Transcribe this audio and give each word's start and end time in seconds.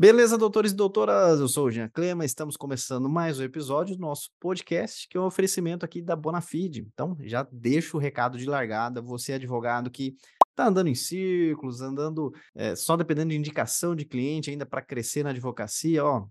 Beleza, 0.00 0.38
doutores 0.38 0.70
e 0.70 0.76
doutoras? 0.76 1.40
Eu 1.40 1.48
sou 1.48 1.66
o 1.66 1.70
Jean 1.72 1.88
Clema, 1.88 2.24
estamos 2.24 2.56
começando 2.56 3.08
mais 3.08 3.40
um 3.40 3.42
episódio 3.42 3.96
do 3.96 4.00
nosso 4.00 4.30
podcast, 4.38 5.08
que 5.08 5.18
é 5.18 5.20
um 5.20 5.24
oferecimento 5.24 5.84
aqui 5.84 6.00
da 6.00 6.14
Bonafide. 6.14 6.86
Então, 6.94 7.16
já 7.22 7.44
deixo 7.50 7.96
o 7.96 8.00
recado 8.00 8.38
de 8.38 8.46
largada, 8.46 9.02
você 9.02 9.32
advogado 9.32 9.90
que 9.90 10.14
está 10.50 10.68
andando 10.68 10.86
em 10.86 10.94
círculos, 10.94 11.80
andando 11.80 12.32
é, 12.54 12.76
só 12.76 12.96
dependendo 12.96 13.30
de 13.30 13.36
indicação 13.36 13.96
de 13.96 14.04
cliente 14.04 14.50
ainda 14.50 14.64
para 14.64 14.80
crescer 14.82 15.24
na 15.24 15.30
advocacia, 15.30 16.04
ó, 16.04 16.28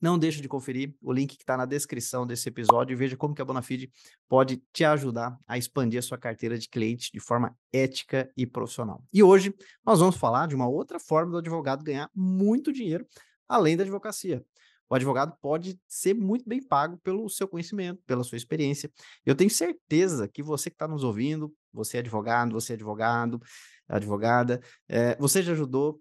não 0.00 0.18
deixe 0.18 0.40
de 0.40 0.48
conferir 0.48 0.94
o 1.00 1.12
link 1.12 1.36
que 1.36 1.42
está 1.42 1.56
na 1.56 1.64
descrição 1.64 2.26
desse 2.26 2.48
episódio 2.48 2.92
e 2.92 2.96
veja 2.96 3.16
como 3.16 3.34
que 3.34 3.42
a 3.42 3.44
Bonafide 3.44 3.90
pode 4.28 4.62
te 4.72 4.84
ajudar 4.84 5.38
a 5.46 5.56
expandir 5.56 5.98
a 5.98 6.02
sua 6.02 6.18
carteira 6.18 6.58
de 6.58 6.68
clientes 6.68 7.10
de 7.10 7.20
forma 7.20 7.56
ética 7.72 8.30
e 8.36 8.46
profissional. 8.46 9.02
E 9.12 9.22
hoje 9.22 9.54
nós 9.84 10.00
vamos 10.00 10.16
falar 10.16 10.46
de 10.48 10.54
uma 10.54 10.68
outra 10.68 11.00
forma 11.00 11.32
do 11.32 11.38
advogado 11.38 11.84
ganhar 11.84 12.10
muito 12.14 12.72
dinheiro 12.72 13.06
além 13.48 13.76
da 13.76 13.82
advocacia. 13.82 14.44
O 14.88 14.94
advogado 14.94 15.36
pode 15.40 15.80
ser 15.88 16.14
muito 16.14 16.48
bem 16.48 16.62
pago 16.62 16.96
pelo 16.98 17.28
seu 17.28 17.48
conhecimento, 17.48 18.00
pela 18.06 18.22
sua 18.22 18.36
experiência. 18.36 18.90
Eu 19.24 19.34
tenho 19.34 19.50
certeza 19.50 20.28
que 20.28 20.42
você 20.42 20.70
que 20.70 20.76
está 20.76 20.86
nos 20.86 21.02
ouvindo, 21.02 21.52
você 21.72 21.96
é 21.96 22.00
advogado, 22.00 22.52
você 22.52 22.72
é 22.72 22.76
advogado, 22.76 23.40
advogada, 23.88 24.60
é, 24.88 25.16
você 25.16 25.42
já 25.42 25.52
ajudou 25.52 26.00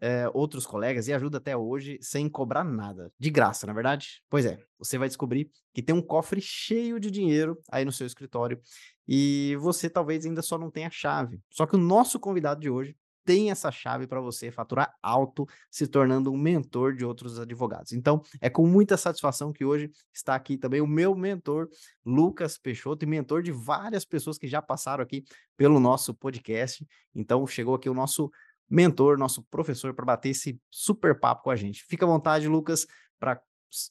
é, 0.00 0.28
outros 0.32 0.66
colegas 0.66 1.08
e 1.08 1.12
ajuda 1.12 1.38
até 1.38 1.56
hoje 1.56 1.98
sem 2.00 2.28
cobrar 2.28 2.64
nada. 2.64 3.12
De 3.18 3.30
graça, 3.30 3.66
na 3.66 3.72
é 3.72 3.74
verdade? 3.74 4.22
Pois 4.28 4.44
é, 4.44 4.58
você 4.78 4.98
vai 4.98 5.08
descobrir 5.08 5.50
que 5.72 5.82
tem 5.82 5.94
um 5.94 6.02
cofre 6.02 6.40
cheio 6.40 7.00
de 7.00 7.10
dinheiro 7.10 7.58
aí 7.70 7.84
no 7.84 7.92
seu 7.92 8.06
escritório 8.06 8.60
e 9.06 9.56
você 9.60 9.88
talvez 9.88 10.26
ainda 10.26 10.42
só 10.42 10.58
não 10.58 10.70
tenha 10.70 10.88
a 10.88 10.90
chave. 10.90 11.40
Só 11.50 11.66
que 11.66 11.76
o 11.76 11.78
nosso 11.78 12.18
convidado 12.18 12.60
de 12.60 12.70
hoje 12.70 12.96
tem 13.26 13.50
essa 13.50 13.72
chave 13.72 14.06
para 14.06 14.20
você 14.20 14.52
faturar 14.52 14.94
alto, 15.02 15.46
se 15.68 15.86
tornando 15.88 16.32
um 16.32 16.38
mentor 16.38 16.94
de 16.94 17.04
outros 17.04 17.40
advogados. 17.40 17.92
Então, 17.92 18.22
é 18.40 18.48
com 18.48 18.64
muita 18.64 18.96
satisfação 18.96 19.52
que 19.52 19.64
hoje 19.64 19.90
está 20.14 20.36
aqui 20.36 20.56
também 20.56 20.80
o 20.80 20.86
meu 20.86 21.14
mentor, 21.16 21.68
Lucas 22.04 22.56
Peixoto, 22.56 23.04
e 23.04 23.08
mentor 23.08 23.42
de 23.42 23.50
várias 23.50 24.04
pessoas 24.04 24.38
que 24.38 24.46
já 24.46 24.62
passaram 24.62 25.02
aqui 25.02 25.24
pelo 25.56 25.80
nosso 25.80 26.14
podcast. 26.14 26.86
Então, 27.12 27.44
chegou 27.48 27.74
aqui 27.74 27.90
o 27.90 27.94
nosso 27.94 28.30
mentor, 28.68 29.18
nosso 29.18 29.42
professor, 29.44 29.94
para 29.94 30.04
bater 30.04 30.30
esse 30.30 30.60
super 30.70 31.18
papo 31.18 31.44
com 31.44 31.50
a 31.50 31.56
gente. 31.56 31.84
Fica 31.84 32.04
à 32.04 32.08
vontade, 32.08 32.48
Lucas, 32.48 32.86
para 33.18 33.40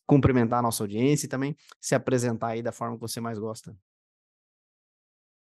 cumprimentar 0.05 0.59
a 0.59 0.61
nossa 0.61 0.83
audiência 0.83 1.25
e 1.25 1.29
também 1.29 1.55
se 1.79 1.95
apresentar 1.95 2.49
aí 2.49 2.61
da 2.61 2.71
forma 2.71 2.95
que 2.95 3.01
você 3.01 3.19
mais 3.19 3.37
gosta. 3.37 3.77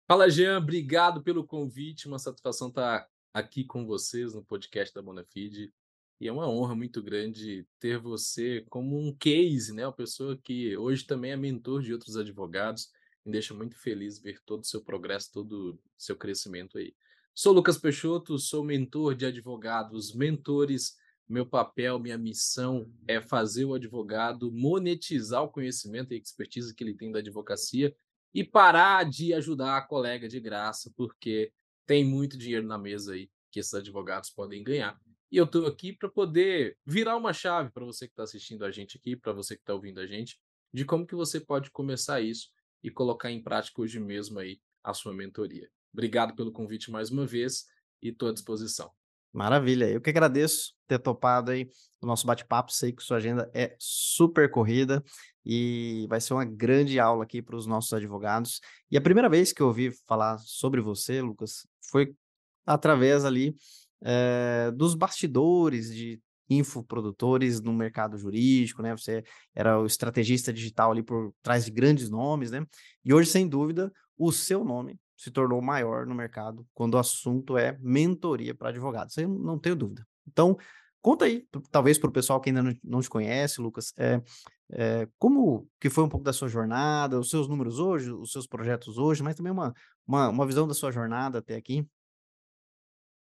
Fala, 0.06 0.28
Jean, 0.28 0.58
obrigado 0.58 1.22
pelo 1.22 1.46
convite, 1.46 2.06
uma 2.06 2.18
satisfação 2.18 2.68
estar 2.68 3.08
aqui 3.32 3.64
com 3.64 3.86
vocês 3.86 4.34
no 4.34 4.44
podcast 4.44 4.94
da 4.94 5.00
Bonafide. 5.00 5.72
E 6.20 6.28
é 6.28 6.32
uma 6.32 6.48
honra 6.48 6.74
muito 6.74 7.02
grande 7.02 7.66
ter 7.80 7.98
você 7.98 8.64
como 8.68 8.96
um 8.96 9.12
case, 9.12 9.72
né? 9.72 9.86
Uma 9.86 9.92
pessoa 9.92 10.36
que 10.36 10.76
hoje 10.76 11.04
também 11.04 11.32
é 11.32 11.36
mentor 11.36 11.82
de 11.82 11.92
outros 11.92 12.16
advogados. 12.16 12.92
Me 13.24 13.32
deixa 13.32 13.54
muito 13.54 13.76
feliz 13.76 14.20
ver 14.20 14.38
todo 14.44 14.60
o 14.60 14.66
seu 14.66 14.82
progresso, 14.82 15.32
todo 15.32 15.72
o 15.72 15.78
seu 15.98 16.16
crescimento 16.16 16.78
aí. 16.78 16.94
Sou 17.34 17.54
Lucas 17.54 17.78
Peixoto, 17.78 18.38
sou 18.38 18.62
mentor 18.62 19.14
de 19.14 19.24
advogados, 19.24 20.14
mentores. 20.14 20.98
Meu 21.26 21.46
papel, 21.46 21.98
minha 21.98 22.18
missão 22.18 22.92
é 23.08 23.22
fazer 23.22 23.64
o 23.64 23.72
advogado 23.72 24.52
monetizar 24.52 25.42
o 25.42 25.48
conhecimento 25.48 26.12
e 26.12 26.18
expertise 26.18 26.74
que 26.74 26.84
ele 26.84 26.94
tem 26.94 27.10
da 27.10 27.20
advocacia 27.20 27.96
e 28.34 28.44
parar 28.44 29.08
de 29.08 29.32
ajudar 29.32 29.78
a 29.78 29.82
colega 29.82 30.28
de 30.28 30.38
graça, 30.40 30.92
porque 30.94 31.50
tem 31.86 32.04
muito 32.04 32.36
dinheiro 32.36 32.66
na 32.66 32.76
mesa 32.76 33.14
aí 33.14 33.30
que 33.50 33.60
esses 33.60 33.72
advogados 33.72 34.28
podem 34.28 34.62
ganhar. 34.62 35.00
E 35.30 35.38
eu 35.38 35.44
estou 35.44 35.66
aqui 35.66 35.90
para 35.90 36.10
poder 36.10 36.76
virar 36.84 37.16
uma 37.16 37.32
chave 37.32 37.70
para 37.70 37.86
você 37.86 38.06
que 38.06 38.12
está 38.12 38.24
assistindo 38.24 38.62
a 38.62 38.70
gente 38.70 38.98
aqui, 38.98 39.16
para 39.16 39.32
você 39.32 39.56
que 39.56 39.62
está 39.62 39.72
ouvindo 39.72 40.00
a 40.00 40.06
gente, 40.06 40.38
de 40.70 40.84
como 40.84 41.06
que 41.06 41.14
você 41.14 41.40
pode 41.40 41.70
começar 41.70 42.20
isso 42.20 42.50
e 42.82 42.90
colocar 42.90 43.30
em 43.30 43.42
prática 43.42 43.80
hoje 43.80 43.98
mesmo 43.98 44.38
aí 44.38 44.60
a 44.84 44.92
sua 44.92 45.14
mentoria. 45.14 45.70
Obrigado 45.92 46.34
pelo 46.34 46.52
convite 46.52 46.90
mais 46.90 47.10
uma 47.10 47.26
vez 47.26 47.66
e 48.02 48.08
estou 48.08 48.28
à 48.28 48.32
disposição. 48.32 48.90
Maravilha, 49.32 49.88
eu 49.88 50.00
que 50.00 50.10
agradeço 50.10 50.74
ter 50.86 50.98
topado 50.98 51.50
aí 51.50 51.70
o 52.02 52.06
nosso 52.06 52.26
bate-papo. 52.26 52.70
Sei 52.70 52.92
que 52.92 53.02
sua 53.02 53.16
agenda 53.16 53.50
é 53.54 53.74
super 53.78 54.50
corrida 54.50 55.02
e 55.44 56.06
vai 56.08 56.20
ser 56.20 56.34
uma 56.34 56.44
grande 56.44 57.00
aula 57.00 57.24
aqui 57.24 57.40
para 57.40 57.56
os 57.56 57.66
nossos 57.66 57.92
advogados. 57.94 58.60
E 58.90 58.96
a 58.96 59.00
primeira 59.00 59.30
vez 59.30 59.52
que 59.52 59.62
eu 59.62 59.68
ouvi 59.68 59.90
falar 60.06 60.38
sobre 60.38 60.82
você, 60.82 61.22
Lucas, 61.22 61.66
foi 61.90 62.14
através 62.66 63.24
ali 63.24 63.56
é, 64.02 64.70
dos 64.72 64.94
bastidores 64.94 65.94
de 65.94 66.20
infoprodutores 66.50 67.62
no 67.62 67.72
mercado 67.72 68.18
jurídico, 68.18 68.82
né? 68.82 68.94
Você 68.94 69.24
era 69.54 69.80
o 69.80 69.86
estrategista 69.86 70.52
digital 70.52 70.92
ali 70.92 71.02
por 71.02 71.32
trás 71.42 71.64
de 71.64 71.70
grandes 71.70 72.10
nomes, 72.10 72.50
né? 72.50 72.66
E 73.02 73.14
hoje, 73.14 73.30
sem 73.30 73.48
dúvida, 73.48 73.90
o 74.18 74.30
seu 74.30 74.62
nome 74.62 75.00
se 75.22 75.30
tornou 75.30 75.62
maior 75.62 76.04
no 76.04 76.16
mercado 76.16 76.66
quando 76.74 76.94
o 76.94 76.98
assunto 76.98 77.56
é 77.56 77.78
mentoria 77.80 78.52
para 78.52 78.70
advogados. 78.70 79.16
Isso 79.16 79.28
não 79.28 79.56
tenho 79.56 79.76
dúvida. 79.76 80.04
Então, 80.26 80.58
conta 81.00 81.26
aí, 81.26 81.46
talvez 81.70 81.96
para 81.96 82.10
o 82.10 82.12
pessoal 82.12 82.40
que 82.40 82.50
ainda 82.50 82.76
não, 82.82 83.00
te 83.00 83.08
conhece, 83.08 83.60
Lucas, 83.60 83.92
é, 83.96 84.20
é, 84.72 85.08
como 85.20 85.70
que 85.78 85.88
foi 85.88 86.02
um 86.02 86.08
pouco 86.08 86.24
da 86.24 86.32
sua 86.32 86.48
jornada, 86.48 87.20
os 87.20 87.30
seus 87.30 87.46
números 87.46 87.78
hoje, 87.78 88.10
os 88.10 88.32
seus 88.32 88.48
projetos 88.48 88.98
hoje, 88.98 89.22
mas 89.22 89.36
também 89.36 89.52
uma, 89.52 89.72
uma, 90.04 90.28
uma 90.28 90.44
visão 90.44 90.66
da 90.66 90.74
sua 90.74 90.90
jornada 90.90 91.38
até 91.38 91.54
aqui. 91.54 91.86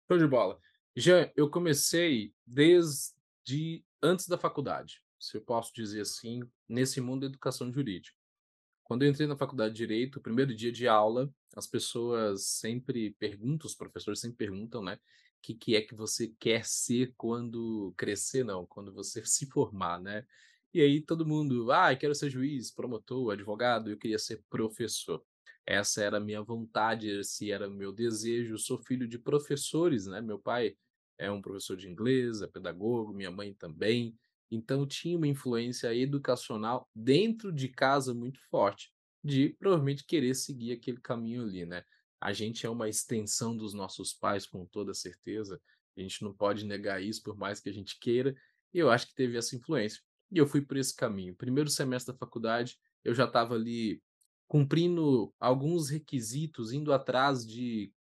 Show 0.09 0.17
de 0.17 0.27
bola. 0.27 0.57
Já 0.95 1.29
eu 1.35 1.49
comecei 1.49 2.33
desde 2.47 3.83
antes 4.01 4.25
da 4.25 4.38
faculdade, 4.38 5.01
se 5.19 5.35
eu 5.35 5.41
posso 5.41 5.73
dizer 5.73 5.99
assim, 5.99 6.43
nesse 6.69 7.01
mundo 7.01 7.22
da 7.22 7.27
educação 7.27 7.73
jurídica. 7.73 8.22
Quando 8.93 9.01
eu 9.01 9.09
entrei 9.09 9.25
na 9.25 9.35
faculdade 9.35 9.73
de 9.73 9.79
Direito, 9.79 10.21
primeiro 10.21 10.53
dia 10.53 10.71
de 10.71 10.87
aula, 10.87 11.27
as 11.55 11.65
pessoas 11.65 12.45
sempre 12.45 13.09
perguntam, 13.17 13.65
os 13.65 13.73
professores 13.73 14.19
sempre 14.19 14.37
perguntam, 14.37 14.83
né? 14.83 14.93
O 14.93 14.99
que, 15.41 15.55
que 15.55 15.75
é 15.75 15.81
que 15.81 15.95
você 15.95 16.27
quer 16.39 16.63
ser 16.63 17.11
quando 17.17 17.91
crescer, 17.97 18.45
não, 18.45 18.67
quando 18.67 18.93
você 18.93 19.19
se 19.25 19.47
formar, 19.47 19.99
né? 19.99 20.23
E 20.71 20.79
aí 20.79 21.01
todo 21.01 21.25
mundo, 21.25 21.71
ah, 21.71 21.95
quero 21.95 22.13
ser 22.13 22.29
juiz, 22.29 22.69
promotor, 22.69 23.33
advogado, 23.33 23.89
eu 23.89 23.97
queria 23.97 24.19
ser 24.19 24.43
professor. 24.47 25.25
Essa 25.65 26.03
era 26.03 26.17
a 26.17 26.21
minha 26.21 26.43
vontade, 26.43 27.09
esse 27.09 27.51
era 27.51 27.67
o 27.67 27.73
meu 27.73 27.91
desejo. 27.91 28.53
Eu 28.53 28.59
sou 28.59 28.77
filho 28.77 29.07
de 29.07 29.17
professores, 29.17 30.05
né? 30.05 30.21
Meu 30.21 30.37
pai 30.37 30.77
é 31.17 31.31
um 31.31 31.41
professor 31.41 31.75
de 31.75 31.89
inglês, 31.89 32.43
é 32.43 32.47
pedagogo, 32.47 33.11
minha 33.11 33.31
mãe 33.31 33.55
também. 33.55 34.15
Então 34.56 34.86
tinha 34.86 35.18
uma 35.18 35.28
influência 35.28 35.94
educacional 35.96 36.90
dentro 36.96 37.52
de 37.52 37.68
casa 37.68 38.14
muito 38.14 38.40
forte, 38.50 38.91
de 39.24 39.50
provavelmente 39.59 40.06
querer 40.06 40.36
seguir 40.36 40.74
aquele 40.74 41.00
caminho 41.00 41.44
ali, 41.44 41.66
né? 41.66 41.84
A 42.22 42.31
gente 42.31 42.66
é 42.66 42.69
uma 42.69 42.88
extensão 42.88 43.56
dos 43.56 43.74
nossos 43.74 44.14
pais, 44.14 44.46
com 44.46 44.66
toda 44.66 44.94
certeza. 44.94 45.62
A 45.97 46.02
gente 46.02 46.24
não 46.24 46.34
pode 46.34 46.66
negar 46.66 47.02
isso, 47.02 47.22
por 47.22 47.36
mais 47.36 47.59
que 47.59 47.69
a 47.69 47.74
gente 47.74 48.00
queira. 48.00 48.34
E 48.74 48.80
eu 48.80 48.90
acho 48.90 49.08
que 49.08 49.16
teve 49.16 49.38
essa 49.38 49.56
influência. 49.56 50.02
E 50.31 50.38
eu 50.38 50.47
fui 50.47 50.62
por 50.62 50.78
esse 50.78 50.96
caminho. 50.96 51.35
Primeiro 51.35 51.70
semestre 51.70 52.14
da 52.14 52.18
faculdade, 52.18 52.78
eu 53.03 53.14
já 53.14 53.25
estava 53.25 53.56
ali 53.56 54.02
cumprindo 54.47 55.34
alguns 55.40 55.90
requisitos, 55.90 56.72
indo 56.72 56.94
atrás 56.94 57.46
de 57.46 57.91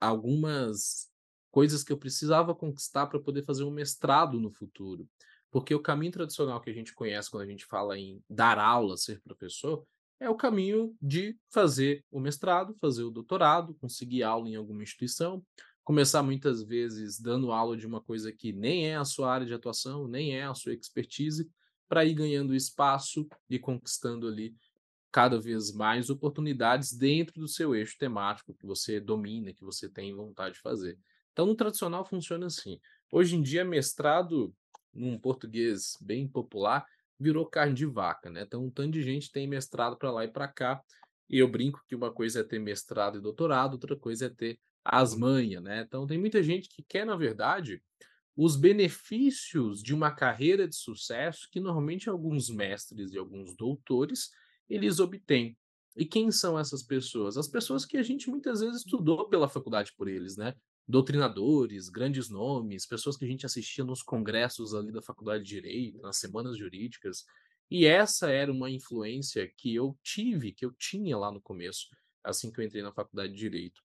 algumas 0.00 1.10
coisas 1.50 1.82
que 1.82 1.92
eu 1.92 1.98
precisava 1.98 2.54
conquistar 2.54 3.06
para 3.06 3.20
poder 3.20 3.44
fazer 3.44 3.64
um 3.64 3.70
mestrado 3.70 4.38
no 4.38 4.50
futuro. 4.50 5.08
Porque 5.50 5.74
o 5.74 5.80
caminho 5.80 6.12
tradicional 6.12 6.60
que 6.60 6.70
a 6.70 6.74
gente 6.74 6.94
conhece 6.94 7.30
quando 7.30 7.44
a 7.44 7.46
gente 7.46 7.64
fala 7.64 7.98
em 7.98 8.22
dar 8.28 8.58
aula, 8.58 8.96
ser 8.96 9.20
professor, 9.22 9.86
é 10.20 10.28
o 10.28 10.34
caminho 10.34 10.94
de 11.00 11.38
fazer 11.48 12.04
o 12.10 12.20
mestrado, 12.20 12.74
fazer 12.80 13.04
o 13.04 13.10
doutorado, 13.10 13.74
conseguir 13.74 14.22
aula 14.22 14.48
em 14.48 14.56
alguma 14.56 14.82
instituição, 14.82 15.42
começar 15.84 16.22
muitas 16.22 16.62
vezes 16.62 17.20
dando 17.20 17.52
aula 17.52 17.76
de 17.76 17.86
uma 17.86 18.00
coisa 18.00 18.32
que 18.32 18.52
nem 18.52 18.88
é 18.88 18.96
a 18.96 19.04
sua 19.04 19.32
área 19.32 19.46
de 19.46 19.54
atuação, 19.54 20.06
nem 20.06 20.36
é 20.36 20.44
a 20.44 20.54
sua 20.54 20.74
expertise, 20.74 21.48
para 21.88 22.04
ir 22.04 22.14
ganhando 22.14 22.54
espaço 22.54 23.26
e 23.48 23.58
conquistando 23.58 24.26
ali 24.28 24.54
cada 25.10 25.40
vez 25.40 25.72
mais 25.72 26.10
oportunidades 26.10 26.92
dentro 26.92 27.40
do 27.40 27.48
seu 27.48 27.74
eixo 27.74 27.96
temático 27.98 28.54
que 28.54 28.66
você 28.66 29.00
domina, 29.00 29.54
que 29.54 29.64
você 29.64 29.88
tem 29.88 30.14
vontade 30.14 30.56
de 30.56 30.60
fazer. 30.60 30.98
Então, 31.32 31.46
no 31.46 31.54
tradicional 31.54 32.04
funciona 32.04 32.46
assim. 32.46 32.78
Hoje 33.10 33.36
em 33.36 33.42
dia, 33.42 33.64
mestrado 33.64 34.54
num 34.98 35.18
português 35.18 35.96
bem 36.00 36.28
popular, 36.28 36.84
virou 37.18 37.46
carne 37.46 37.74
de 37.74 37.86
vaca, 37.86 38.30
né? 38.30 38.42
Então, 38.42 38.64
um 38.64 38.70
tanto 38.70 38.92
de 38.92 39.02
gente 39.02 39.30
tem 39.32 39.46
mestrado 39.46 39.96
para 39.96 40.10
lá 40.10 40.24
e 40.24 40.28
para 40.28 40.48
cá. 40.48 40.80
E 41.28 41.38
eu 41.38 41.48
brinco 41.48 41.82
que 41.86 41.94
uma 41.94 42.12
coisa 42.12 42.40
é 42.40 42.44
ter 42.44 42.58
mestrado 42.58 43.18
e 43.18 43.20
doutorado, 43.20 43.74
outra 43.74 43.96
coisa 43.96 44.26
é 44.26 44.30
ter 44.30 44.58
as 44.84 45.14
manhas, 45.14 45.62
né? 45.62 45.82
Então, 45.86 46.06
tem 46.06 46.18
muita 46.18 46.42
gente 46.42 46.68
que 46.68 46.82
quer, 46.82 47.04
na 47.04 47.16
verdade, 47.16 47.82
os 48.36 48.56
benefícios 48.56 49.82
de 49.82 49.92
uma 49.92 50.12
carreira 50.12 50.68
de 50.68 50.76
sucesso 50.76 51.48
que 51.50 51.58
normalmente 51.58 52.08
alguns 52.08 52.48
mestres 52.48 53.12
e 53.12 53.18
alguns 53.18 53.56
doutores 53.56 54.30
eles 54.68 55.00
obtêm. 55.00 55.58
E 55.96 56.04
quem 56.04 56.30
são 56.30 56.56
essas 56.56 56.82
pessoas? 56.82 57.36
As 57.36 57.48
pessoas 57.48 57.84
que 57.84 57.96
a 57.96 58.02
gente 58.02 58.30
muitas 58.30 58.60
vezes 58.60 58.78
estudou 58.78 59.28
pela 59.28 59.48
faculdade 59.48 59.92
por 59.96 60.06
eles, 60.06 60.36
né? 60.36 60.54
Doutrinadores, 60.88 61.88
grandes 61.88 62.30
nomes, 62.30 62.86
pessoas 62.86 63.16
que 63.16 63.24
a 63.24 63.28
gente 63.28 63.44
assistia 63.44 63.84
nos 63.84 64.02
congressos 64.02 64.74
ali 64.74 64.90
da 64.90 65.02
Faculdade 65.02 65.44
de 65.44 65.50
Direito, 65.50 66.00
nas 66.00 66.16
semanas 66.16 66.56
jurídicas. 66.56 67.24
E 67.70 67.84
essa 67.84 68.30
era 68.30 68.50
uma 68.50 68.70
influência 68.70 69.46
que 69.56 69.74
eu 69.74 69.98
tive, 70.02 70.52
que 70.52 70.64
eu 70.64 70.72
tinha 70.72 71.16
lá 71.18 71.30
no 71.30 71.40
começo, 71.40 71.88
assim 72.24 72.50
que 72.50 72.60
eu 72.60 72.64
entrei 72.64 72.82
na 72.82 72.92
Faculdade 72.92 73.32
de 73.32 73.38
Direito. 73.38 73.82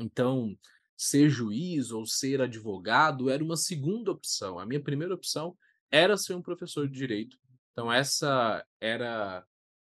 Então, 0.00 0.58
ser 0.96 1.28
juiz 1.28 1.90
ou 1.90 2.06
ser 2.06 2.40
advogado 2.40 3.30
era 3.30 3.42
uma 3.42 3.56
segunda 3.56 4.10
opção. 4.10 4.58
A 4.58 4.66
minha 4.66 4.82
primeira 4.82 5.14
opção 5.14 5.56
era 5.90 6.16
ser 6.16 6.34
um 6.34 6.42
professor 6.42 6.88
de 6.88 6.94
direito. 6.94 7.36
Então 7.72 7.92
essa 7.92 8.64
era 8.80 9.44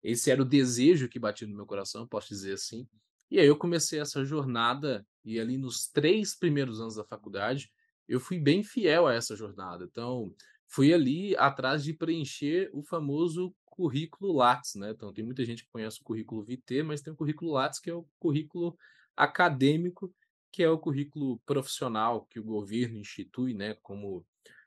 esse 0.04 0.30
era 0.30 0.42
o 0.42 0.46
desejo 0.46 1.10
que 1.10 1.20
batia 1.20 1.48
no 1.48 1.56
meu 1.56 1.66
coração, 1.66 2.08
posso 2.08 2.30
dizer 2.30 2.54
assim. 2.54 2.88
E 3.30 3.40
aí 3.40 3.48
eu 3.48 3.58
comecei 3.58 4.00
essa 4.00 4.24
jornada 4.24 5.06
e 5.28 5.40
ali 5.40 5.58
nos 5.58 5.88
três 5.88 6.36
primeiros 6.36 6.80
anos 6.80 6.96
da 6.96 7.04
faculdade 7.04 7.72
eu 8.08 8.20
fui 8.20 8.40
bem 8.40 8.64
fiel 8.64 9.06
a 9.06 9.14
essa 9.14 9.36
jornada. 9.36 9.86
Então 9.90 10.34
fui 10.68 10.94
ali 10.94 11.36
atrás 11.36 11.84
de 11.84 11.94
preencher 11.94 12.70
o 12.74 12.82
famoso 12.82 13.54
currículo 13.66 14.34
Lattes, 14.34 14.76
né? 14.76 14.92
Então 14.92 15.14
tem 15.14 15.26
muita 15.26 15.46
gente 15.46 15.64
que 15.64 15.72
conhece 15.72 16.00
o 16.00 16.04
currículo 16.04 16.44
VT, 16.44 16.84
mas 16.84 17.02
tem 17.02 17.14
o 17.14 17.16
currículo 17.16 17.52
Lattes 17.52 17.80
que 17.80 17.90
é 17.90 17.94
o 17.94 18.08
currículo 18.18 18.78
acadêmico, 19.16 20.14
que 20.52 20.64
é 20.64 20.70
o 20.70 20.80
currículo 20.80 21.40
profissional 21.46 22.26
que 22.26 22.40
o 22.40 22.44
governo 22.44 22.98
institui, 22.98 23.54
né, 23.54 23.76
como 23.82 24.26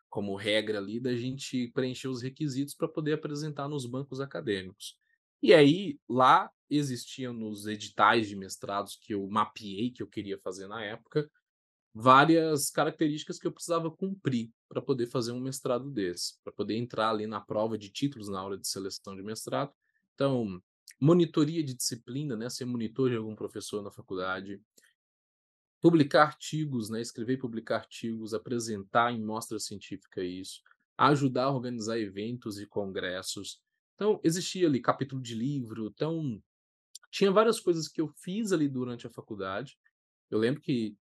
como 0.08 0.34
regra 0.34 0.78
ali 0.78 0.98
da 0.98 1.14
gente 1.14 1.68
preencher 1.68 2.08
os 2.08 2.20
requisitos 2.20 2.74
para 2.74 2.88
poder 2.88 3.12
apresentar 3.12 3.68
nos 3.68 3.86
bancos 3.86 4.20
acadêmicos. 4.20 4.98
E 5.40 5.54
aí, 5.54 6.00
lá 6.08 6.50
existiam 6.70 7.32
nos 7.32 7.66
editais 7.66 8.28
de 8.28 8.36
mestrados 8.36 8.96
que 8.96 9.14
eu 9.14 9.26
mapeei, 9.28 9.90
que 9.90 10.02
eu 10.02 10.06
queria 10.06 10.38
fazer 10.38 10.68
na 10.68 10.82
época, 10.84 11.30
várias 11.92 12.70
características 12.70 13.38
que 13.38 13.46
eu 13.46 13.52
precisava 13.52 13.90
cumprir 13.90 14.50
para 14.68 14.80
poder 14.80 15.06
fazer 15.06 15.32
um 15.32 15.40
mestrado 15.40 15.90
desse, 15.90 16.40
para 16.42 16.52
poder 16.52 16.76
entrar 16.76 17.10
ali 17.10 17.26
na 17.26 17.40
prova 17.40 17.76
de 17.76 17.90
títulos 17.90 18.28
na 18.28 18.42
hora 18.42 18.56
de 18.56 18.68
seleção 18.68 19.16
de 19.16 19.22
mestrado. 19.22 19.72
Então, 20.14 20.62
monitoria 21.00 21.62
de 21.62 21.74
disciplina, 21.74 22.36
né, 22.36 22.48
ser 22.48 22.64
monitor 22.64 23.10
de 23.10 23.16
algum 23.16 23.34
professor 23.34 23.82
na 23.82 23.90
faculdade, 23.90 24.60
publicar 25.80 26.24
artigos, 26.24 26.90
né, 26.90 27.00
escrever 27.00 27.34
e 27.34 27.38
publicar 27.38 27.76
artigos, 27.76 28.34
apresentar 28.34 29.12
em 29.12 29.22
mostra 29.24 29.58
científica 29.58 30.22
isso, 30.22 30.60
ajudar 30.96 31.44
a 31.44 31.50
organizar 31.50 31.98
eventos 31.98 32.60
e 32.60 32.66
congressos. 32.66 33.60
Então, 33.94 34.20
existia 34.22 34.66
ali 34.66 34.80
capítulo 34.80 35.20
de 35.20 35.34
livro, 35.34 35.86
então 35.86 36.40
tinha 37.10 37.30
várias 37.30 37.60
coisas 37.60 37.88
que 37.88 38.00
eu 38.00 38.08
fiz 38.08 38.52
ali 38.52 38.68
durante 38.68 39.06
a 39.06 39.10
faculdade. 39.10 39.78
Eu 40.30 40.38
lembro 40.38 40.60
que 40.60 40.96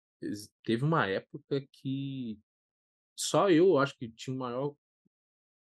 teve 0.62 0.84
uma 0.84 1.06
época 1.06 1.66
que 1.72 2.38
só 3.16 3.50
eu 3.50 3.78
acho 3.78 3.96
que 3.96 4.08
tinha 4.08 4.34
o 4.34 4.38
maior 4.38 4.74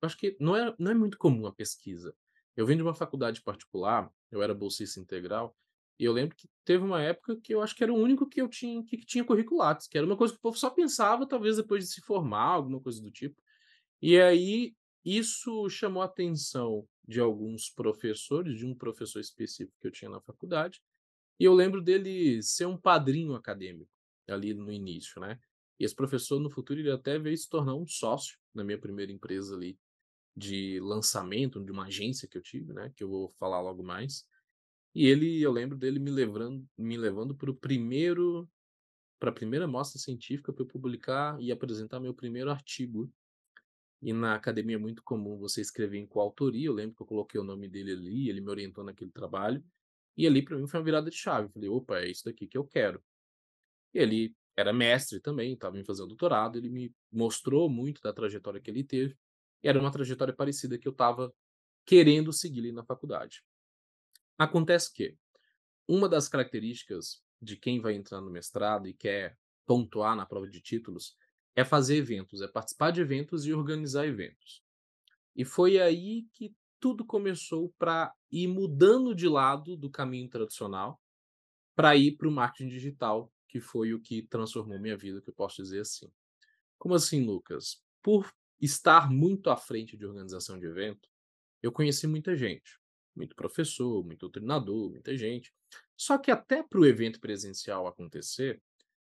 acho 0.01 0.17
que 0.17 0.37
não 0.39 0.55
é, 0.55 0.75
não 0.77 0.91
é 0.91 0.93
muito 0.93 1.17
comum 1.17 1.47
a 1.47 1.53
pesquisa. 1.53 2.15
Eu 2.55 2.65
vim 2.65 2.75
de 2.75 2.83
uma 2.83 2.93
faculdade 2.93 3.41
particular, 3.41 4.11
eu 4.31 4.41
era 4.41 4.53
bolsista 4.53 4.99
integral, 4.99 5.55
e 5.99 6.05
eu 6.05 6.13
lembro 6.13 6.35
que 6.35 6.47
teve 6.63 6.83
uma 6.83 7.01
época 7.01 7.35
que 7.41 7.53
eu 7.53 7.61
acho 7.61 7.75
que 7.75 7.83
era 7.83 7.91
o 7.91 7.97
único 7.97 8.27
que 8.27 8.41
eu 8.41 8.47
tinha 8.47 8.83
que, 8.83 8.97
que 8.97 9.05
tinha 9.05 9.23
curriculares, 9.23 9.87
que 9.87 9.97
era 9.97 10.05
uma 10.05 10.17
coisa 10.17 10.33
que 10.33 10.39
o 10.39 10.41
povo 10.41 10.57
só 10.57 10.69
pensava, 10.69 11.27
talvez 11.27 11.57
depois 11.57 11.85
de 11.85 11.91
se 11.91 12.01
formar, 12.01 12.49
alguma 12.49 12.79
coisa 12.79 13.01
do 13.01 13.11
tipo. 13.11 13.41
E 14.01 14.19
aí 14.19 14.75
isso 15.03 15.69
chamou 15.69 16.01
a 16.03 16.05
atenção 16.05 16.87
de 17.07 17.19
alguns 17.19 17.69
professores, 17.69 18.57
de 18.57 18.65
um 18.65 18.75
professor 18.75 19.19
específico 19.19 19.77
que 19.79 19.87
eu 19.87 19.91
tinha 19.91 20.11
na 20.11 20.19
faculdade, 20.19 20.81
e 21.39 21.45
eu 21.45 21.53
lembro 21.53 21.81
dele 21.81 22.41
ser 22.41 22.65
um 22.65 22.77
padrinho 22.77 23.35
acadêmico 23.35 23.91
ali 24.27 24.53
no 24.53 24.71
início, 24.71 25.21
né? 25.21 25.39
E 25.79 25.85
esse 25.85 25.95
professor 25.95 26.39
no 26.39 26.49
futuro 26.49 26.79
ele 26.79 26.91
até 26.91 27.19
veio 27.19 27.37
se 27.37 27.47
tornar 27.47 27.75
um 27.75 27.85
sócio 27.85 28.37
na 28.53 28.63
minha 28.63 28.77
primeira 28.77 29.11
empresa 29.11 29.55
ali 29.55 29.77
de 30.35 30.79
lançamento 30.81 31.63
de 31.63 31.71
uma 31.71 31.85
agência 31.85 32.27
que 32.27 32.37
eu 32.37 32.41
tive, 32.41 32.73
né? 32.73 32.91
Que 32.95 33.03
eu 33.03 33.09
vou 33.09 33.33
falar 33.39 33.61
logo 33.61 33.83
mais. 33.83 34.25
E 34.93 35.05
ele, 35.05 35.41
eu 35.41 35.51
lembro 35.51 35.77
dele 35.77 35.99
me 35.99 36.09
levando, 36.09 36.67
me 36.77 36.97
levando 36.97 37.35
para 37.35 37.51
o 37.51 37.55
primeiro, 37.55 38.49
para 39.19 39.29
a 39.29 39.33
primeira 39.33 39.67
mostra 39.67 39.99
científica 39.99 40.51
para 40.51 40.63
eu 40.63 40.67
publicar 40.67 41.39
e 41.39 41.51
apresentar 41.51 41.99
meu 41.99 42.13
primeiro 42.13 42.49
artigo. 42.49 43.11
E 44.01 44.13
na 44.13 44.35
academia 44.35 44.75
é 44.75 44.79
muito 44.79 45.03
comum 45.03 45.37
você 45.37 45.61
escrever 45.61 45.97
em 45.97 46.05
coautoria. 46.05 46.67
Eu 46.67 46.73
lembro 46.73 46.95
que 46.95 47.01
eu 47.01 47.07
coloquei 47.07 47.39
o 47.39 47.43
nome 47.43 47.67
dele 47.67 47.91
ali, 47.91 48.29
ele 48.29 48.41
me 48.41 48.49
orientou 48.49 48.83
naquele 48.83 49.11
trabalho. 49.11 49.63
E 50.15 50.25
ali 50.25 50.41
para 50.41 50.57
mim 50.57 50.67
foi 50.67 50.79
uma 50.79 50.83
virada 50.85 51.09
de 51.09 51.15
chave. 51.15 51.47
Eu 51.47 51.51
falei, 51.51 51.69
opa, 51.69 51.99
é 51.99 52.09
isso 52.09 52.25
daqui 52.25 52.47
que 52.47 52.57
eu 52.57 52.65
quero. 52.65 53.03
E 53.93 53.99
ele 53.99 54.35
era 54.55 54.73
mestre 54.73 55.19
também, 55.19 55.53
estava 55.53 55.77
em 55.79 55.83
fazendo 55.83 56.09
doutorado. 56.09 56.57
Ele 56.57 56.69
me 56.69 56.95
mostrou 57.11 57.69
muito 57.69 58.01
da 58.01 58.13
trajetória 58.13 58.59
que 58.59 58.69
ele 58.69 58.83
teve. 58.83 59.17
E 59.63 59.67
era 59.67 59.79
uma 59.79 59.91
trajetória 59.91 60.33
parecida 60.33 60.77
que 60.77 60.87
eu 60.87 60.91
estava 60.91 61.33
querendo 61.85 62.33
seguir 62.33 62.59
ali 62.59 62.71
na 62.71 62.83
faculdade. 62.83 63.43
Acontece 64.37 64.93
que 64.93 65.17
uma 65.87 66.09
das 66.09 66.27
características 66.27 67.23
de 67.41 67.55
quem 67.55 67.79
vai 67.79 67.93
entrar 67.93 68.21
no 68.21 68.29
mestrado 68.29 68.87
e 68.87 68.93
quer 68.93 69.37
pontuar 69.65 70.15
na 70.15 70.25
prova 70.25 70.47
de 70.47 70.61
títulos 70.61 71.15
é 71.57 71.65
fazer 71.65 71.97
eventos, 71.97 72.41
é 72.41 72.47
participar 72.47 72.91
de 72.91 73.01
eventos 73.01 73.45
e 73.45 73.53
organizar 73.53 74.07
eventos. 74.07 74.63
E 75.35 75.43
foi 75.43 75.79
aí 75.79 76.27
que 76.31 76.55
tudo 76.79 77.03
começou 77.03 77.73
para 77.77 78.13
ir 78.31 78.47
mudando 78.47 79.13
de 79.13 79.27
lado 79.27 79.75
do 79.75 79.89
caminho 79.89 80.29
tradicional 80.29 81.01
para 81.75 81.95
ir 81.95 82.15
para 82.15 82.27
o 82.27 82.31
marketing 82.31 82.69
digital, 82.69 83.33
que 83.47 83.59
foi 83.59 83.93
o 83.93 83.99
que 83.99 84.23
transformou 84.23 84.79
minha 84.79 84.95
vida, 84.95 85.21
que 85.21 85.29
eu 85.29 85.33
posso 85.33 85.61
dizer 85.61 85.81
assim. 85.81 86.09
Como 86.77 86.95
assim, 86.95 87.25
Lucas? 87.25 87.83
Por 88.01 88.31
estar 88.61 89.11
muito 89.11 89.49
à 89.49 89.57
frente 89.57 89.97
de 89.97 90.05
organização 90.05 90.59
de 90.59 90.65
evento, 90.65 91.09
eu 91.61 91.71
conheci 91.71 92.07
muita 92.07 92.35
gente 92.35 92.79
muito 93.17 93.35
professor, 93.35 94.05
muito 94.05 94.29
treinador, 94.29 94.91
muita 94.91 95.17
gente. 95.17 95.51
Só 95.97 96.17
que 96.17 96.29
até 96.29 96.61
para 96.61 96.79
o 96.79 96.85
evento 96.85 97.19
presencial 97.19 97.87
acontecer, 97.87 98.61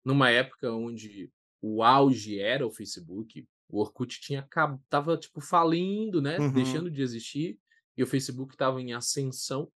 numa 0.04 0.32
época 0.32 0.72
onde 0.72 1.32
o 1.62 1.84
auge 1.84 2.40
era 2.40 2.66
o 2.66 2.72
Facebook, 2.72 3.48
o 3.70 3.80
Orkut 3.80 4.20
tinha 4.20 4.48
tava 4.90 5.18
tipo 5.18 5.42
falindo, 5.42 6.22
né, 6.22 6.38
uhum. 6.40 6.52
deixando 6.52 6.90
de 6.90 7.02
existir, 7.02 7.60
e 7.98 8.04
o 8.04 8.08
Facebook 8.08 8.54
estava 8.54 8.82
em 8.82 8.94
ascensão. 8.94 9.72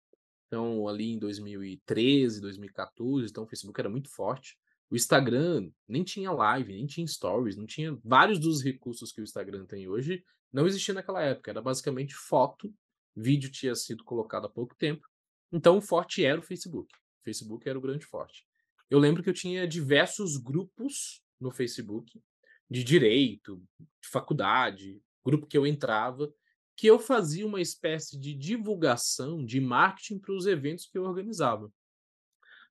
Então, 0.47 0.87
ali 0.87 1.11
em 1.11 1.19
2013, 1.19 2.41
2014, 2.41 3.27
então 3.29 3.43
o 3.45 3.47
Facebook 3.47 3.79
era 3.79 3.89
muito 3.89 4.09
forte. 4.09 4.57
O 4.89 4.95
Instagram 4.95 5.71
nem 5.87 6.03
tinha 6.03 6.31
live, 6.31 6.73
nem 6.73 6.85
tinha 6.85 7.07
stories, 7.07 7.55
não 7.55 7.65
tinha 7.65 7.97
vários 8.03 8.37
dos 8.37 8.61
recursos 8.61 9.11
que 9.11 9.21
o 9.21 9.23
Instagram 9.23 9.65
tem 9.65 9.87
hoje, 9.87 10.23
não 10.51 10.67
existia 10.67 10.93
naquela 10.93 11.23
época. 11.23 11.51
Era 11.51 11.61
basicamente 11.61 12.13
foto 12.13 12.73
Vídeo 13.15 13.51
tinha 13.51 13.75
sido 13.75 14.03
colocado 14.03 14.45
há 14.45 14.49
pouco 14.49 14.75
tempo. 14.75 15.07
Então 15.51 15.77
o 15.77 15.81
forte 15.81 16.23
era 16.23 16.39
o 16.39 16.43
Facebook. 16.43 16.93
O 16.95 17.23
Facebook 17.23 17.67
era 17.67 17.77
o 17.77 17.81
grande 17.81 18.05
forte. 18.05 18.45
Eu 18.89 18.99
lembro 18.99 19.21
que 19.21 19.29
eu 19.29 19.33
tinha 19.33 19.67
diversos 19.67 20.37
grupos 20.37 21.21
no 21.41 21.51
Facebook 21.51 22.21
de 22.69 22.83
direito, 22.83 23.61
de 23.79 24.07
faculdade, 24.07 25.01
grupo 25.25 25.45
que 25.45 25.57
eu 25.57 25.67
entrava, 25.67 26.33
que 26.77 26.87
eu 26.87 26.97
fazia 26.97 27.45
uma 27.45 27.59
espécie 27.59 28.17
de 28.17 28.33
divulgação, 28.33 29.43
de 29.45 29.59
marketing 29.59 30.19
para 30.19 30.33
os 30.33 30.45
eventos 30.45 30.85
que 30.85 30.97
eu 30.97 31.03
organizava. 31.03 31.71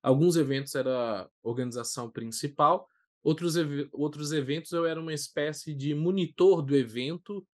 Alguns 0.01 0.35
eventos 0.35 0.73
era 0.73 1.29
organização 1.43 2.09
principal, 2.09 2.89
outros, 3.23 3.55
ev 3.55 3.87
outros 3.91 4.31
eventos 4.31 4.71
eu 4.71 4.85
era 4.85 4.99
uma 4.99 5.13
espécie 5.13 5.73
de 5.73 5.93
monitor 5.93 6.63
do 6.63 6.75
evento, 6.75 7.45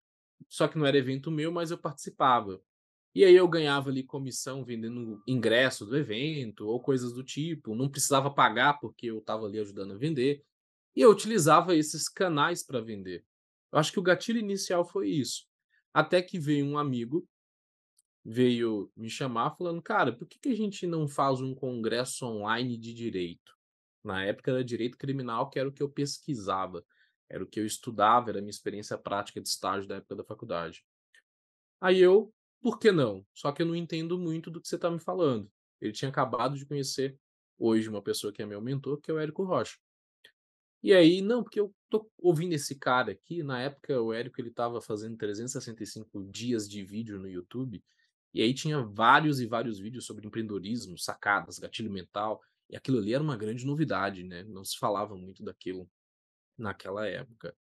só 0.48 0.68
que 0.68 0.78
não 0.78 0.86
era 0.86 0.98
evento 0.98 1.30
meu, 1.30 1.52
mas 1.52 1.72
eu 1.72 1.78
participava. 1.78 2.62
E 3.14 3.26
aí 3.26 3.36
eu 3.36 3.48
ganhava 3.48 3.90
ali 3.90 4.04
comissão 4.04 4.64
vendendo 4.64 5.22
ingresso 5.28 5.86
do 5.86 5.98
evento 5.98 6.68
ou 6.68 6.80
coisas 6.80 7.12
do 7.12 7.24
tipo, 7.24 7.76
não 7.76 7.90
precisava 7.90 8.32
pagar 8.32 8.80
porque 8.80 9.08
eu 9.08 9.18
estava 9.18 9.46
ali 9.46 9.60
ajudando 9.60 9.94
a 9.94 9.98
vender. 9.98 10.44
E 10.98 11.02
eu 11.02 11.12
utilizava 11.12 11.76
esses 11.76 12.10
canais 12.10 12.64
para 12.64 12.82
vender. 12.82 13.24
Eu 13.72 13.78
acho 13.78 13.92
que 13.92 14.00
o 14.00 14.02
gatilho 14.02 14.40
inicial 14.40 14.84
foi 14.84 15.12
isso. 15.12 15.46
Até 15.94 16.24
que 16.24 16.40
veio 16.40 16.66
um 16.66 16.76
amigo, 16.76 17.30
veio 18.26 18.92
me 18.98 19.08
chamar 19.08 19.52
falando, 19.52 19.80
cara, 19.80 20.12
por 20.12 20.28
que, 20.28 20.40
que 20.40 20.50
a 20.50 20.56
gente 20.56 20.88
não 20.88 21.08
faz 21.08 21.40
um 21.40 21.54
congresso 21.54 22.26
online 22.26 22.76
de 22.80 22.96
direito? 22.96 23.56
Na 24.04 24.24
época 24.24 24.50
era 24.50 24.64
direito 24.64 24.98
criminal, 24.98 25.52
que 25.52 25.60
era 25.60 25.70
o 25.70 25.72
que 25.72 25.84
eu 25.84 25.88
pesquisava, 25.90 26.84
era 27.30 27.44
o 27.44 27.48
que 27.48 27.60
eu 27.60 27.66
estudava, 27.68 28.32
era 28.32 28.40
a 28.40 28.42
minha 28.42 28.50
experiência 28.50 28.98
prática 28.98 29.40
de 29.40 29.48
estágio 29.48 29.88
da 29.88 29.98
época 29.98 30.16
da 30.16 30.24
faculdade. 30.24 30.84
Aí 31.80 32.00
eu 32.00 32.34
por 32.60 32.80
que 32.80 32.92
não? 32.92 33.24
Só 33.36 33.52
que 33.52 33.62
eu 33.62 33.68
não 33.68 33.76
entendo 33.76 34.18
muito 34.18 34.50
do 34.50 34.60
que 34.60 34.68
você 34.68 34.78
está 34.78 34.90
me 34.90 35.00
falando. 35.00 35.48
Ele 35.80 35.94
tinha 35.94 36.10
acabado 36.10 36.58
de 36.58 36.66
conhecer 36.66 37.20
hoje 37.56 37.88
uma 37.88 38.02
pessoa 38.02 38.34
que 38.34 38.42
é 38.42 38.48
meu 38.48 38.60
mentor, 38.60 39.00
que 39.00 39.12
é 39.12 39.14
o 39.14 39.20
Érico 39.20 39.44
Rocha. 39.44 39.78
E 40.84 40.94
aí, 40.94 41.22
não, 41.22 41.44
porque 41.44 41.60
eu 41.60 41.74
tô 41.90 42.10
ouvindo 42.18 42.54
esse 42.54 42.78
cara 42.78 43.12
aqui, 43.12 43.44
na 43.44 43.62
época 43.62 44.00
o 44.02 44.14
Érico 44.14 44.40
ele 44.40 44.50
estava 44.50 44.80
fazendo 44.82 45.18
365 45.18 46.24
dias 46.32 46.70
de 46.70 46.84
vídeo 46.84 47.20
no 47.20 47.28
YouTube, 47.30 47.84
e 48.34 48.42
aí 48.42 48.54
tinha 48.54 48.82
vários 48.84 49.40
e 49.42 49.48
vários 49.48 49.80
vídeos 49.80 50.06
sobre 50.06 50.28
empreendedorismo, 50.28 50.98
sacadas, 50.98 51.58
gatilho 51.60 51.92
mental, 51.92 52.42
E 52.70 52.76
aquilo 52.76 52.98
ali 53.00 53.14
era 53.14 53.24
uma 53.24 53.38
grande 53.38 53.66
novidade, 53.66 54.24
né? 54.24 54.44
Não 54.44 54.64
se 54.64 54.78
falava 54.78 55.16
muito 55.18 55.44
daquilo 55.44 55.90
naquela 56.58 57.08
época. 57.08 57.56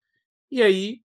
E 0.51 0.61
aí, 0.63 1.03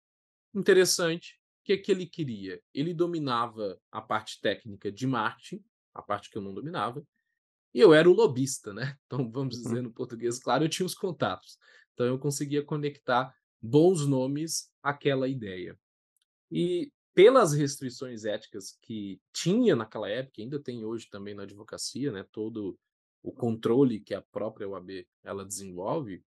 interessante, 0.55 1.35
o 1.63 1.65
que, 1.67 1.79
que 1.79 1.93
ele 1.93 2.07
queria? 2.07 2.63
Ele 2.75 2.95
dominava 2.95 3.81
a 3.93 4.03
parte 4.03 4.41
técnica 4.41 4.93
de 4.93 5.07
marketing, 5.07 5.65
a 5.95 6.03
parte 6.03 6.31
que 6.31 6.39
eu 6.39 6.43
não 6.43 6.55
dominava, 6.55 7.07
e 7.75 7.81
eu 7.81 7.95
era 7.95 8.09
o 8.09 8.13
lobista, 8.13 8.73
né? 8.73 8.97
Então, 9.07 9.31
vamos 9.31 9.61
Uhum. 9.63 9.63
dizer 9.63 9.83
no 9.83 9.93
português, 9.93 10.39
claro, 10.39 10.65
eu 10.65 10.69
tinha 10.69 10.87
os 10.87 10.95
contatos. 10.95 11.59
Então, 12.01 12.09
eu 12.09 12.19
conseguia 12.19 12.65
conectar 12.65 13.37
bons 13.61 14.07
nomes 14.07 14.73
àquela 14.83 15.29
ideia. 15.29 15.79
E 16.51 16.91
pelas 17.13 17.53
restrições 17.53 18.25
éticas 18.25 18.79
que 18.81 19.21
tinha 19.35 19.77
naquela 19.77 20.09
época, 20.09 20.41
ainda 20.41 20.59
tem 20.59 20.83
hoje 20.83 21.11
também 21.11 21.35
na 21.35 21.43
advocacia, 21.43 22.11
né? 22.11 22.25
Todo 22.33 22.79
o 23.23 23.31
controle 23.31 24.01
que 24.01 24.15
a 24.15 24.23
própria 24.23 24.67
OAB 24.67 25.07
ela 25.23 25.45
desenvolve, 25.45 26.25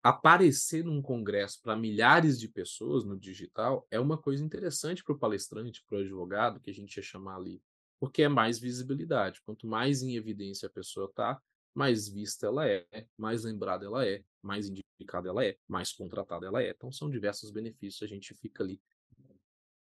aparecer 0.00 0.84
num 0.84 1.02
congresso 1.02 1.60
para 1.60 1.74
milhares 1.74 2.38
de 2.38 2.46
pessoas 2.46 3.04
no 3.04 3.18
digital 3.18 3.84
é 3.90 3.98
uma 3.98 4.16
coisa 4.16 4.44
interessante 4.44 5.02
para 5.02 5.12
o 5.16 5.18
palestrante, 5.18 5.82
para 5.88 5.98
o 5.98 6.00
advogado, 6.02 6.60
que 6.60 6.70
a 6.70 6.74
gente 6.74 6.98
ia 6.98 7.02
chamar 7.02 7.34
ali, 7.34 7.60
porque 7.98 8.22
é 8.22 8.28
mais 8.28 8.60
visibilidade. 8.60 9.42
Quanto 9.44 9.66
mais 9.66 10.02
em 10.02 10.14
evidência 10.14 10.68
a 10.68 10.70
pessoa 10.70 11.06
está, 11.06 11.42
mais 11.74 12.08
vista 12.08 12.46
ela 12.46 12.68
é, 12.68 12.86
mais 13.16 13.44
lembrada 13.44 13.86
ela 13.86 14.06
é, 14.06 14.24
mais 14.42 14.68
indicada 14.68 15.28
ela 15.28 15.44
é, 15.44 15.56
mais 15.68 15.92
contratada 15.92 16.46
ela 16.46 16.62
é. 16.62 16.70
Então 16.70 16.92
são 16.92 17.10
diversos 17.10 17.50
benefícios, 17.50 18.02
a 18.02 18.06
gente 18.06 18.34
fica 18.34 18.62
ali 18.62 18.80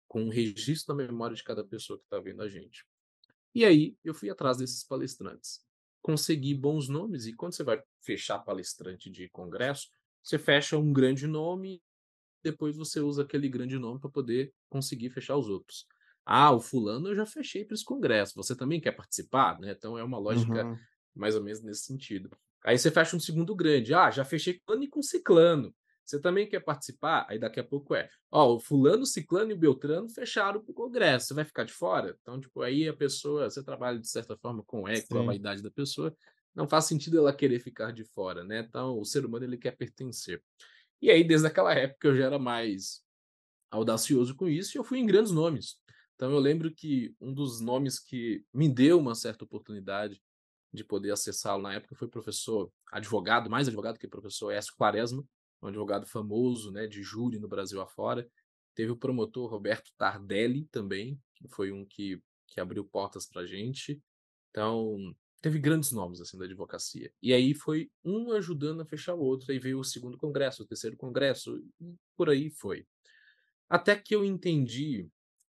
com 0.06 0.22
um 0.22 0.28
registro 0.30 0.94
da 0.94 1.04
memória 1.06 1.36
de 1.36 1.44
cada 1.44 1.64
pessoa 1.64 1.98
que 1.98 2.04
está 2.04 2.18
vendo 2.18 2.42
a 2.42 2.48
gente. 2.48 2.84
E 3.54 3.64
aí 3.64 3.96
eu 4.04 4.14
fui 4.14 4.30
atrás 4.30 4.58
desses 4.58 4.84
palestrantes. 4.84 5.64
Consegui 6.02 6.54
bons 6.54 6.88
nomes, 6.88 7.26
e 7.26 7.34
quando 7.34 7.54
você 7.54 7.64
vai 7.64 7.82
fechar 8.00 8.38
palestrante 8.40 9.10
de 9.10 9.28
congresso, 9.28 9.88
você 10.22 10.38
fecha 10.38 10.78
um 10.78 10.92
grande 10.92 11.26
nome, 11.26 11.82
depois 12.42 12.76
você 12.76 13.00
usa 13.00 13.22
aquele 13.22 13.48
grande 13.48 13.78
nome 13.78 14.00
para 14.00 14.10
poder 14.10 14.54
conseguir 14.68 15.10
fechar 15.10 15.36
os 15.36 15.48
outros. 15.48 15.86
Ah, 16.24 16.52
o 16.52 16.60
fulano 16.60 17.08
eu 17.08 17.16
já 17.16 17.26
fechei 17.26 17.64
para 17.64 17.74
esse 17.74 17.84
congresso, 17.84 18.34
você 18.36 18.56
também 18.56 18.80
quer 18.80 18.92
participar? 18.92 19.58
Né? 19.60 19.72
Então 19.72 19.98
é 19.98 20.04
uma 20.04 20.18
lógica 20.18 20.64
Uhum. 20.64 20.78
Mais 21.14 21.34
ou 21.36 21.42
menos 21.42 21.62
nesse 21.62 21.82
sentido. 21.84 22.30
Aí 22.64 22.78
você 22.78 22.90
fecha 22.90 23.16
um 23.16 23.20
segundo 23.20 23.54
grande. 23.54 23.94
Ah, 23.94 24.10
já 24.10 24.24
fechei 24.24 24.60
com 24.66 24.82
e 24.82 24.88
com 24.88 25.02
ciclano. 25.02 25.74
Você 26.04 26.20
também 26.20 26.48
quer 26.48 26.60
participar? 26.60 27.26
Aí 27.28 27.38
daqui 27.38 27.60
a 27.60 27.64
pouco 27.64 27.94
é, 27.94 28.08
ó, 28.32 28.54
o 28.54 28.58
fulano, 28.60 29.04
ciclano 29.04 29.52
e 29.52 29.54
beltrano 29.54 30.08
fecharam 30.08 30.62
o 30.66 30.72
congresso, 30.72 31.26
você 31.28 31.34
vai 31.34 31.44
ficar 31.44 31.64
de 31.64 31.72
fora? 31.72 32.16
Então, 32.22 32.40
tipo, 32.40 32.62
aí 32.62 32.88
a 32.88 32.94
pessoa, 32.96 33.50
você 33.50 33.62
trabalha 33.62 33.98
de 33.98 34.08
certa 34.08 34.34
forma 34.38 34.62
com 34.64 34.82
o 34.84 34.88
ego, 34.88 35.06
com 35.08 35.18
a 35.18 35.22
Sim. 35.22 35.22
vaidade 35.22 35.62
da 35.62 35.70
pessoa, 35.70 36.16
não 36.54 36.66
faz 36.66 36.86
sentido 36.86 37.18
ela 37.18 37.32
querer 37.34 37.60
ficar 37.60 37.92
de 37.92 38.04
fora, 38.04 38.42
né? 38.42 38.60
Então, 38.60 38.98
o 38.98 39.04
ser 39.04 39.24
humano, 39.26 39.44
ele 39.44 39.58
quer 39.58 39.76
pertencer. 39.76 40.42
E 41.02 41.10
aí, 41.10 41.24
desde 41.24 41.46
aquela 41.46 41.74
época, 41.74 42.08
eu 42.08 42.16
já 42.16 42.26
era 42.26 42.38
mais 42.38 43.02
audacioso 43.70 44.34
com 44.36 44.48
isso 44.48 44.76
e 44.76 44.78
eu 44.78 44.84
fui 44.84 44.98
em 44.98 45.06
grandes 45.06 45.32
nomes. 45.32 45.76
Então, 46.14 46.32
eu 46.32 46.38
lembro 46.38 46.74
que 46.74 47.14
um 47.20 47.32
dos 47.32 47.60
nomes 47.60 47.98
que 48.00 48.44
me 48.52 48.68
deu 48.68 48.98
uma 48.98 49.14
certa 49.14 49.44
oportunidade 49.44 50.22
de 50.72 50.84
poder 50.84 51.10
acessá-lo 51.10 51.62
na 51.62 51.74
época 51.74 51.94
foi 51.94 52.08
professor, 52.08 52.70
advogado, 52.92 53.48
mais 53.48 53.68
advogado 53.68 53.98
que 53.98 54.06
professor 54.06 54.50
Écio 54.50 54.74
Quaresma, 54.76 55.24
um 55.62 55.68
advogado 55.68 56.06
famoso, 56.06 56.70
né, 56.70 56.86
de 56.86 57.02
júri 57.02 57.38
no 57.38 57.48
Brasil 57.48 57.80
afora. 57.80 58.28
Teve 58.74 58.92
o 58.92 58.96
promotor 58.96 59.50
Roberto 59.50 59.90
Tardelli 59.96 60.66
também, 60.66 61.20
que 61.34 61.48
foi 61.48 61.72
um 61.72 61.84
que, 61.84 62.22
que 62.46 62.60
abriu 62.60 62.84
portas 62.84 63.26
para 63.26 63.46
gente. 63.46 64.00
Então, 64.50 64.96
teve 65.40 65.58
grandes 65.58 65.90
nomes 65.90 66.20
assim 66.20 66.38
da 66.38 66.44
advocacia. 66.44 67.12
E 67.20 67.32
aí 67.32 67.54
foi 67.54 67.90
um 68.04 68.32
ajudando 68.32 68.82
a 68.82 68.86
fechar 68.86 69.14
o 69.14 69.20
outro. 69.20 69.50
Aí 69.50 69.58
veio 69.58 69.80
o 69.80 69.84
segundo 69.84 70.16
congresso, 70.16 70.62
o 70.62 70.66
terceiro 70.66 70.96
congresso, 70.96 71.58
e 71.80 71.94
por 72.16 72.30
aí 72.30 72.50
foi. 72.50 72.86
Até 73.68 73.96
que 73.96 74.14
eu 74.14 74.24
entendi 74.24 75.08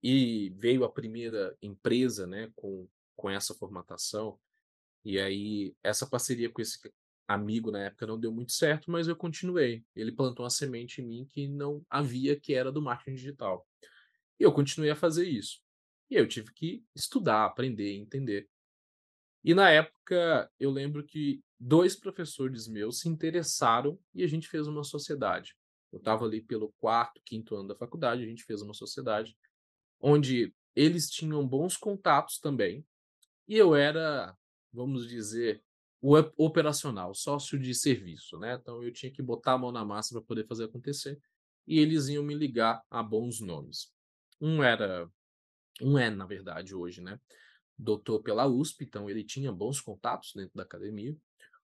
e 0.03 0.53
veio 0.59 0.85
a 0.85 0.91
primeira 0.91 1.57
empresa, 1.63 2.27
né, 2.27 2.51
com, 2.57 2.89
com 3.15 3.31
essa 3.31 3.55
formatação. 3.55 4.39
E 5.05 5.19
aí 5.19 5.75
essa 5.83 6.07
parceria 6.07 6.51
com 6.51 6.63
esse 6.63 6.79
amigo 7.27 7.71
na 7.71 7.85
época 7.85 8.07
não 8.07 8.19
deu 8.19 8.33
muito 8.33 8.53
certo, 8.53 8.91
mas 8.91 9.09
eu 9.09 9.17
continuei. 9.17 9.85
Ele 9.95 10.13
plantou 10.13 10.45
uma 10.45 10.51
semente 10.51 11.01
em 11.01 11.07
mim 11.07 11.27
que 11.29 11.49
não 11.49 11.85
havia, 11.89 12.39
que 12.39 12.55
era 12.55 12.71
do 12.71 12.83
marketing 12.83 13.17
digital. 13.17 13.67
E 14.39 14.45
eu 14.45 14.53
continuei 14.53 14.91
a 14.91 14.97
fazer 14.97 15.27
isso. 15.27 15.61
E 16.11 16.15
eu 16.15 16.27
tive 16.29 16.53
que 16.53 16.85
estudar, 16.95 17.45
aprender, 17.45 17.95
entender. 17.95 18.49
E 19.45 19.55
na 19.55 19.71
época, 19.71 20.51
eu 20.59 20.71
lembro 20.71 21.05
que 21.05 21.43
dois 21.59 21.97
professores 21.97 22.69
meus 22.69 23.01
se 23.01 23.09
interessaram 23.09 23.99
e 24.15 24.23
a 24.23 24.27
gente 24.27 24.49
fez 24.49 24.67
uma 24.67 24.85
sociedade. 24.85 25.57
Eu 25.91 25.99
estava 25.99 26.25
ali 26.25 26.41
pelo 26.41 26.73
quarto, 26.81 27.21
quinto 27.25 27.55
ano 27.55 27.69
da 27.69 27.77
faculdade, 27.77 28.23
a 28.23 28.27
gente 28.27 28.45
fez 28.45 28.63
uma 28.63 28.75
sociedade 28.75 29.37
onde 30.01 30.55
eles 30.75 31.11
tinham 31.11 31.47
bons 31.47 31.77
contatos 31.77 32.39
também, 32.39 32.85
e 33.47 33.57
eu 33.57 33.75
era, 33.75 34.37
vamos 34.73 35.09
dizer, 35.09 35.63
o 36.01 36.17
operacional, 36.37 37.15
sócio 37.15 37.59
de 37.59 37.75
serviço, 37.75 38.39
né? 38.39 38.59
Então 38.61 38.83
eu 38.83 38.93
tinha 38.93 39.13
que 39.13 39.23
botar 39.23 39.53
a 39.53 39.59
mão 39.59 39.71
na 39.71 39.85
massa 39.85 40.15
para 40.15 40.27
poder 40.27 40.47
fazer 40.47 40.65
acontecer, 40.65 41.21
e 41.67 41.79
eles 41.79 42.09
iam 42.09 42.25
me 42.25 42.35
ligar 42.35 42.83
a 42.91 43.03
bons 43.03 43.41
nomes. 43.41 43.93
Um 44.41 44.63
era, 44.63 45.09
um 45.81 45.97
é 45.97 46.11
na 46.11 46.27
verdade 46.27 46.75
hoje, 46.75 47.01
né? 47.01 47.21
Doutor 47.79 48.21
pela 48.23 48.47
USP, 48.47 48.85
então 48.85 49.09
ele 49.09 49.23
tinha 49.23 49.53
bons 49.53 49.81
contatos 49.81 50.33
dentro 50.35 50.57
da 50.57 50.65
academia. 50.65 51.17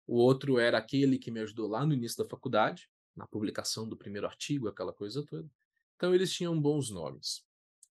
O 0.07 0.17
outro 0.17 0.59
era 0.59 0.79
aquele 0.79 1.19
que 1.19 1.31
me 1.31 1.41
ajudou 1.41 1.69
lá 1.69 1.85
no 1.85 1.93
início 1.93 2.23
da 2.23 2.29
faculdade, 2.29 2.89
na 3.17 3.27
publicação 3.27 3.89
do 3.89 3.97
primeiro 3.97 4.27
artigo, 4.27 4.69
aquela 4.69 4.93
coisa 4.93 5.25
toda. 5.27 5.49
Então 5.97 6.15
eles 6.15 6.33
tinham 6.33 6.59
bons 6.61 6.91
nomes. 6.91 7.45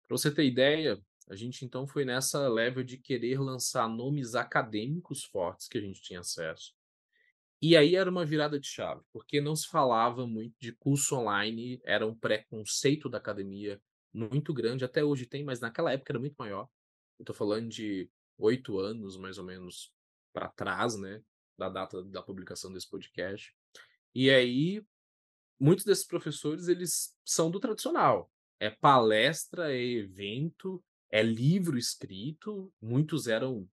Para 0.07 0.17
você 0.17 0.31
ter 0.31 0.45
ideia, 0.45 0.99
a 1.29 1.35
gente 1.35 1.63
então 1.63 1.87
foi 1.87 2.03
nessa 2.03 2.47
leva 2.49 2.83
de 2.83 2.97
querer 2.97 3.39
lançar 3.39 3.87
nomes 3.87 4.33
acadêmicos 4.33 5.23
fortes 5.23 5.67
que 5.67 5.77
a 5.77 5.81
gente 5.81 6.01
tinha 6.01 6.21
acesso. 6.21 6.73
E 7.61 7.77
aí 7.77 7.95
era 7.95 8.09
uma 8.09 8.25
virada 8.25 8.59
de 8.59 8.67
chave, 8.67 9.03
porque 9.11 9.39
não 9.39 9.55
se 9.55 9.67
falava 9.67 10.25
muito 10.25 10.55
de 10.59 10.71
curso 10.71 11.15
online, 11.15 11.79
era 11.83 12.07
um 12.07 12.15
preconceito 12.15 13.09
da 13.09 13.17
academia 13.17 13.79
muito 14.13 14.53
grande, 14.53 14.85
até 14.85 15.03
hoje 15.03 15.25
tem, 15.25 15.43
mas 15.43 15.59
naquela 15.59 15.91
época 15.91 16.11
era 16.11 16.19
muito 16.19 16.35
maior. 16.39 16.67
Eu 17.19 17.33
falando 17.33 17.67
de 17.67 18.09
oito 18.37 18.79
anos, 18.79 19.17
mais 19.17 19.37
ou 19.37 19.43
menos, 19.43 19.93
para 20.33 20.47
trás, 20.47 20.97
né, 20.97 21.21
da 21.57 21.69
data 21.69 22.01
da 22.03 22.23
publicação 22.23 22.71
desse 22.71 22.89
podcast. 22.89 23.53
E 24.15 24.29
aí, 24.29 24.81
muitos 25.59 25.83
desses 25.85 26.07
professores, 26.07 26.69
eles 26.69 27.13
são 27.25 27.51
do 27.51 27.59
tradicional. 27.59 28.31
É 28.59 28.69
palestra, 28.69 29.73
é 29.73 29.81
evento, 29.81 30.83
é 31.11 31.21
livro 31.23 31.77
escrito. 31.77 32.73
Muitos 32.81 33.27
eram 33.27 33.69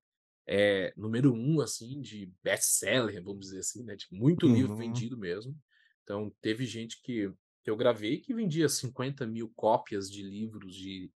é, 0.46 0.92
número 0.96 1.34
um, 1.34 1.60
assim, 1.60 2.00
de 2.00 2.32
best-seller, 2.42 3.22
vamos 3.22 3.46
dizer 3.46 3.60
assim, 3.60 3.84
né? 3.84 3.96
Tipo, 3.96 4.16
muito 4.16 4.48
livro 4.48 4.74
Uhum. 4.74 4.76
vendido 4.76 5.18
mesmo. 5.18 5.56
Então, 6.04 6.34
teve 6.40 6.66
gente 6.66 7.00
que, 7.02 7.32
que 7.64 7.70
eu 7.70 7.76
gravei 7.76 8.20
que 8.20 8.34
vendia 8.34 8.68
50 8.68 9.26
mil 9.26 9.50
cópias 9.56 10.10
de 10.10 10.22
livros 10.22 10.74
de, 10.76 11.10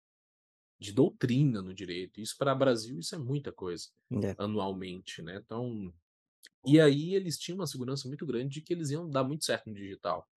de 0.79 0.93
doutrina 0.93 1.63
no 1.63 1.75
direito. 1.75 2.21
Isso 2.21 2.37
para 2.39 2.53
o 2.53 2.59
Brasil, 2.59 2.99
isso 2.99 3.15
é 3.15 3.19
muita 3.19 3.53
coisa, 3.53 3.89
É. 4.11 4.37
anualmente, 4.37 5.23
né? 5.23 5.37
Então, 5.45 5.93
e 6.67 6.81
aí 6.81 7.15
eles 7.15 7.39
tinham 7.39 7.59
uma 7.59 7.67
segurança 7.67 8.09
muito 8.09 8.27
grande 8.27 8.55
de 8.57 8.63
que 8.63 8.73
eles 8.75 8.91
iam 8.91 9.09
dar 9.11 9.25
muito 9.25 9.45
certo 9.45 9.69
no 9.69 9.75
digital. 9.75 10.29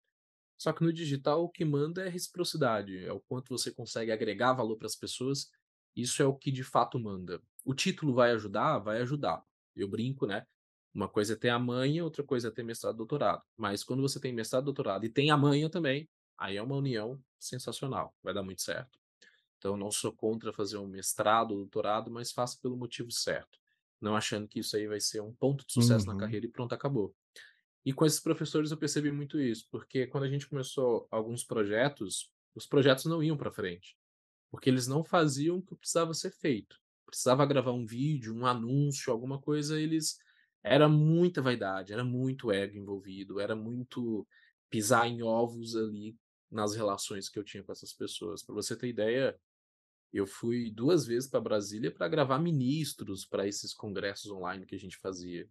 Só 0.58 0.72
que 0.72 0.82
no 0.84 0.92
digital 0.92 1.44
o 1.44 1.50
que 1.50 1.64
manda 1.64 2.04
é 2.06 2.08
reciprocidade, 2.08 2.98
é 3.04 3.12
o 3.12 3.20
quanto 3.20 3.50
você 3.50 3.72
consegue 3.72 4.12
agregar 4.12 4.54
valor 4.54 4.76
para 4.78 4.86
as 4.86 4.96
pessoas. 4.96 5.50
Isso 5.96 6.22
é 6.22 6.26
o 6.26 6.34
que 6.34 6.50
de 6.52 6.64
fato 6.64 6.98
manda. 6.98 7.42
O 7.64 7.74
título 7.74 8.14
vai 8.14 8.30
ajudar? 8.32 8.78
Vai 8.78 9.00
ajudar. 9.00 9.42
Eu 9.74 9.88
brinco, 9.88 10.26
né? 10.26 10.46
Uma 10.94 11.08
coisa 11.08 11.34
é 11.34 11.36
ter 11.36 11.50
a 11.50 11.58
manha, 11.58 12.04
outra 12.04 12.24
coisa 12.24 12.48
é 12.48 12.50
ter 12.50 12.62
mestrado 12.62 12.94
e 12.94 12.98
doutorado. 12.98 13.42
Mas 13.56 13.84
quando 13.84 14.02
você 14.02 14.18
tem 14.20 14.32
mestrado 14.32 14.64
e 14.64 14.66
doutorado 14.66 15.04
e 15.04 15.08
tem 15.10 15.30
a 15.30 15.36
manha 15.36 15.68
também, 15.70 16.08
aí 16.36 16.56
é 16.56 16.62
uma 16.62 16.76
união 16.76 17.22
sensacional, 17.38 18.14
vai 18.22 18.34
dar 18.34 18.42
muito 18.42 18.62
certo. 18.62 18.98
Então, 19.58 19.76
não 19.76 19.90
sou 19.90 20.12
contra 20.12 20.52
fazer 20.52 20.78
um 20.78 20.86
mestrado 20.86 21.52
ou 21.52 21.58
doutorado, 21.58 22.10
mas 22.10 22.32
faça 22.32 22.58
pelo 22.62 22.76
motivo 22.76 23.10
certo. 23.10 23.58
Não 24.00 24.14
achando 24.16 24.46
que 24.48 24.60
isso 24.60 24.76
aí 24.76 24.86
vai 24.86 25.00
ser 25.00 25.20
um 25.20 25.34
ponto 25.34 25.66
de 25.66 25.72
sucesso 25.72 26.08
na 26.08 26.14
Uhum. 26.14 26.16
carreira 26.16 26.46
e 26.46 26.50
pronto, 26.50 26.74
acabou. 26.74 27.14
E 27.84 27.92
com 27.92 28.04
esses 28.04 28.20
professores 28.20 28.70
eu 28.70 28.76
percebi 28.76 29.10
muito 29.12 29.40
isso, 29.40 29.66
porque 29.70 30.06
quando 30.06 30.24
a 30.24 30.28
gente 30.30 30.48
começou 30.48 31.08
alguns 31.10 31.44
projetos, 31.44 32.30
os 32.54 32.66
projetos 32.66 33.04
não 33.06 33.22
iam 33.22 33.36
para 33.36 33.50
frente, 33.52 33.96
porque 34.50 34.70
eles 34.70 34.86
não 34.86 35.04
faziam 35.04 35.58
o 35.58 35.62
que 35.62 35.74
precisava 35.74 36.14
ser 36.14 36.30
feito. 36.30 36.76
Precisava 37.06 37.46
gravar 37.46 37.72
um 37.72 37.86
vídeo, 37.86 38.34
um 38.34 38.46
anúncio, 38.46 39.12
alguma 39.12 39.40
coisa, 39.40 39.80
eles 39.80 40.18
era 40.62 40.88
muita 40.88 41.40
vaidade, 41.40 41.92
era 41.92 42.04
muito 42.04 42.50
ego 42.50 42.76
envolvido, 42.76 43.40
era 43.40 43.54
muito 43.56 44.26
pisar 44.68 45.06
em 45.06 45.22
ovos 45.22 45.74
ali 45.76 46.16
nas 46.50 46.74
relações 46.74 47.28
que 47.28 47.38
eu 47.38 47.44
tinha 47.44 47.62
com 47.62 47.72
essas 47.72 47.92
pessoas. 47.92 48.42
Para 48.42 48.54
você 48.54 48.76
ter 48.76 48.88
ideia, 48.88 49.38
eu 50.12 50.26
fui 50.26 50.70
duas 50.70 51.06
vezes 51.06 51.28
para 51.28 51.40
Brasília 51.40 51.92
para 51.92 52.08
gravar 52.08 52.38
ministros 52.38 53.24
para 53.24 53.46
esses 53.46 53.74
congressos 53.74 54.30
online 54.30 54.66
que 54.66 54.74
a 54.74 54.78
gente 54.78 54.98
fazia. 54.98 55.48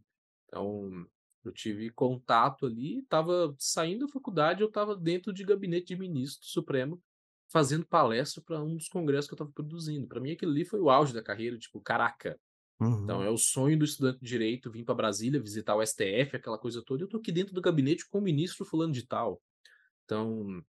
Então, 0.47 1.07
eu 1.43 1.51
tive 1.51 1.89
contato 1.91 2.65
ali, 2.65 2.99
estava 2.99 3.55
saindo 3.59 4.05
da 4.05 4.11
faculdade, 4.11 4.61
eu 4.61 4.67
estava 4.67 4.95
dentro 4.95 5.33
de 5.33 5.43
gabinete 5.43 5.87
de 5.87 5.95
ministro 5.95 6.47
supremo, 6.47 7.01
fazendo 7.51 7.85
palestra 7.87 8.41
para 8.43 8.61
um 8.63 8.75
dos 8.75 8.87
congressos 8.89 9.27
que 9.27 9.33
eu 9.33 9.37
estava 9.37 9.51
produzindo. 9.51 10.07
Para 10.07 10.19
mim, 10.19 10.31
aquilo 10.31 10.51
ali 10.51 10.65
foi 10.65 10.79
o 10.79 10.89
auge 10.89 11.13
da 11.13 11.23
carreira, 11.23 11.57
tipo, 11.57 11.81
caraca. 11.81 12.39
Então, 13.03 13.21
Uhum. 13.21 13.23
é 13.23 13.29
o 13.29 13.37
sonho 13.37 13.77
do 13.79 13.85
estudante 13.85 14.19
de 14.21 14.27
direito 14.27 14.71
vir 14.71 14.83
para 14.85 14.95
Brasília, 14.95 15.41
visitar 15.41 15.75
o 15.75 15.81
STF, 15.81 16.35
aquela 16.35 16.57
coisa 16.59 16.83
toda. 16.85 17.03
Eu 17.03 17.07
tô 17.09 17.17
aqui 17.17 17.31
dentro 17.31 17.53
do 17.53 17.61
gabinete 17.61 18.07
com 18.09 18.19
o 18.19 18.21
ministro 18.21 18.65
fulano 18.65 18.93
de 18.93 19.07
tal. 19.07 19.41
Então, 20.05 20.63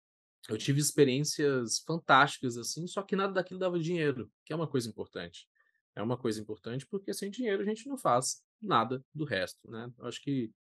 eu 0.49 0.59
tive 0.59 0.81
experiências 0.81 1.81
fantásticas 1.87 2.57
assim, 2.57 2.87
só 2.87 3.03
que 3.03 3.17
nada 3.17 3.33
daquilo 3.35 3.61
dava 3.61 3.79
dinheiro, 3.79 4.31
que 4.45 4.53
é 4.53 4.57
uma 4.57 4.69
coisa 4.69 4.89
importante. 4.89 5.47
É 5.97 6.03
uma 6.03 6.17
coisa 6.19 6.41
importante 6.41 6.87
porque 6.87 7.13
sem 7.15 7.31
dinheiro 7.31 7.63
a 7.63 7.67
gente 7.67 7.89
não 7.89 7.99
faz 7.99 8.43
nada 8.63 9.05
do 9.15 9.25
resto, 9.25 9.71
né? 9.71 9.93
Eu 9.99 10.07
acho 10.07 10.23
que 10.23 10.53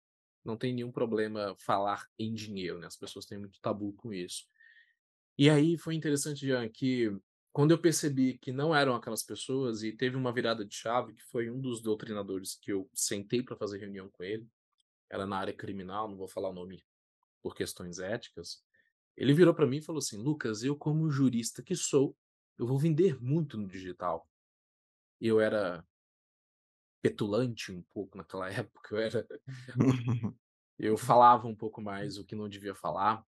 não 0.44 0.56
tem 0.56 0.74
nenhum 0.74 0.92
problema 0.92 1.54
falar 1.58 2.06
em 2.18 2.32
dinheiro, 2.34 2.78
né? 2.78 2.86
As 2.86 2.96
pessoas 2.96 3.26
têm 3.26 3.38
muito 3.38 3.60
tabu 3.60 3.92
com 3.94 4.12
isso. 4.12 4.44
E 5.38 5.50
aí 5.50 5.76
foi 5.76 5.94
interessante, 5.94 6.46
Jean, 6.46 6.68
que 6.68 7.10
quando 7.52 7.70
eu 7.70 7.78
percebi 7.78 8.38
que 8.38 8.52
não 8.52 8.74
eram 8.74 8.94
aquelas 8.94 9.22
pessoas 9.22 9.82
e 9.82 9.92
teve 9.92 10.16
uma 10.16 10.32
virada 10.32 10.64
de 10.64 10.74
chave, 10.74 11.14
que 11.14 11.22
foi 11.24 11.50
um 11.50 11.60
dos 11.60 11.80
doutrinadores 11.80 12.54
que 12.54 12.72
eu 12.72 12.88
sentei 12.94 13.42
para 13.42 13.56
fazer 13.56 13.78
reunião 13.78 14.08
com 14.10 14.22
ele, 14.22 14.46
era 15.10 15.26
na 15.26 15.38
área 15.38 15.54
criminal, 15.54 16.08
não 16.08 16.16
vou 16.16 16.28
falar 16.28 16.50
o 16.50 16.54
nome 16.54 16.84
por 17.42 17.54
questões 17.54 17.98
éticas. 17.98 18.62
Ele 19.16 19.32
virou 19.32 19.54
para 19.54 19.66
mim 19.66 19.78
e 19.78 19.82
falou 19.82 20.00
assim: 20.00 20.18
Lucas, 20.18 20.62
eu, 20.62 20.76
como 20.76 21.10
jurista 21.10 21.62
que 21.62 21.74
sou, 21.74 22.16
eu 22.58 22.66
vou 22.66 22.78
vender 22.78 23.22
muito 23.22 23.56
no 23.56 23.66
digital. 23.66 24.28
Eu 25.20 25.40
era 25.40 25.82
petulante 27.00 27.72
um 27.72 27.82
pouco 27.94 28.18
naquela 28.18 28.50
época, 28.52 28.94
eu 28.94 28.98
era 28.98 29.26
eu 30.78 30.96
falava 30.96 31.46
um 31.46 31.54
pouco 31.54 31.80
mais 31.80 32.18
o 32.18 32.24
que 32.24 32.34
não 32.34 32.48
devia 32.48 32.74
falar, 32.74 33.24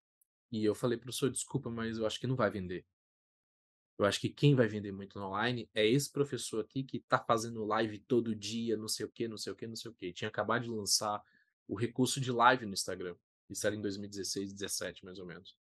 e 0.62 0.66
eu 0.66 0.76
falei: 0.76 0.98
"Professor, 0.98 1.30
desculpa, 1.30 1.70
mas 1.70 1.98
eu 1.98 2.06
acho 2.06 2.20
que 2.20 2.28
não 2.28 2.36
vai 2.36 2.50
vender. 2.50 2.86
Eu 3.98 4.06
acho 4.06 4.20
que 4.20 4.30
quem 4.30 4.56
vai 4.56 4.68
vender 4.68 4.92
muito 4.92 5.18
online 5.20 5.70
é 5.74 5.88
esse 5.88 6.12
professor 6.12 6.60
aqui 6.62 6.84
que 6.84 7.00
tá 7.00 7.18
fazendo 7.18 7.64
live 7.66 8.00
todo 8.00 8.36
dia, 8.36 8.76
não 8.76 8.88
sei 8.90 9.06
o 9.06 9.10
quê, 9.10 9.28
não 9.28 9.38
sei 9.38 9.54
o 9.54 9.56
quê, 9.56 9.68
não 9.68 9.76
sei 9.76 9.90
o 9.92 9.94
quê". 9.94 10.12
Tinha 10.12 10.28
acabado 10.28 10.64
de 10.64 10.70
lançar 10.70 11.22
o 11.68 11.76
recurso 11.76 12.20
de 12.20 12.32
live 12.32 12.66
no 12.66 12.74
Instagram. 12.74 13.16
Isso 13.50 13.66
era 13.66 13.76
em 13.76 13.82
2016, 13.82 14.54
17, 14.54 15.06
mais 15.06 15.20
ou 15.20 15.26
menos. 15.26 15.56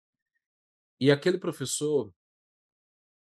E 0.99 1.11
aquele 1.11 1.37
professor 1.37 2.13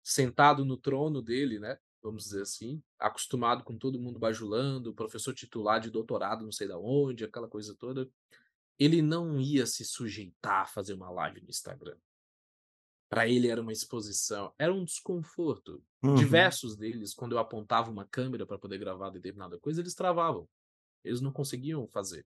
sentado 0.04 0.66
no 0.66 0.78
trono 0.78 1.22
dele, 1.22 1.60
né, 1.60 1.80
vamos 2.02 2.26
dizer 2.26 2.42
assim, 2.42 2.84
acostumado 3.00 3.64
com 3.64 3.78
todo 3.78 4.00
mundo 4.00 4.20
bajulando, 4.20 4.94
professor 4.94 5.34
titular 5.34 5.80
de 5.80 5.90
doutorado 5.90 6.44
não 6.44 6.52
sei 6.52 6.68
da 6.68 6.78
onde, 6.78 7.24
aquela 7.24 7.48
coisa 7.48 7.74
toda, 7.74 8.10
ele 8.80 9.02
não 9.02 9.40
ia 9.40 9.66
se 9.66 9.86
sujeitar 9.86 10.62
a 10.62 10.66
fazer 10.66 10.94
uma 10.94 11.10
live 11.10 11.42
no 11.42 11.50
Instagram. 11.50 11.98
Para 13.10 13.28
ele 13.28 13.48
era 13.48 13.62
uma 13.62 13.72
exposição, 13.72 14.54
era 14.58 14.74
um 14.74 14.84
desconforto. 14.84 15.84
Uhum. 16.04 16.16
Diversos 16.16 16.76
deles, 16.76 17.14
quando 17.14 17.34
eu 17.34 17.40
apontava 17.40 17.92
uma 17.92 18.08
câmera 18.08 18.46
para 18.46 18.58
poder 18.58 18.80
gravar 18.80 19.12
determinada 19.12 19.60
coisa, 19.60 19.82
eles 19.82 19.94
travavam. 19.94 20.50
Eles 21.04 21.22
não 21.22 21.32
conseguiam 21.32 21.88
fazer. 21.88 22.26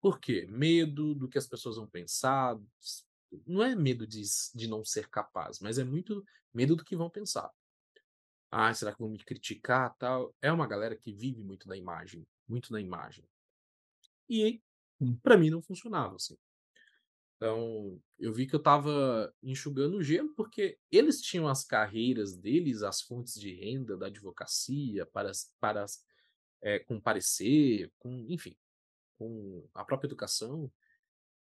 Por 0.00 0.20
quê? 0.20 0.46
Medo 0.48 1.14
do 1.14 1.28
que 1.28 1.38
as 1.38 1.46
pessoas 1.46 1.76
vão 1.76 1.86
pensar. 1.86 2.58
Não 3.46 3.62
é 3.62 3.74
medo 3.74 4.06
de, 4.06 4.22
de 4.54 4.66
não 4.68 4.84
ser 4.84 5.08
capaz, 5.08 5.58
mas 5.60 5.78
é 5.78 5.84
muito 5.84 6.24
medo 6.54 6.76
do 6.76 6.84
que 6.84 6.96
vão 6.96 7.10
pensar. 7.10 7.50
Ah, 8.50 8.72
será 8.74 8.92
que 8.92 8.98
vão 8.98 9.10
me 9.10 9.18
criticar, 9.18 9.94
tal? 9.96 10.34
É 10.42 10.50
uma 10.50 10.66
galera 10.66 10.96
que 10.96 11.12
vive 11.12 11.42
muito 11.42 11.68
da 11.68 11.76
imagem, 11.76 12.26
muito 12.48 12.72
na 12.72 12.80
imagem. 12.80 13.24
E. 14.28 14.60
para 15.22 15.36
mim 15.36 15.50
não 15.50 15.62
funcionava 15.62 16.16
assim. 16.16 16.36
Então, 17.36 17.98
eu 18.18 18.34
vi 18.34 18.46
que 18.46 18.54
eu 18.54 18.58
estava 18.58 19.34
enxugando 19.42 19.96
o 19.96 20.02
gelo, 20.02 20.34
porque 20.34 20.78
eles 20.92 21.22
tinham 21.22 21.48
as 21.48 21.64
carreiras 21.64 22.36
deles, 22.36 22.82
as 22.82 23.00
fontes 23.00 23.40
de 23.40 23.54
renda 23.54 23.96
da 23.96 24.08
advocacia, 24.08 25.06
para, 25.06 25.32
para 25.58 25.86
é, 26.60 26.78
com 26.80 27.00
parecer, 27.00 27.90
com, 27.98 28.26
enfim, 28.28 28.54
com 29.16 29.66
a 29.72 29.82
própria 29.82 30.06
educação. 30.06 30.70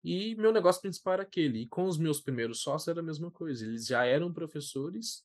E 0.03 0.35
meu 0.35 0.53
negócio 0.53 0.83
principal 0.83 1.15
era 1.15 1.23
aquele. 1.23 1.61
E 1.61 1.69
com 1.69 1.85
os 1.85 1.97
meus 1.97 2.21
primeiros 2.21 2.61
sócios 2.61 2.89
era 2.89 2.99
a 2.99 3.05
mesma 3.05 3.31
coisa. 3.31 3.65
Eles 3.65 3.87
já 3.87 4.05
eram 4.05 4.33
professores, 4.33 5.25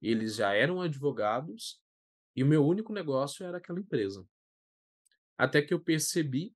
eles 0.00 0.36
já 0.36 0.54
eram 0.54 0.80
advogados, 0.80 1.78
e 2.34 2.42
o 2.42 2.46
meu 2.46 2.66
único 2.66 2.90
negócio 2.90 3.44
era 3.44 3.58
aquela 3.58 3.80
empresa. 3.80 4.26
Até 5.36 5.60
que 5.60 5.74
eu 5.74 5.80
percebi 5.80 6.54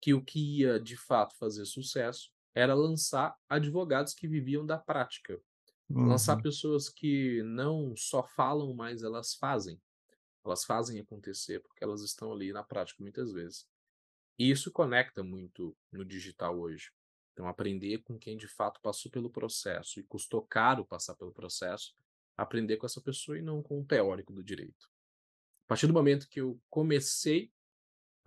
que 0.00 0.14
o 0.14 0.24
que 0.24 0.60
ia 0.60 0.80
de 0.80 0.96
fato 0.96 1.36
fazer 1.36 1.64
sucesso 1.66 2.30
era 2.54 2.74
lançar 2.74 3.36
advogados 3.48 4.14
que 4.14 4.28
viviam 4.28 4.64
da 4.66 4.78
prática. 4.78 5.40
Lançar 6.04 6.36
Uhum. 6.36 6.42
pessoas 6.42 6.88
que 6.88 7.42
não 7.44 7.94
só 7.96 8.22
falam, 8.24 8.74
mas 8.74 9.02
elas 9.02 9.34
fazem. 9.34 9.80
Elas 10.44 10.64
fazem 10.64 11.00
acontecer, 11.00 11.60
porque 11.60 11.84
elas 11.84 12.02
estão 12.02 12.32
ali 12.32 12.52
na 12.52 12.64
prática 12.64 13.02
muitas 13.02 13.32
vezes. 13.32 13.68
E 14.38 14.50
isso 14.50 14.72
conecta 14.72 15.22
muito 15.22 15.76
no 15.92 16.04
digital 16.04 16.58
hoje. 16.58 16.90
Então, 17.32 17.46
aprender 17.46 17.98
com 18.02 18.18
quem 18.18 18.36
de 18.36 18.48
fato 18.48 18.80
passou 18.80 19.10
pelo 19.10 19.30
processo 19.30 20.00
e 20.00 20.04
custou 20.04 20.42
caro 20.42 20.84
passar 20.84 21.14
pelo 21.14 21.32
processo, 21.32 21.94
aprender 22.36 22.76
com 22.76 22.86
essa 22.86 23.00
pessoa 23.00 23.38
e 23.38 23.42
não 23.42 23.62
com 23.62 23.80
o 23.80 23.84
teórico 23.86 24.32
do 24.32 24.42
direito. 24.42 24.90
A 25.64 25.68
partir 25.68 25.86
do 25.86 25.92
momento 25.92 26.28
que 26.28 26.40
eu 26.40 26.60
comecei 26.70 27.52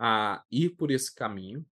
a 0.05 0.43
ir 0.51 0.71
por 0.71 0.91
esse 0.91 1.15
caminho, 1.15 1.65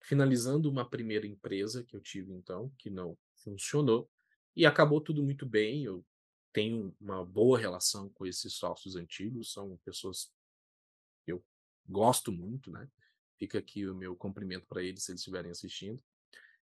finalizando 0.00 0.70
uma 0.70 0.88
primeira 0.88 1.26
empresa 1.26 1.84
que 1.84 1.94
eu 1.94 2.00
tive 2.00 2.32
então, 2.32 2.72
que 2.78 2.88
não 2.88 3.18
funcionou, 3.44 4.10
e 4.56 4.64
acabou 4.64 4.98
tudo 4.98 5.22
muito 5.22 5.44
bem. 5.44 5.84
Eu 5.84 6.02
tenho 6.54 6.96
uma 6.98 7.22
boa 7.22 7.58
relação 7.58 8.08
com 8.08 8.24
esses 8.24 8.54
sócios 8.54 8.96
antigos, 8.96 9.52
são 9.52 9.76
pessoas 9.84 10.32
que 11.22 11.32
eu 11.32 11.44
gosto 11.86 12.32
muito, 12.32 12.70
né? 12.70 12.88
Fica 13.36 13.58
aqui 13.58 13.86
o 13.86 13.94
meu 13.94 14.16
cumprimento 14.16 14.64
para 14.66 14.82
eles 14.82 15.04
se 15.04 15.12
eles 15.12 15.20
estiverem 15.20 15.50
assistindo. 15.50 16.02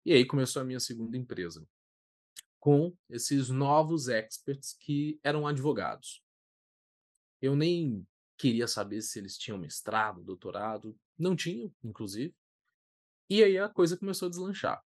E 0.06 0.14
aí 0.14 0.24
começou 0.24 0.62
a 0.62 0.64
minha 0.64 0.80
segunda 0.80 1.18
empresa, 1.18 1.68
com 2.58 2.96
esses 3.10 3.50
novos 3.50 4.08
experts 4.08 4.72
que 4.72 5.20
eram 5.22 5.46
advogados. 5.46 6.24
Eu 7.42 7.54
nem 7.54 8.06
queria 8.38 8.68
saber 8.68 9.02
se 9.02 9.18
eles 9.18 9.36
tinham 9.36 9.58
mestrado, 9.58 10.22
doutorado, 10.22 10.98
não 11.18 11.34
tinham, 11.34 11.74
inclusive. 11.82 12.34
E 13.28 13.42
aí 13.42 13.58
a 13.58 13.68
coisa 13.68 13.96
começou 13.96 14.26
a 14.26 14.30
deslanchar. 14.30 14.82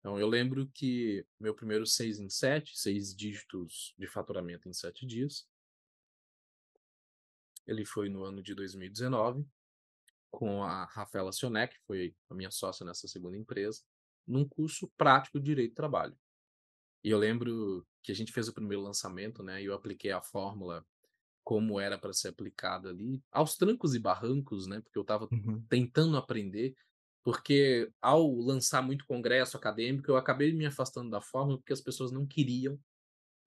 Então, 0.00 0.18
eu 0.18 0.26
lembro 0.26 0.68
que 0.74 1.24
meu 1.38 1.54
primeiro 1.54 1.86
6 1.86 2.18
em 2.18 2.28
7, 2.28 2.76
6 2.76 3.14
dígitos 3.14 3.94
de 3.96 4.08
faturamento 4.08 4.68
em 4.68 4.72
7 4.72 5.06
dias, 5.06 5.48
ele 7.64 7.84
foi 7.84 8.08
no 8.08 8.24
ano 8.24 8.42
de 8.42 8.52
2019, 8.52 9.46
com 10.28 10.64
a 10.64 10.86
Rafaela 10.86 11.30
Sionek, 11.30 11.78
que 11.78 11.84
foi 11.86 12.16
a 12.28 12.34
minha 12.34 12.50
sócia 12.50 12.84
nessa 12.84 13.06
segunda 13.06 13.36
empresa, 13.36 13.80
num 14.26 14.46
curso 14.48 14.90
prático 14.96 15.38
de 15.38 15.44
Direito 15.44 15.72
do 15.72 15.76
Trabalho. 15.76 16.18
E 17.04 17.10
eu 17.10 17.18
lembro 17.18 17.86
que 18.02 18.10
a 18.10 18.14
gente 18.14 18.32
fez 18.32 18.48
o 18.48 18.52
primeiro 18.52 18.82
lançamento, 18.82 19.42
né, 19.42 19.62
e 19.62 19.66
eu 19.66 19.74
apliquei 19.74 20.10
a 20.10 20.20
fórmula 20.20 20.84
como 21.44 21.80
era 21.80 21.98
para 21.98 22.12
ser 22.12 22.28
aplicada 22.28 22.90
ali, 22.90 23.22
aos 23.32 23.56
trancos 23.56 23.94
e 23.94 23.98
barrancos, 23.98 24.66
né, 24.66 24.80
porque 24.80 24.98
eu 24.98 25.02
estava 25.02 25.30
Uhum. 25.30 25.68
tentando 25.68 26.16
aprender, 26.16 26.74
porque 27.24 27.90
ao 28.00 28.30
lançar 28.36 28.82
muito 28.82 29.06
congresso 29.06 29.56
acadêmico, 29.56 30.10
eu 30.10 30.16
acabei 30.16 30.52
me 30.52 30.66
afastando 30.66 31.10
da 31.10 31.20
fórmula, 31.20 31.58
porque 31.58 31.72
as 31.72 31.80
pessoas 31.80 32.12
não 32.12 32.26
queriam 32.26 32.78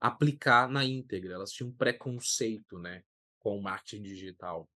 aplicar 0.02 0.70
na 0.70 0.86
íntegra, 0.86 1.34
elas 1.36 1.52
tinham 1.52 1.70
um 1.72 1.76
preconceito, 1.76 2.80
né, 2.80 3.04
com 3.40 3.58
o 3.58 3.64
marketing 3.64 4.04
digital. 4.04 4.70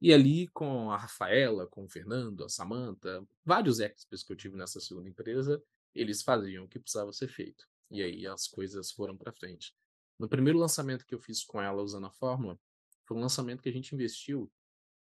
E 0.00 0.12
ali 0.12 0.48
com 0.48 0.90
a 0.90 0.96
Rafaela, 0.98 1.66
com 1.68 1.84
o 1.84 1.88
Fernando, 1.88 2.44
a 2.44 2.48
Samantha, 2.48 3.26
vários 3.44 3.80
experts 3.80 4.22
que 4.24 4.32
eu 4.32 4.36
tive 4.36 4.56
nessa 4.56 4.80
segunda 4.80 5.08
empresa, 5.08 5.62
eles 5.94 6.22
faziam 6.22 6.64
o 6.64 6.68
que 6.68 6.78
precisava 6.78 7.12
ser 7.12 7.28
feito. 7.28 7.64
E 7.90 8.02
aí 8.02 8.26
as 8.26 8.46
coisas 8.48 8.92
foram 8.92 9.16
para 9.16 9.32
frente. 9.32 9.74
No 10.18 10.28
primeiro 10.28 10.58
lançamento 10.58 11.04
que 11.04 11.14
eu 11.14 11.18
fiz 11.18 11.44
com 11.44 11.60
ela 11.60 11.82
usando 11.82 12.06
a 12.06 12.10
fórmula, 12.10 12.58
foi 13.04 13.16
um 13.16 13.20
lançamento 13.20 13.62
que 13.62 13.68
a 13.68 13.72
gente 13.72 13.94
investiu, 13.94 14.50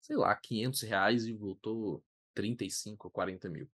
sei 0.01 0.17
lá, 0.17 0.35
500 0.35 0.83
reais 0.83 1.27
e 1.27 1.33
voltou 1.33 2.05
35 2.35 3.07
ou 3.07 3.11
40 3.11 3.49
mil. 3.49 3.69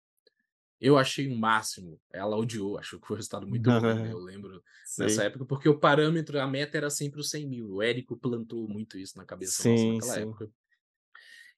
Eu 0.80 0.98
achei 0.98 1.28
o 1.28 1.36
máximo, 1.36 2.00
ela 2.12 2.36
odiou, 2.36 2.76
achou 2.78 3.00
que 3.00 3.06
foi 3.06 3.14
um 3.14 3.18
resultado 3.18 3.46
muito 3.46 3.64
bom, 3.70 3.80
né? 3.80 4.10
Eu 4.12 4.18
lembro 4.18 4.62
nessa 4.98 5.22
Sei. 5.22 5.26
época, 5.26 5.44
porque 5.44 5.68
o 5.68 5.78
parâmetro, 5.78 6.40
a 6.40 6.46
meta 6.46 6.76
era 6.76 6.90
sempre 6.90 7.20
os 7.20 7.30
100 7.30 7.48
mil. 7.48 7.70
O 7.70 7.82
Érico 7.82 8.16
plantou 8.16 8.68
muito 8.68 8.98
isso 8.98 9.16
na 9.16 9.24
cabeça 9.24 9.62
nossa 9.62 9.86
Sim, 9.86 9.92
naquela 9.94 10.14
sim. 10.14 10.20
época. 10.22 10.50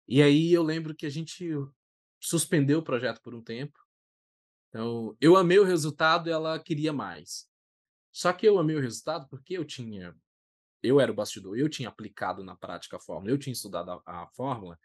E 0.07 0.23
aí 0.23 0.53
eu 0.53 0.63
lembro 0.63 0.95
que 0.95 1.07
a 1.07 1.11
gente 1.11 1.49
suspendeu 2.21 2.81
o 2.81 2.85
projeto 2.85 3.21
por 3.23 3.35
um 3.35 3.43
tempo. 3.43 3.79
Então, 4.69 5.17
eu 5.21 5.37
amei 5.37 5.59
o 5.59 5.65
resultado 5.65 6.29
e 6.29 6.33
ela 6.33 6.59
queria 6.59 6.93
mais. 6.93 7.49
Só 8.15 8.33
que 8.33 8.47
eu 8.49 8.59
amei 8.59 8.77
o 8.77 8.81
resultado 8.81 9.29
porque 9.29 9.59
eu 9.59 9.65
tinha 9.67 10.15
eu 10.83 11.01
era 11.01 11.11
o 11.11 11.15
bastidor, 11.15 11.59
eu 11.59 11.69
tinha 11.69 11.89
aplicado 11.89 12.45
na 12.45 12.55
prática 12.55 12.97
a 12.97 13.01
fórmula, 13.01 13.33
eu 13.33 13.39
tinha 13.39 13.53
estudado 13.53 13.91
a, 13.91 14.23
a 14.25 14.27
fórmula, 14.37 14.79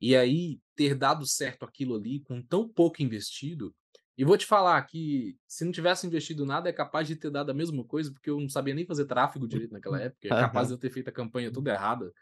E 0.00 0.16
aí, 0.16 0.60
ter 0.76 0.94
dado 0.94 1.26
certo 1.26 1.64
aquilo 1.64 1.96
ali 1.96 2.20
com 2.20 2.42
tão 2.42 2.68
pouco 2.68 3.02
investido. 3.02 3.74
E 4.18 4.24
vou 4.24 4.36
te 4.36 4.46
falar 4.46 4.82
que 4.84 5.36
se 5.46 5.64
não 5.64 5.72
tivesse 5.72 6.06
investido 6.06 6.46
nada, 6.46 6.68
é 6.68 6.72
capaz 6.72 7.08
de 7.08 7.16
ter 7.16 7.30
dado 7.30 7.50
a 7.50 7.54
mesma 7.54 7.84
coisa, 7.84 8.12
porque 8.12 8.30
eu 8.30 8.40
não 8.40 8.48
sabia 8.48 8.74
nem 8.74 8.86
fazer 8.86 9.06
tráfego 9.06 9.48
direito 9.48 9.72
naquela 9.72 10.00
época. 10.02 10.28
É 10.28 10.30
capaz 10.30 10.68
de 10.68 10.74
eu 10.74 10.78
ter 10.78 10.90
feito 10.90 11.08
a 11.08 11.12
campanha 11.12 11.52
toda 11.52 11.72
errada. 11.72 12.12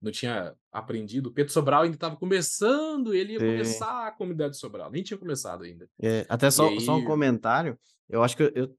Não 0.00 0.10
tinha 0.10 0.54
aprendido. 0.72 1.28
O 1.28 1.32
Pedro 1.32 1.52
Sobral 1.52 1.82
ainda 1.82 1.96
estava 1.96 2.16
começando, 2.16 3.12
ele 3.14 3.34
ia 3.34 3.40
Sim. 3.40 3.46
começar 3.46 4.08
a 4.08 4.12
comunidade 4.12 4.56
Sobral. 4.56 4.90
Nem 4.90 5.02
tinha 5.02 5.18
começado 5.18 5.64
ainda. 5.64 5.88
É, 6.00 6.24
até 6.28 6.50
só, 6.50 6.78
só 6.80 6.94
um 6.94 7.00
aí, 7.00 7.04
comentário. 7.04 7.78
Eu 8.08 8.22
acho 8.22 8.36
que 8.36 8.42
eu, 8.44 8.52
eu- 8.54 8.76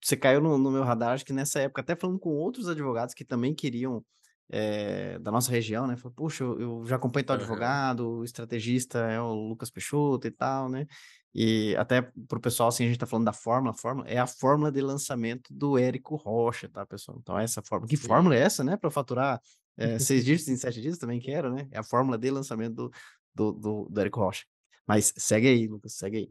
você 0.00 0.16
caiu 0.16 0.40
no, 0.40 0.56
no 0.58 0.70
meu 0.70 0.82
radar, 0.82 1.12
acho 1.12 1.24
que 1.24 1.32
nessa 1.32 1.60
época, 1.60 1.80
até 1.80 1.96
falando 1.96 2.18
com 2.18 2.30
outros 2.30 2.68
advogados 2.68 3.14
que 3.14 3.24
também 3.24 3.54
queriam 3.54 4.04
é, 4.50 5.18
da 5.18 5.30
nossa 5.30 5.50
região, 5.50 5.86
né? 5.86 5.96
Falou, 5.96 6.14
puxa, 6.14 6.44
eu, 6.44 6.60
eu 6.60 6.86
já 6.86 6.96
acompanho 6.96 7.26
teu 7.26 7.34
aham, 7.34 7.42
advogado, 7.42 8.08
o 8.18 8.24
estrategista 8.24 8.98
é 8.98 9.20
o 9.20 9.32
Lucas 9.34 9.70
Peixoto 9.70 10.26
e 10.26 10.30
tal, 10.30 10.68
né? 10.68 10.86
E 11.34 11.76
até 11.76 12.02
pro 12.26 12.40
pessoal, 12.40 12.70
assim, 12.70 12.84
a 12.84 12.88
gente 12.88 12.98
tá 12.98 13.06
falando 13.06 13.26
da 13.26 13.32
fórmula, 13.32 13.74
fórmula 13.74 14.08
é 14.08 14.18
a 14.18 14.26
fórmula 14.26 14.72
de 14.72 14.80
lançamento 14.80 15.52
do 15.52 15.76
Érico 15.76 16.16
Rocha, 16.16 16.68
tá, 16.68 16.86
pessoal? 16.86 17.18
Então, 17.20 17.38
essa 17.38 17.60
fórmula. 17.62 17.88
Que 17.88 17.96
fórmula 17.96 18.34
é 18.34 18.38
sim. 18.38 18.44
essa, 18.44 18.64
né? 18.64 18.76
Para 18.76 18.90
faturar 18.90 19.40
é, 19.76 19.98
seis 19.98 20.24
dígitos 20.24 20.48
em 20.48 20.56
sete 20.56 20.80
dias, 20.80 20.98
também 20.98 21.20
quero, 21.20 21.52
né? 21.52 21.68
É 21.70 21.78
a 21.78 21.82
fórmula 21.82 22.16
de 22.16 22.30
lançamento 22.30 22.74
do, 22.74 22.90
do, 23.34 23.52
do, 23.52 23.88
do 23.90 24.00
Érico 24.00 24.20
Rocha. 24.20 24.44
Mas 24.86 25.12
segue 25.16 25.48
aí, 25.48 25.68
Lucas, 25.68 25.94
segue 25.94 26.16
aí. 26.16 26.30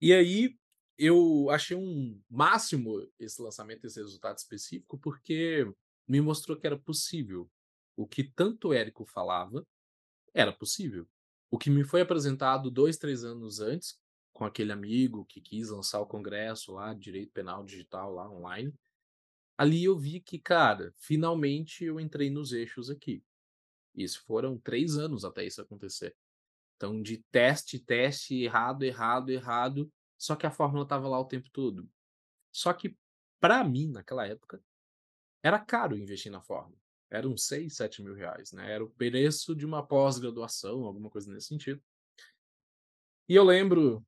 E 0.00 0.12
aí, 0.12 0.56
eu 1.04 1.50
achei 1.50 1.76
um 1.76 2.22
máximo 2.30 3.04
esse 3.18 3.42
lançamento, 3.42 3.84
esse 3.84 3.98
resultado 3.98 4.38
específico, 4.38 4.96
porque 4.98 5.66
me 6.06 6.20
mostrou 6.20 6.56
que 6.56 6.66
era 6.66 6.78
possível. 6.78 7.50
O 7.96 8.06
que 8.06 8.22
tanto 8.22 8.68
o 8.68 8.72
Érico 8.72 9.04
falava, 9.04 9.66
era 10.32 10.52
possível. 10.52 11.08
O 11.50 11.58
que 11.58 11.68
me 11.68 11.82
foi 11.84 12.02
apresentado 12.02 12.70
dois, 12.70 12.96
três 12.96 13.24
anos 13.24 13.58
antes, 13.58 13.98
com 14.32 14.44
aquele 14.44 14.70
amigo 14.70 15.26
que 15.26 15.40
quis 15.40 15.70
lançar 15.70 16.00
o 16.00 16.06
congresso 16.06 16.72
lá, 16.72 16.94
Direito 16.94 17.32
Penal 17.32 17.64
Digital, 17.64 18.14
lá 18.14 18.30
online, 18.30 18.72
ali 19.58 19.84
eu 19.84 19.98
vi 19.98 20.20
que, 20.20 20.38
cara, 20.38 20.94
finalmente 20.96 21.84
eu 21.84 21.98
entrei 21.98 22.30
nos 22.30 22.52
eixos 22.52 22.88
aqui. 22.88 23.24
Isso 23.94 24.22
foram 24.24 24.56
três 24.56 24.96
anos 24.96 25.24
até 25.24 25.44
isso 25.44 25.60
acontecer. 25.60 26.16
Então, 26.76 27.02
de 27.02 27.18
teste, 27.30 27.78
teste, 27.78 28.36
errado, 28.36 28.84
errado, 28.84 29.30
errado, 29.30 29.92
só 30.22 30.36
que 30.36 30.46
a 30.46 30.52
fórmula 30.52 30.84
estava 30.84 31.08
lá 31.08 31.18
o 31.18 31.24
tempo 31.24 31.50
todo. 31.50 31.90
Só 32.52 32.72
que, 32.72 32.96
para 33.40 33.64
mim, 33.64 33.90
naquela 33.90 34.24
época, 34.24 34.62
era 35.42 35.58
caro 35.58 35.98
investir 35.98 36.30
na 36.30 36.40
fórmula. 36.40 36.80
Era 37.10 37.28
uns 37.28 37.44
6, 37.44 37.74
7 37.74 38.04
mil 38.04 38.14
reais, 38.14 38.52
né? 38.52 38.72
Era 38.72 38.84
o 38.84 38.90
preço 38.90 39.52
de 39.52 39.66
uma 39.66 39.84
pós-graduação, 39.84 40.84
alguma 40.84 41.10
coisa 41.10 41.28
nesse 41.32 41.48
sentido. 41.48 41.82
E 43.28 43.34
eu 43.34 43.42
lembro, 43.42 44.06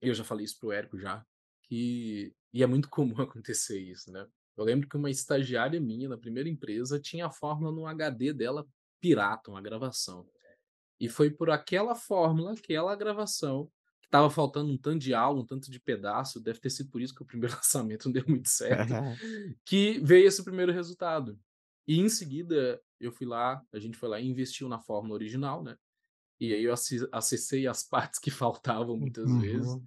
eu 0.00 0.14
já 0.14 0.24
falei 0.24 0.46
isso 0.46 0.58
pro 0.58 0.72
Érico 0.72 0.98
já, 0.98 1.22
que 1.64 2.34
e 2.50 2.62
é 2.62 2.66
muito 2.66 2.88
comum 2.88 3.20
acontecer 3.20 3.78
isso, 3.78 4.10
né? 4.10 4.26
Eu 4.56 4.64
lembro 4.64 4.88
que 4.88 4.96
uma 4.96 5.10
estagiária 5.10 5.78
minha 5.78 6.08
na 6.08 6.16
primeira 6.16 6.48
empresa 6.48 6.98
tinha 6.98 7.26
a 7.26 7.30
fórmula 7.30 7.70
no 7.70 7.86
HD 7.86 8.32
dela 8.32 8.66
pirata, 9.02 9.50
uma 9.50 9.60
gravação. 9.60 10.26
E 10.98 11.10
foi 11.10 11.30
por 11.30 11.50
aquela 11.50 11.94
fórmula, 11.94 12.54
aquela 12.54 12.96
gravação, 12.96 13.70
estava 14.16 14.30
faltando 14.30 14.72
um 14.72 14.76
tanto 14.78 14.98
de 14.98 15.14
aula, 15.14 15.40
um 15.40 15.46
tanto 15.46 15.70
de 15.70 15.78
pedaço, 15.78 16.40
deve 16.40 16.58
ter 16.58 16.70
sido 16.70 16.90
por 16.90 17.00
isso 17.00 17.14
que 17.14 17.22
o 17.22 17.26
primeiro 17.26 17.54
lançamento 17.56 18.06
não 18.06 18.12
deu 18.12 18.24
muito 18.26 18.48
certo, 18.48 18.92
que 19.64 20.00
veio 20.00 20.26
esse 20.26 20.42
primeiro 20.42 20.72
resultado. 20.72 21.38
E 21.86 22.00
em 22.00 22.08
seguida, 22.08 22.82
eu 22.98 23.12
fui 23.12 23.26
lá, 23.26 23.62
a 23.72 23.78
gente 23.78 23.96
foi 23.96 24.08
lá 24.08 24.20
e 24.20 24.26
investiu 24.26 24.68
na 24.68 24.80
fórmula 24.80 25.14
original, 25.14 25.62
né? 25.62 25.76
E 26.40 26.52
aí 26.52 26.64
eu 26.64 26.74
acessei 27.12 27.66
as 27.66 27.82
partes 27.88 28.18
que 28.18 28.30
faltavam 28.30 28.96
muitas 28.96 29.30
vezes. 29.40 29.68
Uhum. 29.68 29.84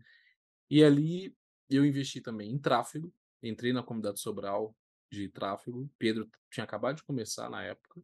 E 0.69 0.83
ali 0.83 1.35
eu 1.69 1.85
investi 1.85 2.21
também 2.21 2.51
em 2.51 2.57
tráfego, 2.57 3.13
entrei 3.43 3.73
na 3.73 3.83
comunidade 3.83 4.19
Sobral 4.19 4.75
de 5.11 5.27
tráfego. 5.29 5.89
Pedro 5.97 6.29
tinha 6.51 6.63
acabado 6.63 6.97
de 6.97 7.03
começar 7.03 7.49
na 7.49 7.63
época. 7.63 8.01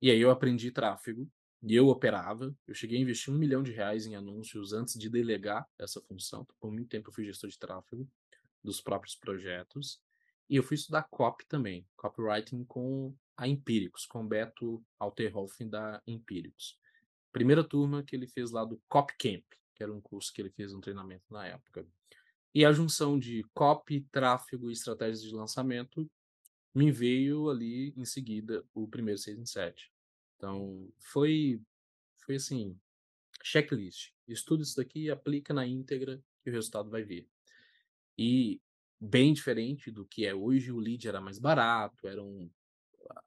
E 0.00 0.10
aí 0.10 0.20
eu 0.20 0.30
aprendi 0.30 0.70
tráfego 0.70 1.30
e 1.62 1.74
eu 1.74 1.88
operava. 1.88 2.54
Eu 2.66 2.74
cheguei 2.74 2.98
a 2.98 3.00
investir 3.00 3.32
um 3.32 3.38
milhão 3.38 3.62
de 3.62 3.70
reais 3.70 4.06
em 4.06 4.16
anúncios 4.16 4.72
antes 4.72 4.98
de 4.98 5.08
delegar 5.08 5.68
essa 5.78 6.00
função. 6.00 6.46
Por 6.60 6.72
muito 6.72 6.88
tempo 6.88 7.08
eu 7.08 7.12
fui 7.12 7.24
gestor 7.24 7.48
de 7.48 7.58
tráfego 7.58 8.08
dos 8.62 8.80
próprios 8.80 9.14
projetos. 9.14 10.00
E 10.50 10.56
eu 10.56 10.62
fui 10.62 10.74
estudar 10.74 11.04
copy 11.04 11.46
também, 11.46 11.86
copywriting 11.96 12.64
com 12.64 13.14
a 13.36 13.46
Empíricos, 13.46 14.04
com 14.04 14.22
o 14.22 14.26
Beto 14.26 14.84
Alterhofen 14.98 15.68
da 15.68 16.02
Empíricos. 16.06 16.78
Primeira 17.32 17.64
turma 17.64 18.02
que 18.02 18.14
ele 18.14 18.26
fez 18.26 18.50
lá 18.50 18.64
do 18.64 18.80
Copy 18.88 19.14
Camp, 19.18 19.44
que 19.74 19.82
era 19.82 19.92
um 19.92 20.00
curso 20.00 20.32
que 20.32 20.42
ele 20.42 20.50
fez 20.50 20.74
um 20.74 20.80
treinamento 20.80 21.24
na 21.30 21.46
época. 21.46 21.86
E 22.54 22.64
a 22.64 22.72
junção 22.72 23.18
de 23.18 23.42
copy, 23.54 24.06
tráfego 24.12 24.68
e 24.68 24.74
estratégias 24.74 25.22
de 25.22 25.34
lançamento 25.34 26.10
me 26.74 26.90
veio 26.90 27.48
ali 27.48 27.94
em 27.96 28.04
seguida 28.04 28.62
o 28.74 28.86
primeiro 28.86 29.18
6 29.18 29.38
em 29.38 29.46
7. 29.46 29.91
Então, 30.42 30.92
foi, 30.98 31.62
foi 32.26 32.34
assim, 32.34 32.76
checklist. 33.44 34.10
Estuda 34.26 34.64
isso 34.64 34.74
daqui, 34.74 35.08
aplica 35.08 35.54
na 35.54 35.64
íntegra 35.64 36.20
e 36.44 36.50
o 36.50 36.52
resultado 36.52 36.90
vai 36.90 37.04
vir. 37.04 37.28
E 38.18 38.60
bem 39.00 39.32
diferente 39.32 39.88
do 39.88 40.04
que 40.04 40.26
é 40.26 40.34
hoje, 40.34 40.72
o 40.72 40.80
lead 40.80 41.06
era 41.06 41.20
mais 41.20 41.38
barato, 41.38 42.08
era 42.08 42.20
um, 42.20 42.50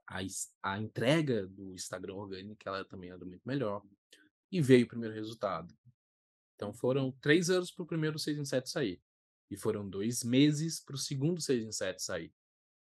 a, 0.05 0.19
a 0.61 0.77
entrega 0.77 1.47
do 1.47 1.73
Instagram 1.73 2.15
orgânico 2.15 2.61
ela 2.65 2.83
também 2.83 3.09
era 3.09 3.23
muito 3.23 3.47
melhor. 3.47 3.81
E 4.51 4.61
veio 4.61 4.83
o 4.83 4.89
primeiro 4.89 5.15
resultado. 5.15 5.73
Então 6.55 6.73
foram 6.73 7.13
três 7.21 7.49
anos 7.49 7.71
para 7.71 7.83
o 7.83 7.87
primeiro 7.87 8.19
6 8.19 8.39
em 8.39 8.45
7 8.45 8.69
sair. 8.69 9.01
E 9.49 9.55
foram 9.55 9.89
dois 9.89 10.21
meses 10.21 10.81
para 10.81 10.95
o 10.95 10.99
segundo 10.99 11.39
6 11.39 11.63
em 11.63 11.71
7 11.71 12.03
sair. 12.03 12.33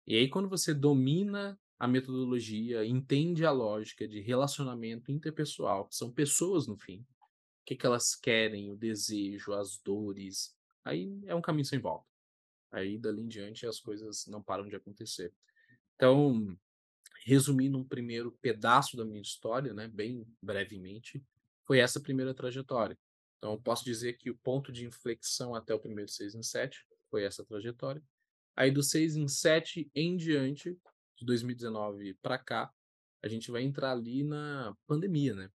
E 0.07 0.15
aí, 0.15 0.27
quando 0.27 0.49
você 0.49 0.73
domina 0.73 1.59
a 1.79 1.87
metodologia, 1.87 2.85
entende 2.85 3.45
a 3.45 3.51
lógica 3.51 4.07
de 4.07 4.19
relacionamento 4.19 5.11
interpessoal, 5.11 5.87
que 5.87 5.95
são 5.95 6.11
pessoas 6.11 6.67
no 6.67 6.77
fim, 6.77 7.01
o 7.01 7.05
que, 7.65 7.75
que 7.75 7.85
elas 7.85 8.15
querem, 8.15 8.71
o 8.71 8.75
desejo, 8.75 9.53
as 9.53 9.77
dores, 9.83 10.55
aí 10.83 11.19
é 11.25 11.35
um 11.35 11.41
caminho 11.41 11.65
sem 11.65 11.79
volta. 11.79 12.07
Aí, 12.71 12.97
dali 12.97 13.21
em 13.21 13.27
diante, 13.27 13.65
as 13.65 13.79
coisas 13.79 14.25
não 14.27 14.41
param 14.41 14.67
de 14.67 14.75
acontecer. 14.75 15.33
Então, 15.95 16.57
resumindo 17.25 17.77
um 17.77 17.83
primeiro 17.83 18.31
pedaço 18.41 18.97
da 18.97 19.05
minha 19.05 19.21
história, 19.21 19.73
né, 19.73 19.87
bem 19.87 20.25
brevemente, 20.41 21.23
foi 21.65 21.79
essa 21.79 21.99
primeira 21.99 22.33
trajetória. 22.33 22.97
Então, 23.37 23.53
eu 23.53 23.61
posso 23.61 23.85
dizer 23.85 24.13
que 24.13 24.31
o 24.31 24.37
ponto 24.37 24.71
de 24.71 24.85
inflexão 24.85 25.53
até 25.53 25.73
o 25.73 25.79
primeiro 25.79 26.09
6 26.09 26.35
em 26.35 26.43
7 26.43 26.85
foi 27.09 27.23
essa 27.23 27.45
trajetória. 27.45 28.01
Aí, 28.55 28.71
do 28.71 28.81
6 28.81 29.15
em 29.15 29.27
7 29.27 29.89
em 29.93 30.17
diante, 30.17 30.77
de 31.17 31.25
2019 31.25 32.13
para 32.21 32.37
cá, 32.37 32.71
a 33.23 33.27
gente 33.27 33.51
vai 33.51 33.63
entrar 33.63 33.91
ali 33.91 34.23
na 34.23 34.75
pandemia, 34.85 35.35
né? 35.35 35.49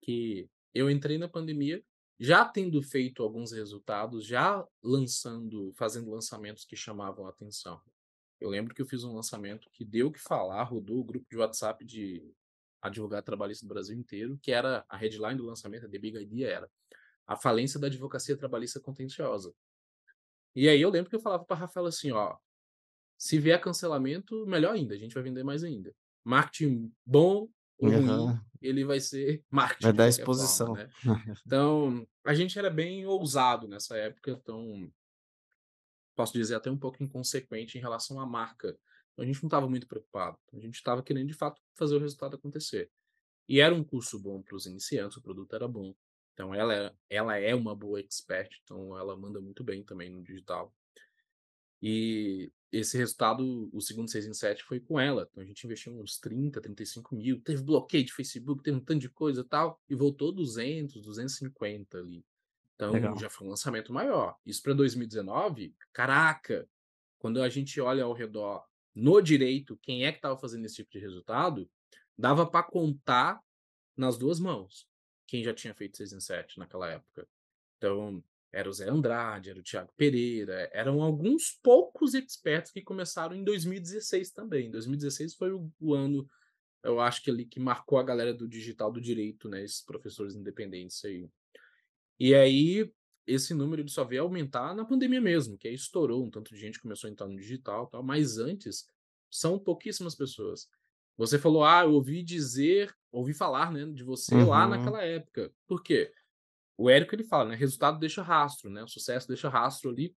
Que 0.00 0.48
eu 0.74 0.90
entrei 0.90 1.18
na 1.18 1.28
pandemia 1.28 1.82
já 2.20 2.44
tendo 2.44 2.82
feito 2.82 3.22
alguns 3.22 3.52
resultados, 3.52 4.26
já 4.26 4.66
lançando, 4.82 5.72
fazendo 5.76 6.10
lançamentos 6.10 6.64
que 6.64 6.74
chamavam 6.76 7.26
a 7.26 7.30
atenção. 7.30 7.80
Eu 8.40 8.50
lembro 8.50 8.74
que 8.74 8.82
eu 8.82 8.86
fiz 8.86 9.04
um 9.04 9.14
lançamento 9.14 9.68
que 9.72 9.84
deu 9.84 10.08
o 10.08 10.12
que 10.12 10.20
falar, 10.20 10.62
rodou 10.64 10.98
o 10.98 11.04
grupo 11.04 11.26
de 11.30 11.36
WhatsApp 11.36 11.84
de 11.84 12.32
advogado 12.80 13.24
trabalhista 13.24 13.66
do 13.66 13.68
Brasil 13.68 13.96
inteiro, 13.96 14.38
que 14.40 14.52
era 14.52 14.84
a 14.88 14.96
headline 14.96 15.36
do 15.36 15.44
lançamento, 15.44 15.86
a 15.86 15.88
The 15.88 15.98
Big 15.98 16.16
Idea 16.16 16.48
era 16.48 16.70
a 17.26 17.36
falência 17.36 17.78
da 17.78 17.88
advocacia 17.88 18.36
trabalhista 18.36 18.80
contenciosa. 18.80 19.52
E 20.54 20.68
aí 20.68 20.80
eu 20.80 20.90
lembro 20.90 21.10
que 21.10 21.16
eu 21.16 21.20
falava 21.20 21.44
para 21.44 21.56
a 21.56 21.60
Rafaela 21.60 21.88
assim, 21.88 22.10
ó, 22.10 22.36
se 23.18 23.38
vier 23.38 23.60
cancelamento, 23.60 24.46
melhor 24.46 24.74
ainda, 24.74 24.94
a 24.94 24.98
gente 24.98 25.12
vai 25.12 25.22
vender 25.22 25.42
mais 25.42 25.64
ainda. 25.64 25.94
Marketing 26.24 26.92
bom 27.04 27.48
ou 27.78 27.90
ruim, 27.90 28.38
ele 28.62 28.84
vai 28.84 29.00
ser 29.00 29.44
marketing 29.50 29.82
Vai 29.82 29.92
dar 29.92 30.08
exposição. 30.08 30.68
forma, 30.68 30.84
né? 30.84 30.90
Então, 31.44 32.06
a 32.24 32.32
gente 32.32 32.58
era 32.58 32.70
bem 32.70 33.04
ousado 33.06 33.66
nessa 33.66 33.96
época, 33.96 34.30
então 34.30 34.90
posso 36.14 36.32
dizer 36.32 36.54
até 36.54 36.70
um 36.70 36.78
pouco 36.78 37.02
inconsequente 37.02 37.76
em 37.76 37.80
relação 37.80 38.20
à 38.20 38.26
marca. 38.26 38.78
Então, 39.12 39.24
a 39.24 39.26
gente 39.26 39.42
não 39.42 39.48
estava 39.48 39.68
muito 39.68 39.86
preocupado. 39.86 40.38
A 40.52 40.58
gente 40.58 40.74
estava 40.74 41.02
querendo 41.02 41.28
de 41.28 41.34
fato 41.34 41.60
fazer 41.74 41.96
o 41.96 42.00
resultado 42.00 42.36
acontecer. 42.36 42.90
E 43.48 43.60
era 43.60 43.74
um 43.74 43.82
curso 43.82 44.18
bom 44.18 44.42
para 44.42 44.54
os 44.54 44.66
iniciantes, 44.66 45.16
o 45.16 45.22
produto 45.22 45.54
era 45.54 45.66
bom. 45.66 45.94
Então 46.34 46.54
ela 46.54 46.72
é, 46.72 46.92
ela 47.10 47.36
é 47.36 47.52
uma 47.52 47.74
boa 47.74 47.98
expert, 47.98 48.60
então 48.62 48.96
ela 48.96 49.16
manda 49.16 49.40
muito 49.40 49.64
bem 49.64 49.82
também 49.82 50.08
no 50.08 50.22
digital. 50.22 50.72
E 51.82 52.50
esse 52.70 52.98
resultado, 52.98 53.70
o 53.72 53.80
segundo 53.80 54.10
6 54.10 54.26
em 54.26 54.34
7 54.34 54.62
foi 54.64 54.78
com 54.80 54.98
ela. 54.98 55.26
Então 55.30 55.42
a 55.42 55.46
gente 55.46 55.64
investiu 55.64 55.92
uns 55.92 56.18
30, 56.18 56.60
35 56.60 57.14
mil, 57.14 57.40
teve 57.40 57.62
bloqueio 57.62 58.04
de 58.04 58.12
Facebook, 58.12 58.62
teve 58.62 58.76
um 58.76 58.80
tanto 58.80 59.00
de 59.00 59.08
coisa 59.08 59.40
e 59.40 59.44
tal, 59.44 59.80
e 59.88 59.94
voltou 59.94 60.32
200, 60.32 61.02
250 61.02 61.98
ali. 61.98 62.24
Então 62.74 62.92
Legal. 62.92 63.18
já 63.18 63.30
foi 63.30 63.46
um 63.46 63.50
lançamento 63.50 63.92
maior. 63.92 64.36
Isso 64.44 64.62
para 64.62 64.74
2019, 64.74 65.74
caraca, 65.92 66.68
quando 67.18 67.42
a 67.42 67.48
gente 67.48 67.80
olha 67.80 68.04
ao 68.04 68.12
redor 68.12 68.64
no 68.94 69.20
direito, 69.20 69.78
quem 69.82 70.04
é 70.04 70.12
que 70.12 70.18
estava 70.18 70.36
fazendo 70.36 70.64
esse 70.64 70.76
tipo 70.76 70.90
de 70.90 70.98
resultado, 70.98 71.68
dava 72.16 72.46
para 72.46 72.64
contar 72.64 73.40
nas 73.96 74.18
duas 74.18 74.38
mãos 74.38 74.86
quem 75.26 75.42
já 75.42 75.52
tinha 75.52 75.74
feito 75.74 75.96
6 75.96 76.12
em 76.12 76.20
7 76.20 76.58
naquela 76.58 76.88
época. 76.88 77.28
Então, 77.76 78.22
era 78.52 78.68
o 78.68 78.72
Zé 78.72 78.88
Andrade, 78.88 79.50
era 79.50 79.58
o 79.58 79.62
Thiago 79.62 79.92
Pereira, 79.96 80.70
eram 80.72 81.02
alguns 81.02 81.58
poucos 81.62 82.14
expertos 82.14 82.72
que 82.72 82.82
começaram 82.82 83.36
em 83.36 83.44
2016 83.44 84.30
também. 84.30 84.70
2016 84.70 85.34
foi 85.34 85.52
o, 85.52 85.70
o 85.78 85.94
ano, 85.94 86.28
eu 86.82 87.00
acho 87.00 87.22
que 87.22 87.30
ali 87.30 87.44
que 87.44 87.60
marcou 87.60 87.98
a 87.98 88.02
galera 88.02 88.32
do 88.32 88.48
digital 88.48 88.90
do 88.90 89.00
direito, 89.00 89.48
né? 89.48 89.62
Esses 89.62 89.82
professores 89.82 90.34
independentes 90.34 91.04
aí. 91.04 91.28
E 92.18 92.34
aí, 92.34 92.90
esse 93.26 93.52
número 93.52 93.82
ele 93.82 93.90
só 93.90 94.04
veio 94.04 94.22
aumentar 94.22 94.74
na 94.74 94.84
pandemia 94.84 95.20
mesmo, 95.20 95.58
que 95.58 95.68
aí 95.68 95.74
estourou, 95.74 96.24
um 96.24 96.30
tanto 96.30 96.54
de 96.54 96.60
gente 96.60 96.80
começou 96.80 97.08
a 97.08 97.10
entrar 97.10 97.28
no 97.28 97.36
digital 97.36 97.86
tal, 97.86 98.02
mas 98.02 98.38
antes 98.38 98.86
são 99.30 99.58
pouquíssimas 99.58 100.14
pessoas. 100.14 100.66
Você 101.18 101.38
falou, 101.38 101.64
ah, 101.64 101.82
eu 101.82 101.92
ouvi 101.92 102.22
dizer, 102.22 102.94
ouvi 103.12 103.34
falar, 103.34 103.72
né, 103.72 103.84
de 103.86 104.02
você 104.02 104.34
uhum. 104.34 104.48
lá 104.48 104.66
naquela 104.66 105.02
época. 105.02 105.52
Por 105.66 105.82
quê? 105.82 106.12
O 106.78 106.88
Érico, 106.88 107.14
ele 107.14 107.24
fala, 107.24 107.50
né, 107.50 107.56
resultado 107.56 107.98
deixa 107.98 108.22
rastro, 108.22 108.70
né, 108.70 108.82
o 108.84 108.88
sucesso 108.88 109.26
deixa 109.26 109.48
rastro 109.48 109.90
ali. 109.90 110.14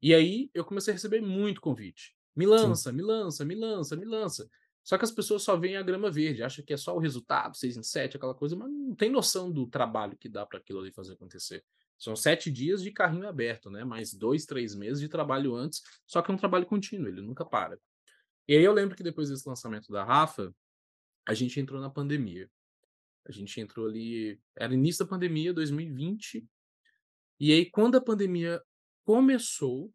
E 0.00 0.14
aí 0.14 0.50
eu 0.52 0.64
comecei 0.64 0.92
a 0.92 0.94
receber 0.94 1.22
muito 1.22 1.60
convite. 1.60 2.14
Me 2.36 2.44
lança, 2.46 2.90
Sim. 2.90 2.96
me 2.96 3.02
lança, 3.02 3.44
me 3.44 3.54
lança, 3.54 3.96
me 3.96 4.04
lança. 4.04 4.48
Só 4.84 4.98
que 4.98 5.04
as 5.04 5.12
pessoas 5.12 5.42
só 5.42 5.56
veem 5.56 5.76
a 5.76 5.82
grama 5.82 6.10
verde, 6.10 6.42
acham 6.42 6.64
que 6.64 6.72
é 6.72 6.76
só 6.76 6.94
o 6.94 6.98
resultado, 6.98 7.56
seis 7.56 7.76
em 7.76 7.82
sete, 7.82 8.16
aquela 8.16 8.34
coisa, 8.34 8.56
mas 8.56 8.70
não 8.70 8.94
tem 8.94 9.10
noção 9.10 9.50
do 9.50 9.66
trabalho 9.66 10.16
que 10.16 10.28
dá 10.28 10.44
para 10.44 10.58
aquilo 10.58 10.80
ali 10.80 10.92
fazer 10.92 11.12
acontecer. 11.12 11.64
São 11.98 12.16
sete 12.16 12.50
dias 12.50 12.82
de 12.82 12.90
carrinho 12.90 13.28
aberto, 13.28 13.70
né? 13.70 13.84
Mais 13.84 14.12
dois, 14.12 14.44
três 14.44 14.74
meses 14.74 15.00
de 15.00 15.08
trabalho 15.08 15.54
antes, 15.54 15.82
só 16.04 16.20
que 16.20 16.30
é 16.30 16.34
um 16.34 16.36
trabalho 16.36 16.66
contínuo, 16.66 17.08
ele 17.08 17.22
nunca 17.22 17.44
para. 17.44 17.78
E 18.48 18.56
aí 18.56 18.64
eu 18.64 18.72
lembro 18.72 18.96
que 18.96 19.04
depois 19.04 19.28
desse 19.28 19.48
lançamento 19.48 19.92
da 19.92 20.02
Rafa, 20.02 20.52
a 21.28 21.32
gente 21.32 21.60
entrou 21.60 21.80
na 21.80 21.88
pandemia. 21.88 22.50
A 23.24 23.32
gente 23.32 23.60
entrou 23.60 23.86
ali, 23.86 24.40
era 24.56 24.74
início 24.74 25.04
da 25.04 25.10
pandemia, 25.10 25.52
2020. 25.52 26.46
E 27.38 27.52
aí, 27.52 27.70
quando 27.70 27.96
a 27.96 28.00
pandemia 28.00 28.62
começou, 29.04 29.92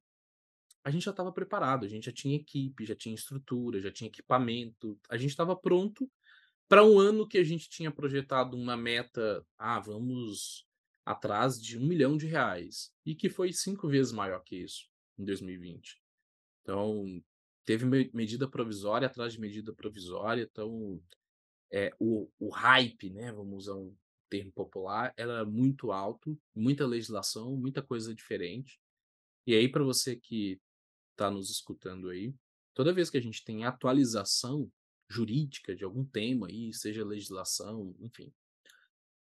a 0.84 0.90
gente 0.92 1.04
já 1.04 1.12
estava 1.12 1.32
preparado, 1.32 1.86
a 1.86 1.88
gente 1.88 2.06
já 2.06 2.12
tinha 2.12 2.36
equipe, 2.36 2.86
já 2.86 2.96
tinha 2.96 3.14
estrutura, 3.14 3.82
já 3.82 3.92
tinha 3.92 4.08
equipamento, 4.08 4.98
a 5.10 5.18
gente 5.18 5.32
estava 5.32 5.56
pronto 5.56 6.10
para 6.68 6.84
um 6.84 7.00
ano 7.00 7.28
que 7.28 7.38
a 7.38 7.44
gente 7.44 7.70
tinha 7.70 7.92
projetado 7.92 8.56
uma 8.56 8.78
meta, 8.78 9.46
ah, 9.58 9.80
vamos 9.80 10.66
atrás 11.06 11.62
de 11.62 11.78
um 11.78 11.86
milhão 11.86 12.18
de 12.18 12.28
reais, 12.28 12.92
e 13.06 13.16
que 13.16 13.30
foi 13.30 13.54
cinco 13.54 13.88
vezes 13.88 14.12
maior 14.12 14.42
que 14.44 14.58
isso 14.58 14.86
em 15.18 15.24
2020. 15.24 16.02
Então, 16.62 17.24
teve 17.66 17.86
medida 18.14 18.50
provisória 18.50 19.08
atrás 19.08 19.34
de 19.34 19.40
medida 19.40 19.74
provisória, 19.74 20.48
então 20.50 21.02
é, 21.72 21.94
o, 22.00 22.30
o 22.40 22.50
hype, 22.50 23.10
né, 23.10 23.32
vamos 23.32 23.66
usar 23.66 23.76
um 23.76 23.96
termo 24.30 24.52
popular, 24.52 25.14
era 25.18 25.46
muito 25.46 25.92
alto, 25.92 26.40
muita 26.56 26.86
legislação, 26.86 27.56
muita 27.56 27.82
coisa 27.82 28.14
diferente. 28.14 28.80
E 29.46 29.56
aí, 29.56 29.70
para 29.70 29.84
você 29.84 30.16
que 30.16 30.60
está 31.12 31.32
nos 31.32 31.50
escutando 31.50 32.10
aí, 32.10 32.34
toda 32.74 32.94
vez 32.94 33.10
que 33.10 33.18
a 33.18 33.22
gente 33.22 33.44
tem 33.44 33.66
atualização 33.66 34.72
jurídica 35.10 35.76
de 35.76 35.84
algum 35.84 36.06
tema 36.06 36.48
aí, 36.48 36.74
seja 36.74 37.06
legislação, 37.06 37.96
enfim, 38.00 38.32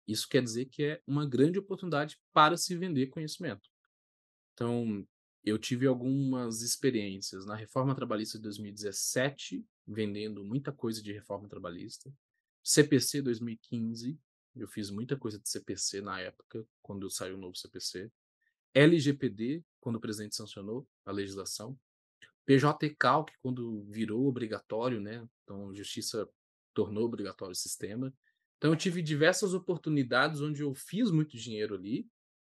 isso 0.06 0.28
quer 0.28 0.42
dizer 0.42 0.66
que 0.66 0.84
é 0.84 1.02
uma 1.06 1.26
grande 1.26 1.58
oportunidade 1.58 2.18
para 2.32 2.56
se 2.56 2.76
vender 2.76 3.08
conhecimento. 3.08 3.68
Então, 4.52 5.06
eu 5.44 5.58
tive 5.58 5.86
algumas 5.86 6.62
experiências 6.62 7.44
na 7.44 7.56
reforma 7.56 7.94
trabalhista 7.94 8.38
de 8.38 8.42
2017, 8.44 9.64
vendendo 9.86 10.44
muita 10.44 10.72
coisa 10.72 11.02
de 11.02 11.12
reforma 11.12 11.48
trabalhista. 11.48 12.12
CPC 12.62 13.22
2015, 13.22 14.18
eu 14.56 14.68
fiz 14.68 14.90
muita 14.90 15.16
coisa 15.16 15.38
de 15.38 15.48
CPC 15.48 16.00
na 16.00 16.20
época, 16.20 16.66
quando 16.82 17.10
saiu 17.10 17.36
o 17.36 17.38
novo 17.38 17.56
CPC. 17.56 18.10
LGPD, 18.74 19.64
quando 19.80 19.96
o 19.96 20.00
presidente 20.00 20.36
sancionou 20.36 20.86
a 21.04 21.12
legislação. 21.12 21.78
PJ 22.44 22.90
Calc, 22.98 23.30
quando 23.40 23.84
virou 23.84 24.26
obrigatório, 24.26 25.00
né? 25.00 25.26
Então 25.42 25.70
a 25.70 25.74
justiça 25.74 26.28
tornou 26.74 27.04
obrigatório 27.04 27.52
o 27.52 27.56
sistema. 27.56 28.12
Então 28.56 28.70
eu 28.70 28.76
tive 28.76 29.02
diversas 29.02 29.54
oportunidades 29.54 30.40
onde 30.40 30.62
eu 30.62 30.74
fiz 30.74 31.10
muito 31.10 31.36
dinheiro 31.36 31.74
ali, 31.74 32.08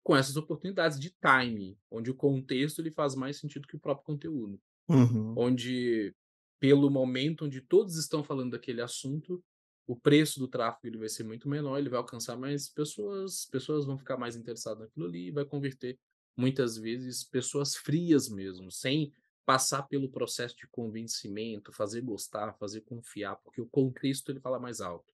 com 0.03 0.15
essas 0.15 0.37
oportunidades 0.37 1.01
de 1.01 1.11
time, 1.11 1.79
onde 1.91 2.11
o 2.11 2.15
contexto 2.15 2.81
ele 2.81 2.91
faz 2.91 3.15
mais 3.15 3.39
sentido 3.39 3.67
que 3.67 3.77
o 3.77 3.81
próprio 3.81 4.05
conteúdo. 4.05 4.61
Uhum. 4.87 5.35
Onde, 5.37 6.15
pelo 6.61 6.91
momento 6.91 7.47
onde 7.47 7.63
todos 7.63 7.97
estão 7.97 8.23
falando 8.23 8.51
daquele 8.53 8.83
assunto, 8.83 9.43
o 9.87 9.95
preço 9.95 10.39
do 10.39 10.49
tráfego 10.49 10.87
ele 10.87 10.99
vai 10.99 11.09
ser 11.09 11.25
muito 11.25 11.49
menor, 11.49 11.79
ele 11.79 11.89
vai 11.89 11.99
alcançar 11.99 12.37
mais 12.37 12.69
pessoas, 12.69 13.47
pessoas 13.47 13.85
vão 13.85 13.99
ficar 13.99 14.17
mais 14.17 14.37
interessadas 14.37 14.81
naquilo 14.81 15.07
ali 15.07 15.29
e 15.29 15.31
vai 15.31 15.45
converter 15.45 15.99
muitas 16.37 16.77
vezes 16.77 17.23
pessoas 17.23 17.77
frias 17.77 18.29
mesmo, 18.29 18.71
sem 18.71 19.13
passar 19.45 19.83
pelo 19.85 20.09
processo 20.09 20.57
de 20.57 20.67
convencimento, 20.69 21.73
fazer 21.73 22.01
gostar, 22.01 22.55
fazer 22.55 22.81
confiar, 22.81 23.37
porque 23.37 23.61
o 23.61 23.67
contexto 23.67 24.31
ele 24.31 24.41
fala 24.41 24.59
mais 24.59 24.81
alto. 24.81 25.13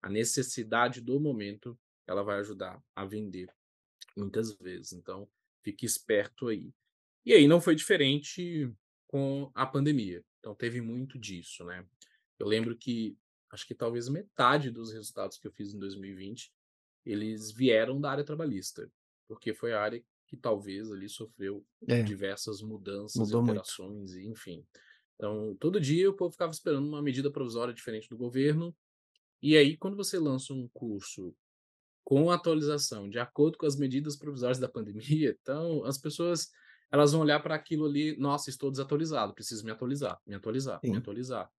A 0.00 0.08
necessidade 0.08 1.00
do 1.00 1.18
momento, 1.18 1.78
ela 2.06 2.22
vai 2.22 2.38
ajudar 2.38 2.82
a 2.94 3.04
vender 3.04 3.52
muitas 4.16 4.52
vezes. 4.52 4.92
Então, 4.92 5.28
fique 5.62 5.84
esperto 5.84 6.48
aí. 6.48 6.72
E 7.24 7.32
aí 7.32 7.46
não 7.46 7.60
foi 7.60 7.74
diferente 7.74 8.72
com 9.06 9.50
a 9.54 9.66
pandemia. 9.66 10.24
Então 10.40 10.54
teve 10.54 10.80
muito 10.80 11.18
disso, 11.18 11.64
né? 11.64 11.86
Eu 12.38 12.46
lembro 12.46 12.76
que 12.76 13.16
acho 13.52 13.66
que 13.66 13.74
talvez 13.74 14.08
metade 14.08 14.70
dos 14.70 14.92
resultados 14.92 15.38
que 15.38 15.46
eu 15.46 15.52
fiz 15.52 15.74
em 15.74 15.78
2020, 15.78 16.52
eles 17.04 17.52
vieram 17.52 18.00
da 18.00 18.10
área 18.10 18.24
trabalhista, 18.24 18.90
porque 19.28 19.54
foi 19.54 19.72
a 19.72 19.80
área 19.80 20.02
que 20.26 20.36
talvez 20.36 20.90
ali 20.90 21.08
sofreu 21.08 21.64
é. 21.86 22.02
diversas 22.02 22.62
mudanças, 22.62 23.16
Mudou 23.16 23.40
alterações, 23.40 24.14
muito. 24.14 24.30
enfim. 24.30 24.66
Então, 25.16 25.54
todo 25.60 25.78
dia 25.78 26.08
o 26.08 26.14
povo 26.14 26.32
ficava 26.32 26.50
esperando 26.50 26.88
uma 26.88 27.02
medida 27.02 27.30
provisória 27.30 27.74
diferente 27.74 28.08
do 28.08 28.16
governo. 28.16 28.74
E 29.42 29.56
aí, 29.56 29.76
quando 29.76 29.96
você 29.96 30.18
lança 30.18 30.54
um 30.54 30.68
curso 30.72 31.34
com 32.04 32.30
atualização, 32.30 33.08
de 33.08 33.18
acordo 33.18 33.58
com 33.58 33.66
as 33.66 33.76
medidas 33.76 34.16
provisórias 34.16 34.58
da 34.58 34.68
pandemia, 34.68 35.36
então 35.40 35.84
as 35.84 35.98
pessoas 35.98 36.50
elas 36.90 37.12
vão 37.12 37.22
olhar 37.22 37.40
para 37.40 37.54
aquilo 37.54 37.86
ali, 37.86 38.16
nossa, 38.18 38.50
estou 38.50 38.70
desatualizado, 38.70 39.34
preciso 39.34 39.64
me 39.64 39.70
atualizar, 39.70 40.20
me 40.26 40.34
atualizar, 40.34 40.78
Sim. 40.80 40.90
me 40.90 40.98
atualizar. 40.98 41.50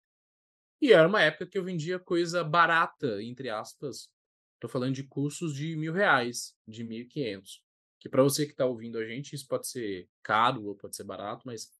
E 0.83 0.92
era 0.92 1.07
uma 1.07 1.23
época 1.23 1.47
que 1.47 1.57
eu 1.57 1.62
vendia 1.62 1.97
coisa 1.97 2.42
barata, 2.42 3.23
entre 3.23 3.49
aspas. 3.49 4.11
Estou 4.55 4.68
falando 4.68 4.92
de 4.97 5.05
cursos 5.05 5.55
de 5.55 5.77
mil 5.77 5.92
reais, 5.92 6.57
de 6.66 6.83
mil 6.83 7.03
e 7.03 7.07
quinhentos. 7.07 7.62
Que 8.01 8.09
para 8.09 8.25
você 8.25 8.47
que 8.47 8.51
está 8.51 8.66
ouvindo 8.66 8.99
a 8.99 9.07
gente, 9.07 9.33
isso 9.33 9.47
pode 9.47 9.68
ser 9.68 10.09
caro 10.25 10.64
ou 10.64 10.75
pode 10.75 10.97
ser 10.97 11.05
barato, 11.05 11.47
mas 11.47 11.71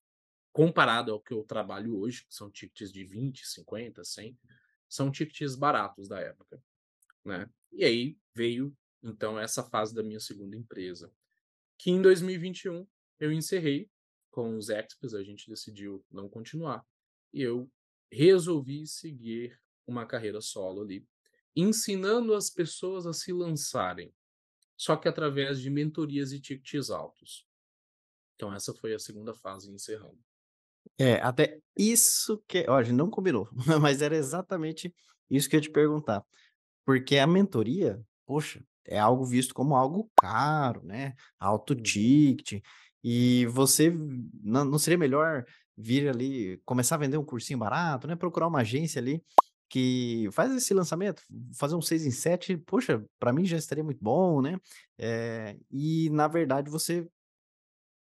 comparado 0.53 1.11
ao 1.11 1.19
que 1.19 1.33
eu 1.33 1.43
trabalho 1.43 1.97
hoje, 1.97 2.25
que 2.25 2.33
são 2.33 2.49
tickets 2.49 2.93
de 2.93 3.03
20, 3.03 3.45
50, 3.45 4.05
100, 4.05 4.39
são 4.87 5.11
tickets 5.11 5.53
baratos 5.53 6.07
da 6.07 6.21
época. 6.21 6.63
Né? 7.25 7.49
E 7.73 7.83
aí 7.83 8.17
veio, 8.33 8.73
então, 9.03 9.37
essa 9.37 9.63
fase 9.63 9.93
da 9.93 10.01
minha 10.01 10.21
segunda 10.21 10.55
empresa. 10.55 11.11
Que 11.77 11.91
em 11.91 12.01
2021 12.01 12.87
eu 13.19 13.33
encerrei 13.33 13.89
com 14.31 14.55
os 14.55 14.69
Expos, 14.69 15.13
a 15.13 15.21
gente 15.21 15.49
decidiu 15.49 16.05
não 16.09 16.29
continuar. 16.29 16.85
E 17.33 17.41
eu 17.41 17.69
resolvi 18.13 18.85
seguir 18.85 19.59
uma 19.87 20.05
carreira 20.05 20.39
solo 20.39 20.81
ali, 20.81 21.05
ensinando 21.55 22.33
as 22.33 22.49
pessoas 22.49 23.05
a 23.05 23.13
se 23.13 23.33
lançarem, 23.33 24.13
só 24.77 24.95
que 24.95 25.07
através 25.07 25.59
de 25.59 25.69
mentorias 25.69 26.31
e 26.31 26.39
tickets 26.39 26.89
altos. 26.89 27.47
Então 28.35 28.53
essa 28.53 28.73
foi 28.73 28.93
a 28.93 28.99
segunda 28.99 29.33
fase 29.33 29.71
encerrando. 29.71 30.19
É, 30.97 31.15
até 31.15 31.59
isso 31.77 32.43
que, 32.47 32.65
ó, 32.67 32.77
a 32.77 32.83
gente 32.83 32.95
não 32.95 33.09
combinou, 33.09 33.49
mas 33.81 34.01
era 34.01 34.15
exatamente 34.15 34.93
isso 35.29 35.49
que 35.49 35.55
eu 35.55 35.59
ia 35.59 35.63
te 35.63 35.69
perguntar. 35.69 36.23
Porque 36.85 37.17
a 37.17 37.25
mentoria, 37.25 38.01
poxa, 38.25 38.63
é 38.85 38.99
algo 38.99 39.25
visto 39.25 39.53
como 39.53 39.75
algo 39.75 40.11
caro, 40.19 40.83
né? 40.83 41.15
Alto 41.39 41.73
uhum. 41.73 41.81
ticket. 41.81 42.61
E 43.03 43.45
você 43.47 43.89
não, 44.41 44.65
não 44.65 44.77
seria 44.77 44.97
melhor 44.97 45.45
vir 45.77 46.09
ali, 46.09 46.61
começar 46.65 46.95
a 46.95 46.99
vender 46.99 47.17
um 47.17 47.25
cursinho 47.25 47.59
barato, 47.59 48.07
né? 48.07 48.15
Procurar 48.15 48.47
uma 48.47 48.61
agência 48.61 48.99
ali 48.99 49.23
que 49.69 50.29
faz 50.31 50.53
esse 50.53 50.73
lançamento, 50.73 51.23
fazer 51.55 51.75
um 51.75 51.81
6 51.81 52.05
em 52.05 52.11
7, 52.11 52.57
poxa, 52.57 53.03
para 53.19 53.33
mim 53.33 53.43
já 53.43 53.57
estaria 53.57 53.83
muito 53.83 54.03
bom, 54.03 54.41
né? 54.41 54.59
É, 54.99 55.57
e 55.71 56.09
na 56.11 56.27
verdade 56.27 56.69
você 56.69 57.07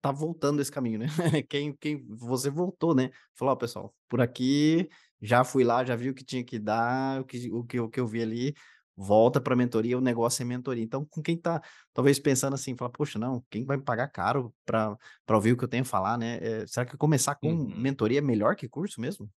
tá 0.01 0.11
voltando 0.11 0.61
esse 0.61 0.71
caminho, 0.71 0.99
né? 0.99 1.07
quem, 1.49 1.73
quem 1.73 2.05
você 2.07 2.49
voltou, 2.49 2.95
né? 2.95 3.11
Falou, 3.35 3.55
pessoal, 3.55 3.93
por 4.07 4.21
aqui 4.21 4.89
já 5.21 5.43
fui 5.43 5.63
lá, 5.63 5.83
já 5.83 5.95
vi 5.95 6.09
o 6.09 6.13
que 6.13 6.23
tinha 6.23 6.43
que 6.43 6.57
dar, 6.57 7.21
o 7.21 7.25
que, 7.25 7.51
o 7.51 7.63
que, 7.63 7.79
o 7.79 7.89
que 7.89 7.99
eu 7.99 8.07
vi 8.07 8.21
ali, 8.21 8.55
volta 9.01 9.39
para 9.39 9.55
mentoria, 9.55 9.97
o 9.97 10.01
negócio 10.01 10.41
é 10.41 10.45
mentoria. 10.45 10.83
Então, 10.83 11.05
com 11.05 11.21
quem 11.21 11.35
está 11.35 11.61
talvez 11.93 12.19
pensando 12.19 12.53
assim, 12.53 12.75
fala, 12.75 12.91
poxa, 12.91 13.17
não, 13.17 13.41
quem 13.49 13.63
vai 13.63 13.77
me 13.77 13.83
pagar 13.83 14.09
caro 14.09 14.53
para 14.65 14.97
ouvir 15.29 15.53
o 15.53 15.57
que 15.57 15.63
eu 15.63 15.69
tenho 15.69 15.83
a 15.83 15.85
falar, 15.85 16.17
né? 16.17 16.37
É, 16.41 16.67
será 16.67 16.85
que 16.85 16.97
começar 16.97 17.35
com 17.35 17.49
uhum. 17.49 17.79
mentoria 17.79 18.19
é 18.19 18.21
melhor 18.21 18.57
que 18.57 18.67
curso 18.67 18.99
mesmo? 18.99 19.31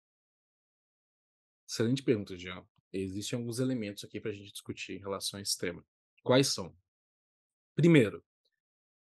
Excelente 1.68 2.02
pergunta, 2.02 2.38
Jean. 2.38 2.64
Existem 2.94 3.38
alguns 3.38 3.60
elementos 3.60 4.04
aqui 4.06 4.20
para 4.22 4.32
a 4.32 4.34
gente 4.34 4.52
discutir 4.52 4.94
em 4.94 5.00
relação 5.00 5.38
a 5.38 5.42
esse 5.42 5.58
tema. 5.58 5.84
Quais 6.24 6.48
são? 6.48 6.74
Primeiro, 7.76 8.24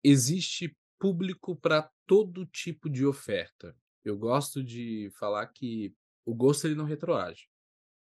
existe 0.02 0.76
público 0.98 1.55
para 1.55 1.88
todo 2.05 2.44
tipo 2.46 2.90
de 2.90 3.07
oferta. 3.07 3.76
Eu 4.05 4.18
gosto 4.18 4.62
de 4.62 5.09
falar 5.18 5.46
que 5.46 5.94
o 6.24 6.35
gosto 6.35 6.66
ele 6.66 6.74
não 6.74 6.85
retroage. 6.85 7.48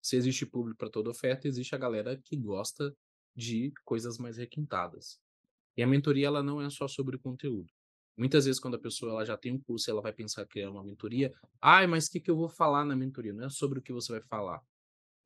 Se 0.02 0.16
existe 0.16 0.46
público 0.46 0.78
para 0.78 0.90
toda 0.90 1.10
oferta, 1.10 1.48
existe 1.48 1.76
a 1.76 1.78
galera 1.78 2.18
que 2.18 2.36
gosta 2.36 2.96
de 3.36 3.72
coisas 3.86 4.18
mais 4.18 4.38
requintadas. 4.38 5.20
E 5.78 5.84
a 5.84 5.88
mentoria 5.88 6.28
ela 6.28 6.44
não 6.44 6.62
é 6.62 6.70
só 6.70 6.88
sobre 6.88 7.18
conteúdo. 7.18 7.72
Muitas 8.18 8.46
vezes 8.46 8.60
quando 8.60 8.76
a 8.76 8.80
pessoa 8.80 9.12
ela 9.12 9.26
já 9.26 9.38
tem 9.38 9.54
um 9.54 9.60
curso, 9.60 9.90
ela 9.90 10.02
vai 10.02 10.12
pensar 10.12 10.46
que 10.46 10.60
é 10.60 10.68
uma 10.68 10.84
mentoria. 10.84 11.34
Ai, 11.62 11.88
mas 11.88 12.08
o 12.08 12.12
que, 12.12 12.20
que 12.20 12.30
eu 12.30 12.36
vou 12.36 12.50
falar 12.50 12.84
na 12.84 12.96
mentoria? 12.96 13.34
Não 13.34 13.46
é 13.46 13.50
sobre 13.50 13.80
o 13.80 13.82
que 13.82 13.94
você 13.94 14.12
vai 14.12 14.22
falar. 14.22 14.62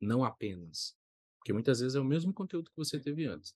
Não 0.00 0.24
apenas. 0.24 0.96
Porque 1.38 1.52
muitas 1.52 1.80
vezes 1.80 1.94
é 1.94 2.00
o 2.00 2.04
mesmo 2.04 2.32
conteúdo 2.32 2.70
que 2.70 2.76
você 2.76 3.00
teve 3.00 3.24
antes. 3.26 3.54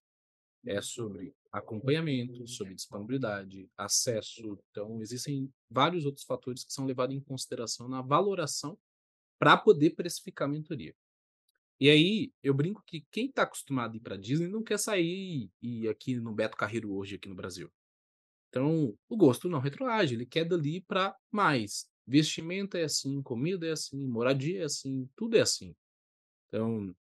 É 0.67 0.83
sobre 0.83 1.35
acompanhamento, 1.51 2.47
sobre 2.47 2.75
disponibilidade, 2.75 3.69
acesso. 3.77 4.59
Então, 4.71 5.01
existem 5.01 5.51
vários 5.71 6.05
outros 6.05 6.25
fatores 6.25 6.65
que 6.65 6.73
são 6.73 6.85
levados 6.85 7.17
em 7.17 7.21
consideração 7.21 7.89
na 7.89 8.03
valoração 8.03 8.79
para 9.39 9.57
poder 9.57 9.91
precificar 9.91 10.47
a 10.47 10.51
mentoria. 10.51 10.95
E 11.81 11.88
aí, 11.88 12.31
eu 12.43 12.53
brinco 12.53 12.83
que 12.87 13.07
quem 13.11 13.27
está 13.27 13.43
acostumado 13.45 13.95
a 13.95 13.97
ir 13.97 14.01
para 14.01 14.16
Disney 14.16 14.49
não 14.49 14.62
quer 14.62 14.79
sair 14.79 15.51
e 15.62 15.88
aqui 15.88 16.14
no 16.16 16.35
Beto 16.35 16.55
Carreiro 16.55 16.93
hoje, 16.93 17.14
aqui 17.14 17.27
no 17.27 17.35
Brasil. 17.35 17.73
Então, 18.51 18.95
o 19.09 19.16
gosto 19.16 19.49
não 19.49 19.61
retroage, 19.61 20.14
ele 20.14 20.27
quer 20.27 20.45
dali 20.45 20.83
para 20.83 21.16
mais. 21.31 21.88
Vestimenta 22.07 22.79
é 22.79 22.85
assim, 22.85 23.23
comida 23.23 23.66
é 23.66 23.71
assim, 23.71 24.07
moradia 24.07 24.61
é 24.62 24.64
assim, 24.64 25.09
tudo 25.16 25.38
é 25.38 25.40
assim. 25.40 25.75
Então, 26.49 26.95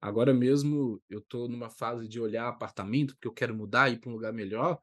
agora 0.00 0.34
mesmo 0.34 1.00
eu 1.08 1.20
estou 1.20 1.48
numa 1.48 1.70
fase 1.70 2.06
de 2.06 2.20
olhar 2.20 2.48
apartamento, 2.48 3.14
porque 3.14 3.28
eu 3.28 3.32
quero 3.32 3.56
mudar 3.56 3.88
e 3.88 3.94
ir 3.94 3.98
para 3.98 4.10
um 4.10 4.14
lugar 4.14 4.32
melhor. 4.32 4.78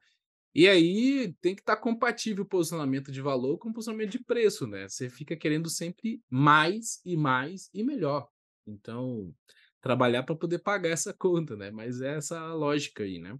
E 0.54 0.66
aí 0.68 1.34
tem 1.40 1.54
que 1.54 1.60
estar 1.60 1.76
tá 1.76 1.82
compatível 1.82 2.42
o 2.44 2.48
posicionamento 2.48 3.12
de 3.12 3.20
valor 3.20 3.58
com 3.58 3.68
o 3.68 3.72
posicionamento 3.72 4.12
de 4.12 4.24
preço, 4.24 4.66
né? 4.66 4.88
Você 4.88 5.08
fica 5.08 5.36
querendo 5.36 5.68
sempre 5.68 6.20
mais 6.30 7.00
e 7.04 7.16
mais 7.16 7.70
e 7.74 7.84
melhor. 7.84 8.28
Então, 8.66 9.34
trabalhar 9.80 10.22
para 10.22 10.34
poder 10.34 10.58
pagar 10.58 10.90
essa 10.90 11.12
conta, 11.18 11.56
né? 11.56 11.70
Mas 11.70 12.00
é 12.00 12.16
essa 12.16 12.52
lógica 12.54 13.04
aí, 13.04 13.18
né? 13.18 13.38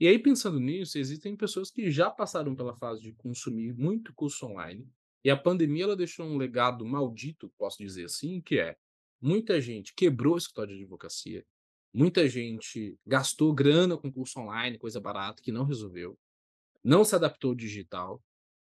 E 0.00 0.08
aí, 0.08 0.18
pensando 0.18 0.58
nisso, 0.58 0.98
existem 0.98 1.36
pessoas 1.36 1.70
que 1.70 1.90
já 1.90 2.10
passaram 2.10 2.54
pela 2.54 2.74
fase 2.76 3.02
de 3.02 3.12
consumir 3.12 3.74
muito 3.74 4.14
curso 4.14 4.46
online, 4.46 4.88
e 5.24 5.30
a 5.30 5.36
pandemia 5.36 5.84
ela 5.84 5.96
deixou 5.96 6.24
um 6.24 6.36
legado 6.36 6.84
maldito, 6.86 7.52
posso 7.58 7.78
dizer 7.78 8.04
assim, 8.04 8.40
que 8.40 8.58
é 8.58 8.76
muita 9.20 9.60
gente 9.60 9.92
quebrou 9.94 10.34
o 10.34 10.38
escritório 10.38 10.74
de 10.74 10.82
advocacia, 10.82 11.44
muita 11.92 12.28
gente 12.28 12.96
gastou 13.06 13.52
grana 13.52 13.96
com 13.96 14.12
curso 14.12 14.38
online, 14.38 14.78
coisa 14.78 15.00
barata, 15.00 15.42
que 15.42 15.50
não 15.50 15.64
resolveu, 15.64 16.18
não 16.84 17.04
se 17.04 17.14
adaptou 17.14 17.50
ao 17.50 17.56
digital, 17.56 18.22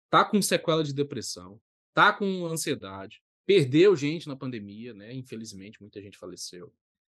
tá 0.09 0.23
com 0.23 0.41
sequela 0.41 0.83
de 0.83 0.93
depressão, 0.93 1.59
tá 1.93 2.13
com 2.13 2.45
ansiedade, 2.45 3.21
perdeu 3.45 3.95
gente 3.95 4.27
na 4.27 4.35
pandemia, 4.35 4.93
né? 4.93 5.13
Infelizmente, 5.13 5.81
muita 5.81 6.01
gente 6.01 6.17
faleceu. 6.17 6.73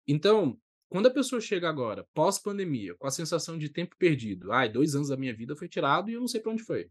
Então, 0.07 0.59
quando 0.89 1.07
a 1.07 1.12
pessoa 1.12 1.41
chega 1.41 1.67
agora, 1.67 2.07
pós-pandemia, 2.13 2.95
com 2.95 3.07
a 3.07 3.12
sensação 3.12 3.57
de 3.57 3.69
tempo 3.69 3.95
perdido, 3.97 4.51
ai, 4.51 4.69
dois 4.69 4.95
anos 4.95 5.09
da 5.09 5.17
minha 5.17 5.33
vida 5.33 5.55
foi 5.55 5.67
tirado 5.67 6.09
e 6.09 6.13
eu 6.13 6.19
não 6.19 6.27
sei 6.27 6.39
para 6.39 6.51
onde 6.51 6.63
foi. 6.63 6.89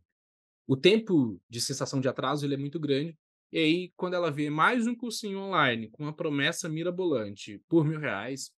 O 0.66 0.76
tempo 0.76 1.40
de 1.48 1.60
sensação 1.60 2.00
de 2.00 2.08
atraso 2.08 2.44
ele 2.44 2.54
é 2.54 2.56
muito 2.56 2.80
grande. 2.80 3.16
E 3.52 3.58
aí, 3.58 3.92
quando 3.96 4.14
ela 4.14 4.30
vê 4.30 4.48
mais 4.48 4.86
um 4.86 4.94
cursinho 4.94 5.38
online 5.38 5.88
com 5.88 6.04
uma 6.04 6.12
promessa 6.12 6.68
mirabolante 6.68 7.62
por 7.68 7.84
mil 7.84 8.00
reais, 8.00 8.50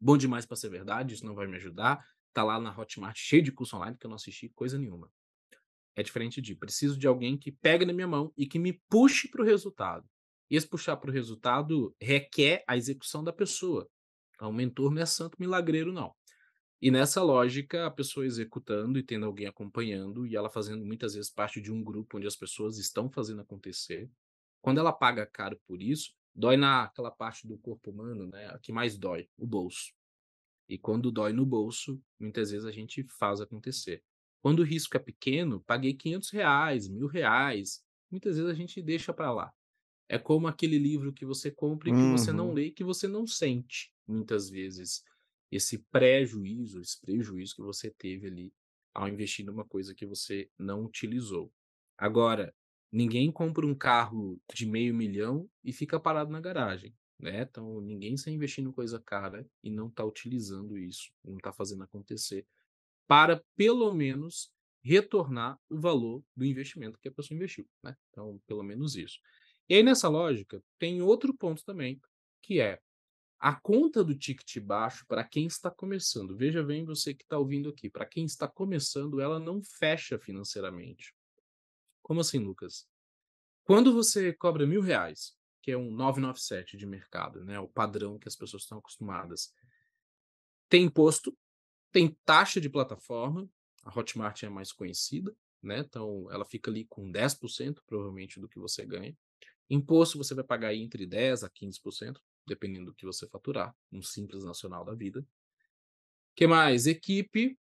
bom 0.00 0.16
demais 0.16 0.44
para 0.44 0.56
ser 0.56 0.68
verdade, 0.68 1.14
isso 1.14 1.24
não 1.24 1.34
vai 1.34 1.46
me 1.46 1.56
ajudar. 1.56 2.04
Tá 2.34 2.42
lá 2.42 2.58
na 2.58 2.76
Hotmart 2.76 3.16
cheio 3.16 3.42
de 3.42 3.52
curso 3.52 3.76
online 3.76 3.96
que 3.96 4.04
eu 4.04 4.08
não 4.08 4.16
assisti 4.16 4.48
coisa 4.48 4.78
nenhuma. 4.78 5.10
É 5.94 6.02
diferente 6.02 6.40
de 6.40 6.54
preciso 6.54 6.98
de 6.98 7.06
alguém 7.06 7.38
que 7.38 7.52
pegue 7.52 7.84
na 7.84 7.92
minha 7.92 8.08
mão 8.08 8.32
e 8.36 8.46
que 8.46 8.58
me 8.58 8.72
puxe 8.88 9.28
para 9.28 9.42
o 9.42 9.44
resultado. 9.44 10.08
Esse 10.54 10.68
puxar 10.68 10.98
para 10.98 11.08
o 11.08 11.12
resultado 11.12 11.96
requer 11.98 12.62
a 12.68 12.76
execução 12.76 13.24
da 13.24 13.32
pessoa. 13.32 13.88
Então, 14.34 14.50
o 14.50 14.52
mentor 14.52 14.92
não 14.92 15.00
é 15.00 15.06
santo 15.06 15.38
milagreiro, 15.40 15.94
não. 15.94 16.14
E 16.78 16.90
nessa 16.90 17.22
lógica, 17.22 17.86
a 17.86 17.90
pessoa 17.90 18.26
executando 18.26 18.98
e 18.98 19.02
tendo 19.02 19.24
alguém 19.24 19.46
acompanhando, 19.46 20.26
e 20.26 20.36
ela 20.36 20.50
fazendo 20.50 20.84
muitas 20.84 21.14
vezes 21.14 21.30
parte 21.30 21.58
de 21.58 21.72
um 21.72 21.82
grupo 21.82 22.18
onde 22.18 22.26
as 22.26 22.36
pessoas 22.36 22.76
estão 22.76 23.10
fazendo 23.10 23.40
acontecer, 23.40 24.10
quando 24.60 24.76
ela 24.76 24.92
paga 24.92 25.24
caro 25.24 25.58
por 25.66 25.80
isso, 25.80 26.12
dói 26.34 26.58
naquela 26.58 27.10
parte 27.10 27.48
do 27.48 27.56
corpo 27.56 27.90
humano, 27.90 28.26
né? 28.26 28.48
A 28.48 28.58
que 28.58 28.72
mais 28.72 28.98
dói, 28.98 29.30
o 29.38 29.46
bolso. 29.46 29.94
E 30.68 30.76
quando 30.76 31.10
dói 31.10 31.32
no 31.32 31.46
bolso, 31.46 31.98
muitas 32.20 32.50
vezes 32.50 32.66
a 32.66 32.70
gente 32.70 33.06
faz 33.18 33.40
acontecer. 33.40 34.04
Quando 34.42 34.58
o 34.58 34.64
risco 34.64 34.98
é 34.98 35.00
pequeno, 35.00 35.62
paguei 35.62 35.94
500 35.94 36.28
reais, 36.28 36.88
mil 36.88 37.06
reais, 37.06 37.82
muitas 38.10 38.36
vezes 38.36 38.50
a 38.50 38.54
gente 38.54 38.82
deixa 38.82 39.14
para 39.14 39.32
lá. 39.32 39.50
É 40.12 40.18
como 40.18 40.46
aquele 40.46 40.76
livro 40.76 41.10
que 41.10 41.24
você 41.24 41.50
compra 41.50 41.88
e 41.88 41.92
que 41.92 41.98
uhum. 41.98 42.12
você 42.12 42.30
não 42.32 42.48
uhum. 42.48 42.52
lê, 42.52 42.70
que 42.70 42.84
você 42.84 43.08
não 43.08 43.26
sente 43.26 43.90
muitas 44.06 44.50
vezes 44.50 45.02
esse 45.50 45.78
prejuízo, 45.90 46.82
esse 46.82 47.00
prejuízo 47.00 47.56
que 47.56 47.62
você 47.62 47.90
teve 47.90 48.26
ali 48.26 48.52
ao 48.92 49.08
investir 49.08 49.42
numa 49.42 49.64
coisa 49.64 49.94
que 49.94 50.04
você 50.04 50.50
não 50.58 50.84
utilizou. 50.84 51.50
Agora, 51.96 52.54
ninguém 52.92 53.32
compra 53.32 53.66
um 53.66 53.74
carro 53.74 54.38
de 54.54 54.66
meio 54.66 54.94
milhão 54.94 55.48
e 55.64 55.72
fica 55.72 55.98
parado 55.98 56.30
na 56.30 56.42
garagem, 56.42 56.94
né? 57.18 57.40
Então, 57.50 57.80
ninguém 57.80 58.12
está 58.12 58.30
investindo 58.30 58.68
em 58.68 58.72
coisa 58.72 59.00
cara 59.00 59.48
e 59.64 59.70
não 59.70 59.88
está 59.88 60.04
utilizando 60.04 60.76
isso, 60.76 61.10
não 61.24 61.38
está 61.38 61.54
fazendo 61.54 61.84
acontecer, 61.84 62.46
para 63.08 63.42
pelo 63.56 63.94
menos 63.94 64.52
retornar 64.84 65.58
o 65.70 65.80
valor 65.80 66.22
do 66.36 66.44
investimento 66.44 66.98
que 66.98 67.08
a 67.08 67.12
pessoa 67.12 67.34
investiu, 67.34 67.66
né? 67.82 67.96
Então, 68.10 68.38
pelo 68.46 68.62
menos 68.62 68.94
isso. 68.94 69.18
E 69.72 69.76
aí, 69.76 69.82
nessa 69.82 70.06
lógica, 70.06 70.62
tem 70.78 71.00
outro 71.00 71.32
ponto 71.32 71.64
também, 71.64 71.98
que 72.42 72.60
é 72.60 72.78
a 73.38 73.58
conta 73.58 74.04
do 74.04 74.14
ticket 74.14 74.58
baixo, 74.60 75.06
para 75.06 75.24
quem 75.24 75.46
está 75.46 75.70
começando, 75.70 76.36
veja 76.36 76.62
bem 76.62 76.84
você 76.84 77.14
que 77.14 77.22
está 77.22 77.38
ouvindo 77.38 77.70
aqui, 77.70 77.88
para 77.88 78.04
quem 78.04 78.26
está 78.26 78.46
começando, 78.46 79.18
ela 79.18 79.40
não 79.40 79.62
fecha 79.62 80.18
financeiramente. 80.18 81.14
Como 82.02 82.20
assim, 82.20 82.38
Lucas? 82.38 82.86
Quando 83.64 83.94
você 83.94 84.34
cobra 84.34 84.66
mil 84.66 84.82
reais, 84.82 85.34
que 85.62 85.70
é 85.70 85.76
um 85.78 85.90
997 85.90 86.76
de 86.76 86.84
mercado, 86.84 87.42
né, 87.42 87.58
o 87.58 87.66
padrão 87.66 88.18
que 88.18 88.28
as 88.28 88.36
pessoas 88.36 88.64
estão 88.64 88.76
acostumadas, 88.76 89.54
tem 90.68 90.84
imposto, 90.84 91.34
tem 91.90 92.14
taxa 92.26 92.60
de 92.60 92.68
plataforma, 92.68 93.48
a 93.82 93.98
Hotmart 93.98 94.42
é 94.42 94.50
mais 94.50 94.70
conhecida, 94.70 95.34
né, 95.62 95.78
então 95.78 96.30
ela 96.30 96.44
fica 96.44 96.70
ali 96.70 96.84
com 96.84 97.10
10% 97.10 97.80
provavelmente 97.86 98.38
do 98.38 98.46
que 98.46 98.58
você 98.58 98.84
ganha. 98.84 99.16
Imposto 99.70 100.18
você 100.18 100.34
vai 100.34 100.44
pagar 100.44 100.74
entre 100.74 101.06
10% 101.06 101.44
a 101.44 101.50
15%, 101.50 102.20
dependendo 102.46 102.86
do 102.86 102.94
que 102.94 103.06
você 103.06 103.26
faturar, 103.28 103.74
um 103.90 104.02
simples 104.02 104.44
nacional 104.44 104.84
da 104.84 104.94
vida. 104.94 105.24
que 106.34 106.46
mais? 106.46 106.86
Equipe. 106.86 107.58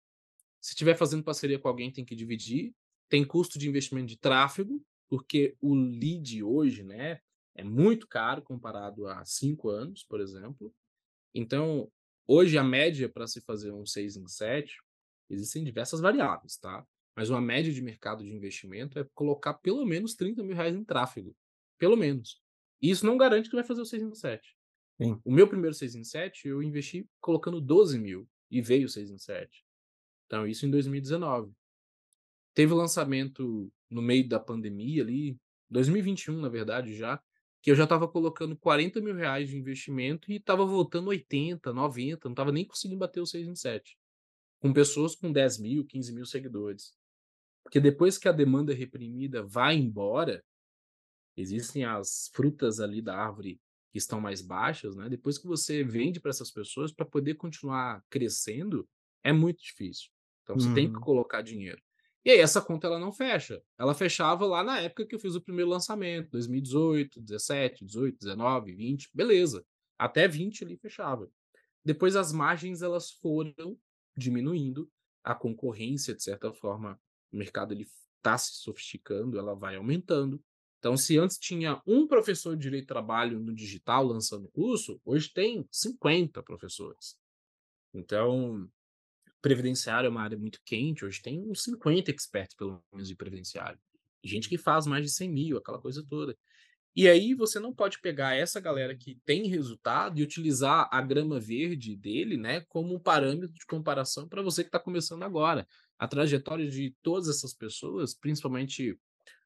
Se 0.61 0.73
estiver 0.73 0.97
fazendo 0.97 1.25
parceria 1.25 1.59
com 1.59 1.69
alguém, 1.69 1.93
tem 1.93 2.05
que 2.05 2.17
dividir. 2.17 2.75
Tem 3.09 3.25
custo 3.25 3.59
de 3.59 3.69
investimento 3.69 4.09
de 4.09 4.19
tráfego, 4.19 4.85
porque 5.09 5.57
o 5.61 5.75
lead 5.75 6.43
hoje, 6.43 6.83
né, 6.83 7.21
é 7.55 7.65
muito 7.65 8.07
caro 8.09 8.43
comparado 8.43 9.07
a 9.07 9.25
cinco 9.25 9.71
anos, 9.71 10.05
por 10.05 10.21
exemplo. 10.21 10.75
Então, 11.35 11.91
hoje 12.27 12.59
a 12.59 12.65
média 12.65 13.09
para 13.09 13.27
se 13.27 13.41
fazer 13.41 13.73
um 13.73 13.87
6 13.87 14.17
em 14.17 14.27
7, 14.27 14.77
existem 15.31 15.65
diversas 15.65 16.01
variáveis, 16.01 16.57
tá? 16.57 16.85
Mas 17.17 17.31
uma 17.31 17.41
média 17.41 17.73
de 17.73 17.81
mercado 17.81 18.23
de 18.23 18.33
investimento 18.33 18.99
é 18.99 19.09
colocar 19.15 19.55
pelo 19.55 19.85
menos 19.87 20.15
30 20.15 20.43
mil 20.43 20.55
reais 20.55 20.77
em 20.77 20.85
tráfego. 20.85 21.35
Pelo 21.79 21.97
menos. 21.97 22.41
Isso 22.81 23.07
não 23.07 23.17
garante 23.17 23.49
que 23.49 23.57
vai 23.57 23.65
fazer 23.65 23.81
o 23.81 23.87
6 23.87 24.03
em 24.03 24.15
7. 24.15 24.57
Sim. 25.01 25.21
O 25.25 25.33
meu 25.33 25.47
primeiro 25.47 25.75
6 25.75 25.95
em 25.95 26.05
7, 26.05 26.49
eu 26.49 26.63
investi 26.63 27.09
colocando 27.21 27.61
12 27.61 27.99
mil 27.99 28.29
e 28.51 28.61
veio 28.63 28.89
6 28.89 29.11
em 29.11 29.19
7. 29.19 29.65
Então, 30.27 30.47
isso 30.47 30.67
em 30.67 30.71
2019. 30.71 31.53
Teve 32.55 32.73
o 32.73 32.77
lançamento 32.77 33.71
no 33.91 34.03
meio 34.03 34.27
da 34.29 34.41
pandemia 34.41 35.03
ali, 35.03 35.39
2021, 35.71 36.41
na 36.41 36.49
verdade, 36.49 36.95
já, 36.97 37.23
que 37.63 37.71
eu 37.71 37.75
já 37.75 37.85
estava 37.85 38.09
colocando 38.09 38.57
40 38.57 39.01
mil 39.01 39.15
reais 39.15 39.49
de 39.49 39.57
investimento 39.57 40.31
e 40.31 40.37
estava 40.37 40.65
voltando 40.65 41.09
80, 41.09 41.73
90, 41.73 42.29
não 42.29 42.33
estava 42.33 42.53
nem 42.53 42.65
conseguindo 42.65 42.99
bater 42.99 43.21
o 43.21 43.27
6 43.27 43.49
em 43.49 43.55
7. 43.55 43.99
Com 44.61 44.73
pessoas 44.73 45.15
com 45.15 45.31
10 45.31 45.59
mil, 45.59 45.85
15 45.85 46.15
mil 46.15 46.25
seguidores. 46.25 46.95
Porque 47.63 47.81
depois 47.81 48.17
que 48.17 48.29
a 48.29 48.33
demanda 48.33 48.73
reprimida 48.73 49.43
vai 49.43 49.77
embora, 49.77 50.45
existem 51.37 51.85
as 51.85 52.31
frutas 52.33 52.81
ali 52.81 53.03
da 53.03 53.17
árvore 53.17 53.61
que 53.93 53.99
estão 53.99 54.21
mais 54.21 54.43
baixas, 54.43 54.97
né? 54.97 55.09
Depois 55.09 55.39
que 55.39 55.47
você 55.47 55.83
vende 55.83 56.21
para 56.21 56.31
essas 56.31 56.51
pessoas, 56.51 56.93
para 56.93 57.07
poder 57.07 57.35
continuar 57.35 58.03
crescendo, 58.11 58.89
é 59.25 59.33
muito 59.33 59.63
difícil. 59.63 60.11
Então 60.43 60.59
você 60.59 60.69
uhum. 60.69 60.75
tem 60.75 60.89
que 60.89 60.97
uhum. 60.97 61.03
colocar 61.03 61.43
dinheiro. 61.43 61.81
E 62.25 62.31
aí 62.31 62.39
essa 62.39 62.61
conta 62.61 62.89
ela 62.89 62.99
não 62.99 63.13
fecha. 63.13 63.63
Ela 63.79 63.95
fechava 63.95 64.45
lá 64.47 64.63
na 64.65 64.81
época 64.81 65.07
que 65.07 65.15
eu 65.15 65.19
fiz 65.19 65.35
o 65.35 65.41
primeiro 65.41 65.71
lançamento, 65.71 66.31
2018, 66.31 67.21
17, 67.21 67.85
18, 67.85 68.19
19, 68.19 68.73
20, 68.75 69.11
beleza. 69.15 69.65
Até 69.99 70.27
20 70.27 70.65
ali 70.65 70.77
fechava. 70.77 71.31
Depois 71.85 72.17
as 72.17 72.33
margens 72.33 72.83
elas 72.83 73.13
foram 73.13 73.79
diminuindo, 74.17 74.91
a 75.23 75.35
concorrência, 75.35 76.15
de 76.15 76.23
certa 76.23 76.53
forma, 76.53 77.01
o 77.33 77.37
mercado 77.37 77.73
ele 77.73 77.87
está 78.17 78.37
se 78.39 78.55
sofisticando, 78.55 79.39
ela 79.39 79.55
vai 79.55 79.77
aumentando. 79.77 80.43
Então, 80.79 80.97
se 80.97 81.19
antes 81.19 81.39
tinha 81.39 81.81
um 81.87 82.07
professor 82.07 82.57
de 82.57 82.63
direito 82.63 82.85
de 82.85 82.89
trabalho 82.89 83.41
no 83.41 83.55
digital 83.55 84.05
lançando 84.05 84.49
curso, 84.49 85.01
hoje 85.05 85.33
tem 85.33 85.67
50 85.71 86.43
professores. 86.43 87.17
Então, 87.93 88.69
previdenciário 89.41 90.07
é 90.07 90.11
uma 90.11 90.23
área 90.23 90.39
muito 90.39 90.61
quente, 90.65 91.05
hoje 91.05 91.23
tem 91.23 91.41
uns 91.41 91.63
50 91.63 92.11
experts, 92.11 92.55
pelo 92.55 92.83
menos, 92.93 93.09
de 93.09 93.17
previdenciário. 93.17 93.79
Gente 94.23 94.49
que 94.49 94.59
faz 94.59 94.87
mais 94.87 95.05
de 95.05 95.11
100 95.13 95.31
mil, 95.31 95.57
aquela 95.57 95.81
coisa 95.81 96.05
toda. 96.09 96.37
E 96.97 97.07
aí 97.09 97.35
você 97.35 97.61
não 97.61 97.75
pode 97.75 98.01
pegar 98.01 98.35
essa 98.35 98.59
galera 98.59 98.97
que 98.97 99.21
tem 99.25 99.49
resultado 99.49 100.19
e 100.19 100.23
utilizar 100.23 100.89
a 100.91 101.03
grama 101.03 101.39
verde 101.39 101.95
dele, 101.95 102.39
né, 102.39 102.63
como 102.63 102.95
um 102.95 102.99
parâmetro 102.99 103.53
de 103.53 103.67
comparação 103.67 104.27
para 104.27 104.41
você 104.43 104.63
que 104.63 104.69
está 104.69 104.81
começando 104.81 105.23
agora. 105.23 105.69
A 105.99 106.09
trajetória 106.09 106.69
de 106.69 106.97
todas 107.03 107.29
essas 107.29 107.53
pessoas, 107.53 108.15
principalmente 108.15 108.99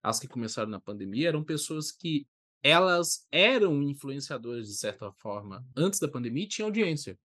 as 0.02 0.18
que 0.18 0.28
começaram 0.28 0.70
na 0.70 0.80
pandemia, 0.80 1.28
eram 1.28 1.44
pessoas 1.44 1.90
que 1.90 2.26
elas 2.62 3.26
eram 3.30 3.82
influenciadoras 3.82 4.68
de 4.68 4.76
certa 4.76 5.10
forma 5.12 5.64
antes 5.76 5.98
da 5.98 6.08
pandemia 6.08 6.44
e 6.44 6.48
tinham 6.48 6.68
audiência. 6.68 7.18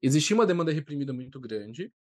Existia 0.00 0.36
uma 0.36 0.46
demanda 0.46 0.72
reprimida 0.72 1.12
muito 1.12 1.40
grande 1.40 1.92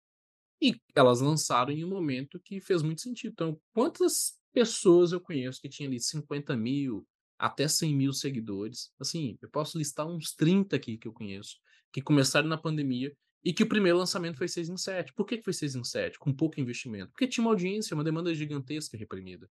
e 0.61 0.75
elas 0.95 1.21
lançaram 1.21 1.73
em 1.73 1.85
um 1.85 1.89
momento 1.89 2.41
que 2.41 2.61
fez 2.61 2.83
muito 2.83 3.01
sentido. 3.01 3.33
Então, 3.33 3.61
quantas 3.73 4.39
pessoas 4.53 5.13
eu 5.13 5.21
conheço 5.21 5.61
que 5.61 5.69
tinham 5.69 5.91
ali 5.91 6.01
50 6.01 6.57
mil, 6.57 7.07
até 7.39 7.69
100 7.69 7.95
mil 7.95 8.13
seguidores. 8.13 8.91
Assim, 8.99 9.37
eu 9.43 9.51
posso 9.51 9.79
listar 9.79 10.07
uns 10.07 10.33
30 10.35 10.77
aqui 10.77 10.97
que 10.97 11.07
eu 11.09 11.13
conheço, 11.13 11.57
que 11.93 12.01
começaram 12.01 12.49
na 12.49 12.57
pandemia 12.57 13.15
e 13.45 13.53
que 13.53 13.63
o 13.63 13.69
primeiro 13.69 13.99
lançamento 13.99 14.39
foi 14.39 14.49
6 14.49 14.69
em 14.69 14.77
7. 14.77 15.13
Por 15.15 15.27
que 15.27 15.43
foi 15.43 15.53
6 15.53 15.77
em 15.77 15.85
7? 15.85 16.19
Com 16.19 16.33
pouco 16.33 16.61
investimento. 16.61 17.13
Porque 17.13 17.29
tinha 17.29 17.45
uma 17.45 17.53
audiência, 17.53 17.95
uma 17.95 18.05
demanda 18.05 18.35
gigantesca 18.35 18.97
reprimida. 18.97 19.49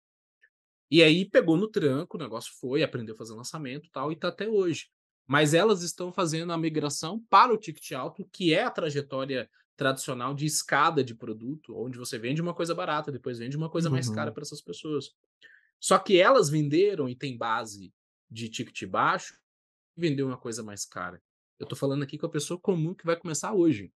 E 0.91 1.01
aí 1.01 1.23
pegou 1.23 1.55
no 1.55 1.69
tranco, 1.69 2.17
o 2.17 2.19
negócio 2.19 2.51
foi, 2.59 2.83
aprendeu 2.83 3.15
a 3.15 3.17
fazer 3.17 3.33
lançamento 3.33 3.87
e 3.87 3.91
tal, 3.91 4.11
e 4.11 4.15
tá 4.15 4.27
até 4.27 4.49
hoje. 4.49 4.89
Mas 5.25 5.53
elas 5.53 5.81
estão 5.83 6.11
fazendo 6.11 6.51
a 6.51 6.57
migração 6.57 7.23
para 7.29 7.53
o 7.53 7.57
ticket 7.57 7.93
alto, 7.93 8.27
que 8.29 8.53
é 8.53 8.63
a 8.63 8.69
trajetória 8.69 9.49
tradicional 9.77 10.33
de 10.33 10.45
escada 10.45 11.01
de 11.01 11.15
produto, 11.15 11.73
onde 11.77 11.97
você 11.97 12.19
vende 12.19 12.41
uma 12.41 12.53
coisa 12.53 12.75
barata, 12.75 13.09
depois 13.09 13.39
vende 13.39 13.55
uma 13.55 13.69
coisa 13.69 13.87
uhum. 13.87 13.93
mais 13.93 14.09
cara 14.09 14.33
para 14.33 14.43
essas 14.43 14.61
pessoas. 14.61 15.15
Só 15.79 15.97
que 15.97 16.19
elas 16.19 16.49
venderam 16.49 17.07
e 17.07 17.15
tem 17.15 17.37
base 17.37 17.93
de 18.29 18.49
ticket 18.49 18.85
baixo, 18.85 19.39
vendeu 19.95 20.27
uma 20.27 20.37
coisa 20.37 20.61
mais 20.61 20.85
cara. 20.85 21.21
Eu 21.57 21.65
tô 21.65 21.75
falando 21.75 22.03
aqui 22.03 22.17
com 22.17 22.25
a 22.25 22.29
pessoa 22.29 22.59
comum 22.59 22.93
que 22.93 23.05
vai 23.05 23.15
começar 23.15 23.53
hoje. 23.53 23.93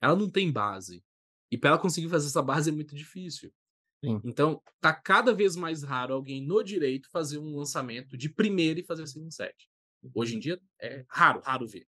Ela 0.00 0.16
não 0.16 0.30
tem 0.30 0.50
base. 0.50 1.04
E 1.50 1.58
para 1.58 1.70
ela 1.70 1.78
conseguir 1.78 2.08
fazer 2.08 2.28
essa 2.28 2.42
base 2.42 2.70
é 2.70 2.72
muito 2.72 2.94
difícil. 2.94 3.52
Sim. 4.04 4.20
Então, 4.24 4.62
tá 4.80 4.92
cada 4.92 5.34
vez 5.34 5.56
mais 5.56 5.82
raro 5.82 6.14
alguém 6.14 6.44
no 6.44 6.62
direito 6.62 7.08
fazer 7.10 7.38
um 7.38 7.56
lançamento 7.56 8.16
de 8.16 8.28
primeira 8.28 8.78
e 8.80 8.84
fazer 8.84 9.02
um 9.18 9.30
set. 9.30 9.68
Hoje 10.14 10.36
em 10.36 10.38
dia 10.38 10.60
é 10.80 11.04
raro, 11.08 11.40
raro 11.44 11.66
ver. 11.66 11.86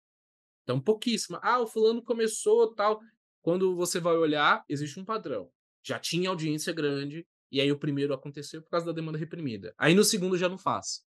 Então, 0.65 0.81
pouquíssima. 0.81 1.41
Ah, 1.43 1.61
o 1.61 1.67
fulano 1.67 2.03
começou 2.03 2.75
tal. 2.75 3.01
Quando 3.41 3.75
você 3.77 4.01
vai 4.01 4.17
olhar, 4.17 4.65
existe 4.69 4.99
um 4.99 5.05
padrão. 5.05 5.51
Já 5.83 5.99
tinha 5.99 6.31
audiência 6.31 6.73
grande, 6.73 7.27
e 7.51 7.61
aí 7.61 7.71
o 7.71 7.79
primeiro 7.79 8.15
aconteceu 8.15 8.63
por 8.63 8.71
causa 8.71 8.87
da 8.87 8.93
demanda 8.93 9.19
reprimida. 9.19 9.75
Aí 9.77 9.95
no 9.95 10.05
segundo 10.05 10.39
já 10.39 10.49
não 10.49 10.59
faz. 10.59 11.05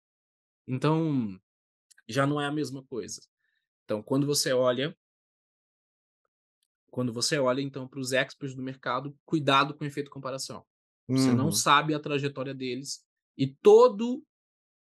Então, 0.67 1.39
já 2.09 2.27
não 2.27 2.41
é 2.41 2.47
a 2.47 2.53
mesma 2.53 2.85
coisa. 2.85 3.21
Então, 3.85 4.03
quando 4.03 4.27
você 4.27 4.53
olha 4.53 4.97
quando 6.91 7.13
você 7.13 7.39
olha 7.39 7.61
então 7.61 7.89
para 7.89 7.99
os 7.99 8.13
experts 8.13 8.55
do 8.55 8.63
mercado, 8.63 9.19
cuidado 9.25 9.75
com 9.75 9.83
o 9.83 9.87
efeito 9.87 10.11
comparação. 10.11 10.65
Você 11.09 11.31
uhum. 11.31 11.37
não 11.37 11.53
sabe 11.53 11.95
a 11.95 12.01
trajetória 12.01 12.55
deles 12.55 13.05
e 13.37 13.47
todo 13.47 14.25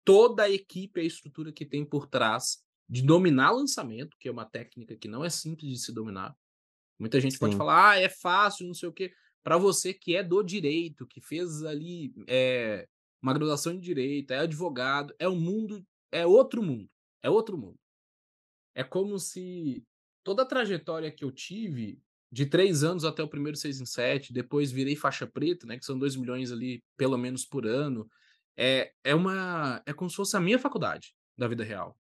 toda 0.04 0.42
a 0.42 0.50
equipe, 0.50 1.00
a 1.00 1.04
estrutura 1.04 1.50
que 1.50 1.64
tem 1.64 1.84
por 1.84 2.06
trás 2.06 2.62
de 2.86 3.00
dominar 3.00 3.52
lançamento, 3.52 4.16
que 4.18 4.28
é 4.28 4.32
uma 4.32 4.44
técnica 4.44 4.94
que 4.96 5.08
não 5.08 5.24
é 5.24 5.30
simples 5.30 5.70
de 5.70 5.78
se 5.78 5.92
dominar. 5.92 6.36
Muita 6.98 7.18
gente 7.18 7.34
Sim. 7.34 7.38
pode 7.38 7.56
falar, 7.56 7.92
ah, 7.92 7.98
é 7.98 8.08
fácil, 8.10 8.66
não 8.66 8.74
sei 8.74 8.88
o 8.88 8.92
quê 8.92 9.14
para 9.44 9.58
você 9.58 9.92
que 9.92 10.16
é 10.16 10.22
do 10.22 10.42
direito, 10.42 11.06
que 11.06 11.20
fez 11.20 11.62
ali 11.62 12.14
é, 12.26 12.88
uma 13.22 13.34
graduação 13.34 13.74
de 13.74 13.80
direito, 13.80 14.32
é 14.32 14.38
advogado, 14.38 15.14
é 15.18 15.28
um 15.28 15.38
mundo, 15.38 15.86
é 16.10 16.26
outro 16.26 16.62
mundo, 16.62 16.90
é 17.22 17.28
outro 17.28 17.58
mundo. 17.58 17.78
É 18.74 18.82
como 18.82 19.18
se 19.18 19.86
toda 20.24 20.42
a 20.42 20.46
trajetória 20.46 21.12
que 21.12 21.22
eu 21.22 21.30
tive 21.30 22.00
de 22.30 22.46
três 22.46 22.82
anos 22.82 23.04
até 23.04 23.22
o 23.22 23.28
primeiro 23.28 23.56
seis 23.56 23.80
em 23.80 23.86
sete, 23.86 24.32
depois 24.32 24.72
virei 24.72 24.96
faixa 24.96 25.26
preta, 25.26 25.66
né, 25.66 25.78
que 25.78 25.84
são 25.84 25.98
dois 25.98 26.16
milhões 26.16 26.50
ali 26.50 26.82
pelo 26.96 27.16
menos 27.16 27.44
por 27.44 27.66
ano, 27.66 28.08
é, 28.56 28.92
é 29.02 29.14
uma 29.14 29.82
é 29.86 29.92
como 29.92 30.10
se 30.10 30.16
fosse 30.16 30.36
a 30.36 30.40
minha 30.40 30.58
faculdade 30.58 31.14
da 31.36 31.48
vida 31.48 31.64
real. 31.64 31.96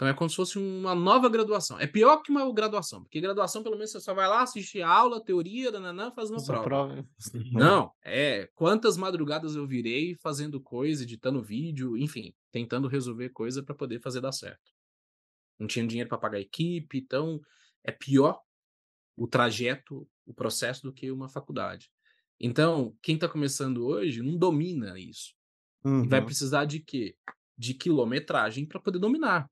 Então 0.00 0.08
é 0.08 0.14
como 0.14 0.30
se 0.30 0.36
fosse 0.36 0.58
uma 0.58 0.94
nova 0.94 1.28
graduação. 1.28 1.78
É 1.78 1.86
pior 1.86 2.22
que 2.22 2.30
uma 2.30 2.50
graduação, 2.54 3.02
porque 3.02 3.20
graduação, 3.20 3.62
pelo 3.62 3.76
menos, 3.76 3.90
você 3.92 4.00
só 4.00 4.14
vai 4.14 4.26
lá, 4.26 4.40
assistir 4.40 4.80
aula, 4.80 5.22
teoria, 5.22 5.70
nananã, 5.70 6.10
faz 6.10 6.30
uma 6.30 6.42
prova. 6.42 6.64
prova. 6.64 7.06
Não, 7.52 7.92
é 8.02 8.48
quantas 8.54 8.96
madrugadas 8.96 9.54
eu 9.54 9.66
virei 9.66 10.14
fazendo 10.14 10.58
coisa, 10.58 11.02
editando 11.02 11.42
vídeo, 11.42 11.98
enfim, 11.98 12.32
tentando 12.50 12.88
resolver 12.88 13.28
coisa 13.28 13.62
para 13.62 13.74
poder 13.74 14.00
fazer 14.00 14.22
dar 14.22 14.32
certo. 14.32 14.72
Não 15.58 15.66
tinha 15.66 15.86
dinheiro 15.86 16.08
para 16.08 16.16
pagar 16.16 16.38
a 16.38 16.40
equipe, 16.40 16.96
então 16.96 17.38
é 17.84 17.92
pior 17.92 18.40
o 19.20 19.28
trajeto, 19.28 20.08
o 20.24 20.32
processo 20.32 20.82
do 20.82 20.94
que 20.94 21.10
uma 21.10 21.28
faculdade. 21.28 21.90
Então, 22.40 22.96
quem 23.02 23.16
está 23.16 23.28
começando 23.28 23.84
hoje 23.84 24.22
não 24.22 24.34
domina 24.34 24.98
isso. 24.98 25.34
Uhum. 25.84 26.08
Vai 26.08 26.24
precisar 26.24 26.64
de 26.64 26.80
quê? 26.80 27.14
De 27.54 27.74
quilometragem 27.74 28.64
para 28.64 28.80
poder 28.80 28.98
dominar. 28.98 29.46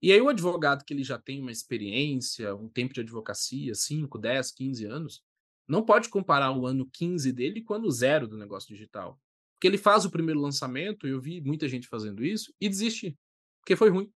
E 0.00 0.10
aí 0.10 0.20
o 0.22 0.30
advogado 0.30 0.82
que 0.82 0.94
ele 0.94 1.04
já 1.04 1.18
tem 1.18 1.42
uma 1.42 1.52
experiência, 1.52 2.56
um 2.56 2.70
tempo 2.70 2.94
de 2.94 3.02
advocacia, 3.02 3.74
5, 3.74 4.18
10, 4.18 4.50
15 4.50 4.86
anos, 4.86 5.22
não 5.68 5.84
pode 5.84 6.08
comparar 6.08 6.50
o 6.56 6.66
ano 6.66 6.88
15 6.90 7.34
dele 7.34 7.62
com 7.62 7.74
o 7.74 7.76
ano 7.76 7.90
zero 7.90 8.26
do 8.26 8.38
negócio 8.38 8.66
digital. 8.66 9.20
Porque 9.56 9.66
ele 9.66 9.76
faz 9.76 10.06
o 10.06 10.10
primeiro 10.10 10.40
lançamento, 10.40 11.06
eu 11.06 11.20
vi 11.20 11.42
muita 11.42 11.68
gente 11.68 11.86
fazendo 11.86 12.24
isso, 12.24 12.50
e 12.58 12.66
desiste, 12.66 13.14
porque 13.60 13.76
foi 13.76 13.90
ruim. 13.90 14.10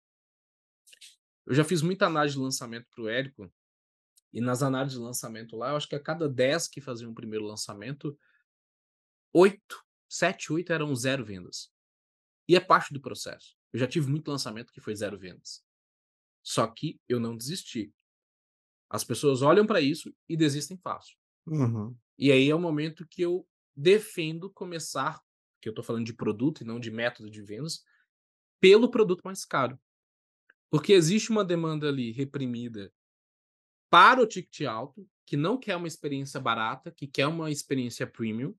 Eu 1.48 1.56
já 1.56 1.64
fiz 1.64 1.82
muita 1.82 2.06
análise 2.06 2.36
de 2.36 2.42
lançamento 2.44 2.86
para 2.94 3.04
o 3.04 3.10
Érico, 3.10 3.52
e 4.34 4.40
nas 4.40 4.64
análises 4.64 4.98
de 4.98 5.04
lançamento 5.04 5.58
lá, 5.58 5.72
eu 5.72 5.76
acho 5.76 5.88
que 5.88 5.96
a 5.96 6.00
cada 6.00 6.30
10 6.30 6.68
que 6.68 6.80
faziam 6.80 7.12
o 7.12 7.16
primeiro 7.16 7.46
lançamento, 7.46 8.18
8, 9.34 9.60
7, 10.10 10.54
8 10.54 10.74
eram 10.74 10.96
zero 10.96 11.26
vendas. 11.26 11.72
E 12.48 12.56
é 12.56 12.60
parte 12.60 12.94
do 12.94 13.02
processo. 13.02 13.56
Eu 13.74 13.80
já 13.80 13.88
tive 13.88 14.10
muito 14.10 14.30
lançamento 14.30 14.72
que 14.72 14.82
foi 14.82 14.96
zero 14.96 15.18
vendas. 15.18 15.64
Só 16.44 16.68
que 16.68 17.00
eu 17.08 17.20
não 17.20 17.36
desisti. 17.36 17.94
As 18.90 19.04
pessoas 19.04 19.42
olham 19.42 19.66
para 19.66 19.80
isso 19.80 20.14
e 20.28 20.36
desistem 20.36 20.78
fácil. 20.78 21.18
Uhum. 21.48 21.96
E 22.18 22.32
aí 22.32 22.50
é 22.50 22.56
o 22.56 22.60
momento 22.60 23.08
que 23.08 23.22
eu 23.22 23.48
defendo 23.76 24.50
começar, 24.50 25.22
que 25.62 25.70
eu 25.70 25.72
estou 25.72 25.84
falando 25.84 26.06
de 26.06 26.14
produto 26.14 26.62
e 26.62 26.66
não 26.66 26.80
de 26.80 26.92
método 26.92 27.30
de 27.30 27.42
vendas, 27.42 27.84
pelo 28.60 28.92
produto 28.92 29.22
mais 29.24 29.46
caro. 29.46 29.80
Porque 30.70 30.94
existe 30.94 31.32
uma 31.32 31.44
demanda 31.44 31.88
ali 31.88 32.12
reprimida 32.12 32.94
para 33.92 34.22
o 34.22 34.26
ticket 34.26 34.62
alto, 34.62 35.06
que 35.28 35.36
não 35.36 35.60
quer 35.60 35.76
uma 35.76 35.88
experiência 35.88 36.40
barata, 36.40 36.90
que 36.92 37.06
quer 37.06 37.28
uma 37.28 37.52
experiência 37.52 38.08
premium, 38.08 38.56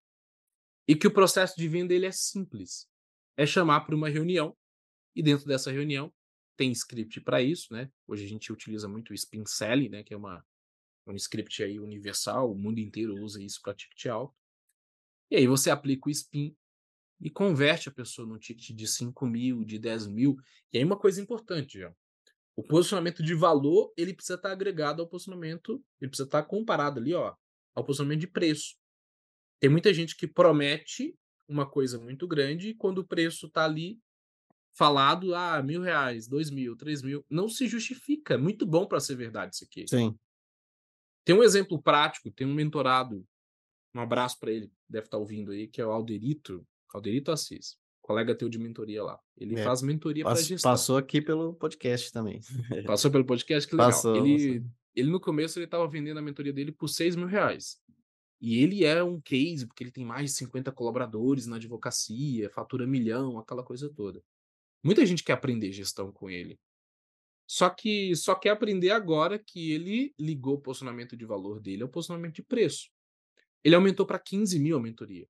e 0.87 0.95
que 0.95 1.07
o 1.07 1.12
processo 1.12 1.57
de 1.57 1.66
venda 1.66 1.95
ele 1.95 2.05
é 2.05 2.12
simples. 2.12 2.87
É 3.35 3.47
chamar 3.47 3.80
para 3.80 3.97
uma 3.97 4.11
reunião, 4.11 4.55
e 5.16 5.22
dentro 5.22 5.47
dessa 5.47 5.72
reunião 5.72 6.12
tem 6.55 6.70
script 6.70 7.18
para 7.22 7.41
isso, 7.41 7.72
né? 7.72 7.91
Hoje 8.07 8.26
a 8.26 8.28
gente 8.28 8.53
utiliza 8.53 8.87
muito 8.87 9.11
o 9.11 9.14
Spin 9.14 9.45
Selling, 9.47 9.89
né? 9.89 10.03
Que 10.03 10.12
é 10.12 10.16
uma, 10.16 10.45
um 11.07 11.14
script 11.16 11.62
aí 11.62 11.80
universal, 11.80 12.53
o 12.53 12.55
mundo 12.55 12.78
inteiro 12.78 13.14
usa 13.16 13.43
isso 13.43 13.61
para 13.62 13.74
ticket 13.74 14.07
alto. 14.07 14.37
E 15.30 15.37
aí 15.37 15.47
você 15.47 15.70
aplica 15.70 16.09
o 16.09 16.11
Spin 16.11 16.55
e 17.18 17.30
converte 17.30 17.89
a 17.89 17.93
pessoa 17.93 18.28
num 18.28 18.39
ticket 18.39 18.76
de 18.76 18.87
5 18.87 19.26
mil, 19.26 19.64
de 19.64 19.78
10 19.78 20.09
mil. 20.09 20.37
E 20.70 20.76
aí 20.76 20.85
uma 20.85 20.99
coisa 20.99 21.22
importante, 21.22 21.78
já. 21.78 21.95
O 22.57 22.62
posicionamento 22.62 23.22
de 23.22 23.34
valor, 23.34 23.92
ele 23.96 24.14
precisa 24.14 24.34
estar 24.34 24.53
agregado 24.53 25.00
ao 25.00 25.09
posicionamento, 25.09 25.82
ele 26.00 26.11
precisa 26.11 26.26
estar 26.26 26.42
comparado 26.42 27.00
ali, 27.00 27.14
ó, 27.14 27.34
ao 27.74 27.84
posicionamento 27.84 28.20
de 28.20 28.26
preço. 28.26 28.76
Tem 29.61 29.70
muita 29.70 29.92
gente 29.94 30.16
que 30.16 30.26
promete 30.26 31.16
uma 31.48 31.68
coisa 31.68 31.98
muito 31.98 32.26
grande 32.26 32.70
e 32.70 32.74
quando 32.74 32.98
o 32.98 33.07
preço 33.07 33.46
está 33.46 33.64
ali, 33.64 33.98
falado, 34.74 35.34
ah, 35.34 35.62
mil 35.62 35.80
reais, 35.80 36.26
dois 36.26 36.50
mil, 36.50 36.76
três 36.76 37.03
mil, 37.03 37.24
não 37.30 37.48
se 37.48 37.66
justifica. 37.66 38.38
Muito 38.38 38.66
bom 38.66 38.86
para 38.86 39.00
ser 39.00 39.16
verdade 39.16 39.55
isso 39.55 39.64
aqui. 39.64 39.84
Sim. 39.88 40.18
Tem 41.24 41.36
um 41.36 41.42
exemplo 41.42 41.80
prático, 41.80 42.30
tem 42.30 42.46
um 42.46 42.55
mentorado, 42.55 43.24
um 43.94 44.00
abraço 44.00 44.38
para 44.38 44.50
ele, 44.50 44.72
deve 44.88 45.07
estar 45.07 45.16
tá 45.16 45.20
ouvindo 45.20 45.53
aí, 45.53 45.68
que 45.68 45.80
é 45.80 45.86
o 45.86 45.92
Alderito, 45.92 46.66
Alderito 46.92 47.30
Assis. 47.30 47.78
Colega 48.03 48.34
teu 48.34 48.48
de 48.48 48.59
mentoria 48.59 49.03
lá. 49.03 49.18
Ele 49.38 49.59
É, 49.59 49.64
faz 49.64 49.80
mentoria 49.80 50.24
para 50.24 50.34
gestão. 50.34 50.70
Passou 50.70 50.96
aqui 50.96 51.22
pelo 51.22 51.55
podcast 51.55 52.12
também. 52.12 52.40
Passou 52.86 53.11
pelo 53.11 53.24
podcast, 53.24 53.68
que 53.68 53.74
legal. 53.74 53.90
Passou, 53.90 54.16
ele, 54.16 54.59
passou. 54.59 54.70
ele 54.94 55.11
no 55.11 55.20
começo 55.20 55.59
ele 55.59 55.64
estava 55.64 55.88
vendendo 55.88 56.18
a 56.18 56.22
mentoria 56.22 56.53
dele 56.53 56.72
por 56.72 56.88
6 56.88 57.16
mil 57.16 57.26
reais. 57.26 57.80
E 58.40 58.59
ele 58.61 58.84
é 58.84 59.03
um 59.05 59.20
case, 59.20 59.66
porque 59.66 59.84
ele 59.84 59.92
tem 59.92 60.05
mais 60.05 60.32
de 60.32 60.36
50 60.36 60.72
colaboradores 60.72 61.46
na 61.46 61.57
advocacia, 61.57 62.50
fatura 62.50 62.84
milhão, 62.84 63.38
aquela 63.38 63.62
coisa 63.62 63.88
toda. 63.88 64.20
Muita 64.84 65.07
gente 65.07 65.22
quer 65.22 65.34
aprender 65.34 65.70
gestão 65.70 66.11
com 66.11 66.28
ele. 66.28 66.59
Só 67.46 67.70
que 67.70 68.16
só 68.16 68.34
quer 68.34 68.50
aprender 68.50 68.90
agora 68.90 69.38
que 69.38 69.70
ele 69.70 70.12
ligou 70.18 70.55
o 70.55 70.61
posicionamento 70.61 71.16
de 71.16 71.24
valor 71.24 71.61
dele 71.61 71.84
ao 71.84 71.88
posicionamento 71.88 72.34
de 72.34 72.42
preço. 72.42 72.88
Ele 73.62 73.76
aumentou 73.76 74.05
para 74.05 74.18
15 74.18 74.59
mil 74.59 74.76
a 74.76 74.80
mentoria. 74.80 75.28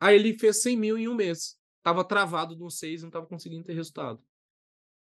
Aí 0.00 0.14
ele 0.14 0.38
fez 0.38 0.62
100 0.62 0.76
mil 0.76 0.96
em 0.96 1.08
um 1.08 1.14
mês. 1.14 1.57
Tava 1.88 2.04
travado 2.04 2.54
no 2.54 2.70
6 2.70 3.02
não 3.02 3.08
tava 3.08 3.24
conseguindo 3.24 3.64
ter 3.64 3.72
resultado. 3.72 4.22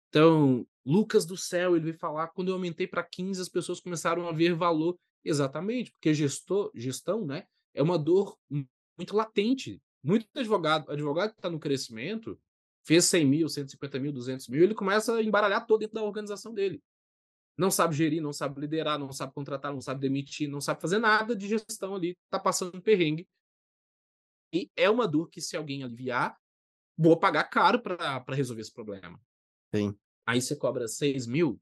Então, 0.08 0.66
Lucas 0.86 1.26
do 1.26 1.36
céu, 1.36 1.76
ele 1.76 1.84
veio 1.84 1.98
falar, 1.98 2.30
quando 2.30 2.48
eu 2.48 2.54
aumentei 2.54 2.88
para 2.88 3.04
15, 3.04 3.42
as 3.42 3.50
pessoas 3.50 3.82
começaram 3.82 4.30
a 4.30 4.32
ver 4.32 4.54
valor. 4.56 4.98
Exatamente, 5.22 5.92
porque 5.92 6.14
gestor, 6.14 6.72
gestão, 6.74 7.26
né, 7.26 7.46
é 7.74 7.84
uma 7.84 8.00
dor 8.00 8.38
mu- 8.50 8.66
muito 8.98 9.14
latente. 9.14 9.82
Muito 10.02 10.26
advogado, 10.34 10.90
advogado 10.90 11.32
que 11.32 11.40
está 11.40 11.50
no 11.50 11.60
crescimento, 11.60 12.40
fez 12.88 13.04
100 13.04 13.26
mil, 13.26 13.50
150 13.50 14.00
mil, 14.00 14.14
200 14.14 14.48
mil, 14.48 14.64
ele 14.64 14.74
começa 14.74 15.14
a 15.14 15.22
embaralhar 15.22 15.68
todo 15.68 15.82
dentro 15.82 15.96
da 15.96 16.04
organização 16.04 16.54
dele. 16.54 16.82
Não 17.58 17.70
sabe 17.70 17.94
gerir, 17.94 18.22
não 18.22 18.32
sabe 18.32 18.62
liderar, 18.62 18.98
não 18.98 19.12
sabe 19.12 19.34
contratar, 19.34 19.74
não 19.74 19.82
sabe 19.82 20.00
demitir, 20.00 20.48
não 20.48 20.62
sabe 20.62 20.80
fazer 20.80 21.00
nada 21.00 21.36
de 21.36 21.46
gestão 21.46 21.94
ali, 21.94 22.18
tá 22.30 22.40
passando 22.40 22.78
um 22.78 22.82
perrengue. 22.82 23.28
E 24.54 24.72
é 24.78 24.90
uma 24.90 25.06
dor 25.06 25.30
que, 25.30 25.42
se 25.42 25.58
alguém 25.58 25.84
aliviar, 25.84 26.40
vou 27.00 27.18
pagar 27.18 27.46
caro 27.46 27.82
para 27.82 28.36
resolver 28.36 28.62
esse 28.62 28.74
problema. 28.74 29.18
Sim. 29.74 29.98
Aí 30.26 30.42
você 30.42 30.54
cobra 30.54 30.86
6 30.86 31.28
mil, 31.28 31.60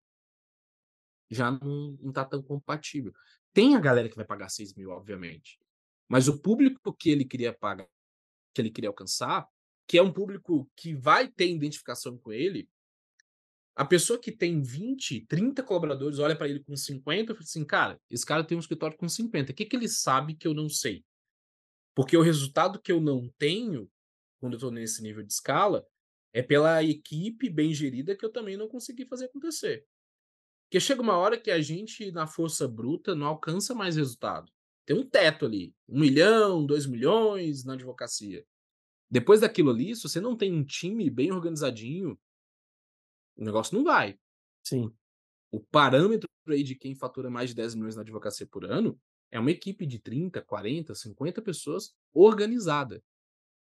já 1.30 1.52
não, 1.52 1.96
não 2.02 2.12
tá 2.12 2.26
tão 2.26 2.42
compatível. 2.42 3.14
Tem 3.54 3.76
a 3.76 3.80
galera 3.80 4.10
que 4.10 4.16
vai 4.16 4.26
pagar 4.26 4.50
6 4.50 4.74
mil, 4.74 4.90
obviamente. 4.90 5.60
Mas 6.10 6.28
o 6.28 6.42
público 6.42 6.92
que 6.92 7.12
ele 7.12 7.24
queria 7.24 7.54
pagar, 7.54 7.88
que 8.54 8.62
ele 8.62 8.72
queria 8.72 8.90
alcançar, 8.90 9.48
que 9.86 9.98
é 9.98 10.02
um 10.02 10.12
público 10.12 10.70
que 10.76 10.96
vai 10.96 11.28
ter 11.28 11.50
identificação 11.50 12.18
com 12.18 12.34
ele, 12.34 12.68
a 13.76 13.86
pessoa 13.86 14.20
que 14.20 14.32
tem 14.32 14.60
20, 14.64 15.28
30 15.28 15.62
colaboradores 15.62 16.18
olha 16.18 16.36
para 16.36 16.50
ele 16.50 16.64
com 16.64 16.76
50 16.76 17.32
e 17.32 17.36
fala 17.36 17.44
assim, 17.44 17.64
cara, 17.64 18.02
esse 18.10 18.26
cara 18.26 18.44
tem 18.44 18.58
um 18.58 18.60
escritório 18.60 18.98
com 18.98 19.08
50. 19.08 19.52
O 19.52 19.56
que, 19.56 19.66
que 19.66 19.76
ele 19.76 19.88
sabe 19.88 20.34
que 20.34 20.48
eu 20.48 20.54
não 20.56 20.68
sei? 20.68 21.06
Porque 21.94 22.18
o 22.18 22.24
resultado 22.24 22.82
que 22.82 22.92
eu 22.92 23.00
não 23.00 23.30
tenho, 23.38 23.88
quando 24.40 24.54
eu 24.54 24.58
estou 24.58 24.72
nesse 24.72 25.02
nível 25.02 25.24
de 25.24 25.32
escala, 25.32 25.86
é 26.34 26.42
pela 26.42 26.84
equipe 26.84 27.50
bem 27.50 27.74
gerida 27.74 28.16
que 28.16 28.26
eu 28.26 28.32
também 28.32 28.58
não 28.58 28.68
consegui 28.68 29.06
fazer 29.06 29.26
acontecer. 29.26 29.86
Porque 30.66 30.80
chega 30.80 31.02
uma 31.02 31.18
hora 31.18 31.40
que 31.40 31.50
a 31.50 31.62
gente, 31.62 32.12
na 32.12 32.28
força 32.28 32.68
bruta, 32.68 33.16
não 33.16 33.28
alcança 33.28 33.74
mais 33.74 33.96
resultado. 33.96 34.52
Tem 34.86 34.98
um 34.98 35.08
teto 35.08 35.46
ali. 35.46 35.74
Um 35.88 36.00
milhão, 36.00 36.66
dois 36.66 36.86
milhões 36.86 37.64
na 37.64 37.74
advocacia. 37.74 38.46
Depois 39.10 39.40
daquilo 39.40 39.72
ali, 39.72 39.96
se 39.96 40.04
você 40.04 40.20
não 40.20 40.36
tem 40.36 40.54
um 40.54 40.64
time 40.64 41.10
bem 41.10 41.32
organizadinho, 41.32 42.20
o 43.38 43.44
negócio 43.44 43.78
não 43.78 43.84
vai. 43.84 44.20
Sim. 44.64 44.94
O 45.52 45.62
parâmetro 45.62 46.28
aí 46.50 46.64
de 46.64 46.76
quem 46.76 46.96
fatura 46.96 47.30
mais 47.30 47.50
de 47.50 47.56
10 47.56 47.76
milhões 47.76 47.96
na 47.96 48.02
advocacia 48.02 48.46
por 48.46 48.66
ano 48.66 49.00
é 49.32 49.40
uma 49.40 49.52
equipe 49.52 49.86
de 49.86 50.00
30, 50.00 50.42
40, 50.42 50.94
50 50.94 51.42
pessoas 51.42 51.94
organizada. 52.14 53.02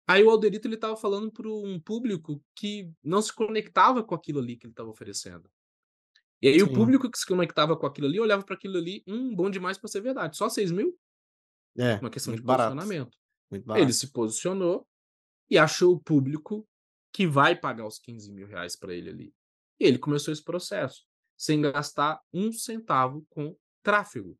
Aí 0.09 0.25
o 0.25 0.31
Alderito 0.31 0.67
ele 0.67 0.77
estava 0.77 0.97
falando 0.97 1.31
para 1.31 1.49
um 1.49 1.79
público 1.79 2.43
que 2.55 2.91
não 3.05 3.21
se 3.21 3.33
conectava 3.33 4.03
com 4.03 4.15
aquilo 4.15 4.39
ali 4.39 4.57
que 4.57 4.67
ele 4.67 4.73
estava 4.73 4.89
oferecendo. 4.89 5.51
E 6.41 6.49
aí 6.49 6.63
o 6.63 6.67
Sim. 6.67 6.73
público 6.73 7.11
que 7.11 7.19
se 7.19 7.27
conectava 7.27 7.77
com 7.77 7.85
aquilo 7.87 8.07
ali 8.07 8.19
olhava 8.19 8.43
para 8.43 8.55
aquilo 8.55 8.79
ali, 8.79 9.03
hum, 9.07 9.35
bom 9.35 9.51
demais 9.51 9.77
para 9.77 9.89
ser 9.89 10.01
verdade. 10.01 10.37
Só 10.37 10.49
6 10.49 10.71
mil? 10.71 10.99
É, 11.77 11.97
Uma 11.97 12.11
questão 12.11 12.35
de 12.35 12.41
barato. 12.41 12.75
posicionamento. 12.75 13.19
Muito 13.51 13.67
barato. 13.67 13.85
Ele 13.85 13.93
se 13.93 14.11
posicionou 14.13 14.87
e 15.51 15.59
achou 15.59 15.95
o 15.95 16.01
público 16.01 16.67
que 17.13 17.27
vai 17.27 17.55
pagar 17.55 17.87
os 17.87 17.99
15 17.99 18.33
mil 18.33 18.47
reais 18.47 18.77
para 18.77 18.95
ele 18.95 19.11
ali. 19.11 19.35
E 19.81 19.85
ele 19.85 19.99
começou 19.99 20.33
esse 20.33 20.43
processo, 20.43 21.05
sem 21.37 21.61
gastar 21.61 22.21
um 22.33 22.51
centavo 22.53 23.27
com 23.29 23.57
tráfego. 23.83 24.39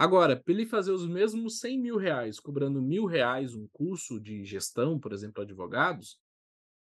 Agora, 0.00 0.36
para 0.36 0.54
ele 0.54 0.64
fazer 0.64 0.92
os 0.92 1.04
mesmos 1.08 1.58
100 1.58 1.76
mil 1.80 1.96
reais, 1.96 2.38
cobrando 2.38 2.80
mil 2.80 3.04
reais 3.04 3.56
um 3.56 3.66
curso 3.66 4.20
de 4.20 4.44
gestão, 4.44 4.96
por 4.96 5.12
exemplo, 5.12 5.42
advogados, 5.42 6.20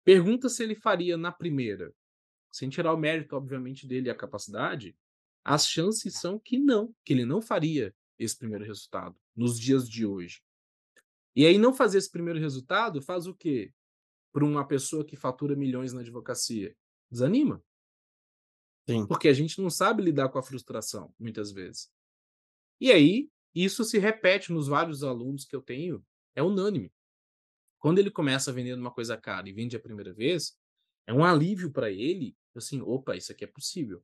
pergunta 0.02 0.48
se 0.48 0.62
ele 0.62 0.74
faria 0.74 1.14
na 1.18 1.30
primeira. 1.30 1.94
Sem 2.50 2.70
tirar 2.70 2.90
o 2.94 2.96
mérito, 2.96 3.36
obviamente, 3.36 3.86
dele 3.86 4.08
e 4.08 4.10
a 4.10 4.14
capacidade, 4.14 4.96
as 5.44 5.68
chances 5.68 6.14
são 6.14 6.38
que 6.38 6.58
não, 6.58 6.94
que 7.04 7.12
ele 7.12 7.26
não 7.26 7.42
faria 7.42 7.94
esse 8.18 8.38
primeiro 8.38 8.64
resultado 8.64 9.14
nos 9.36 9.60
dias 9.60 9.86
de 9.86 10.06
hoje. 10.06 10.40
E 11.36 11.44
aí, 11.44 11.58
não 11.58 11.74
fazer 11.74 11.98
esse 11.98 12.10
primeiro 12.10 12.40
resultado 12.40 13.02
faz 13.02 13.26
o 13.26 13.34
quê? 13.34 13.74
Para 14.32 14.42
uma 14.42 14.66
pessoa 14.66 15.04
que 15.04 15.16
fatura 15.16 15.54
milhões 15.54 15.92
na 15.92 16.00
advocacia? 16.00 16.74
Desanima. 17.10 17.62
Sim. 18.88 19.06
Porque 19.06 19.28
a 19.28 19.34
gente 19.34 19.60
não 19.60 19.68
sabe 19.68 20.02
lidar 20.02 20.30
com 20.30 20.38
a 20.38 20.42
frustração, 20.42 21.14
muitas 21.18 21.52
vezes. 21.52 21.90
E 22.82 22.90
aí, 22.90 23.30
isso 23.54 23.84
se 23.84 23.96
repete 23.96 24.52
nos 24.52 24.66
vários 24.66 25.04
alunos 25.04 25.44
que 25.44 25.54
eu 25.54 25.62
tenho, 25.62 26.04
é 26.34 26.42
unânime. 26.42 26.92
Quando 27.78 28.00
ele 28.00 28.10
começa 28.10 28.52
vendendo 28.52 28.80
uma 28.80 28.90
coisa 28.90 29.16
cara 29.16 29.48
e 29.48 29.52
vende 29.52 29.76
a 29.76 29.80
primeira 29.80 30.12
vez, 30.12 30.58
é 31.06 31.14
um 31.14 31.24
alívio 31.24 31.70
para 31.70 31.92
ele, 31.92 32.36
assim, 32.56 32.80
opa, 32.80 33.14
isso 33.14 33.30
aqui 33.30 33.44
é 33.44 33.46
possível. 33.46 34.02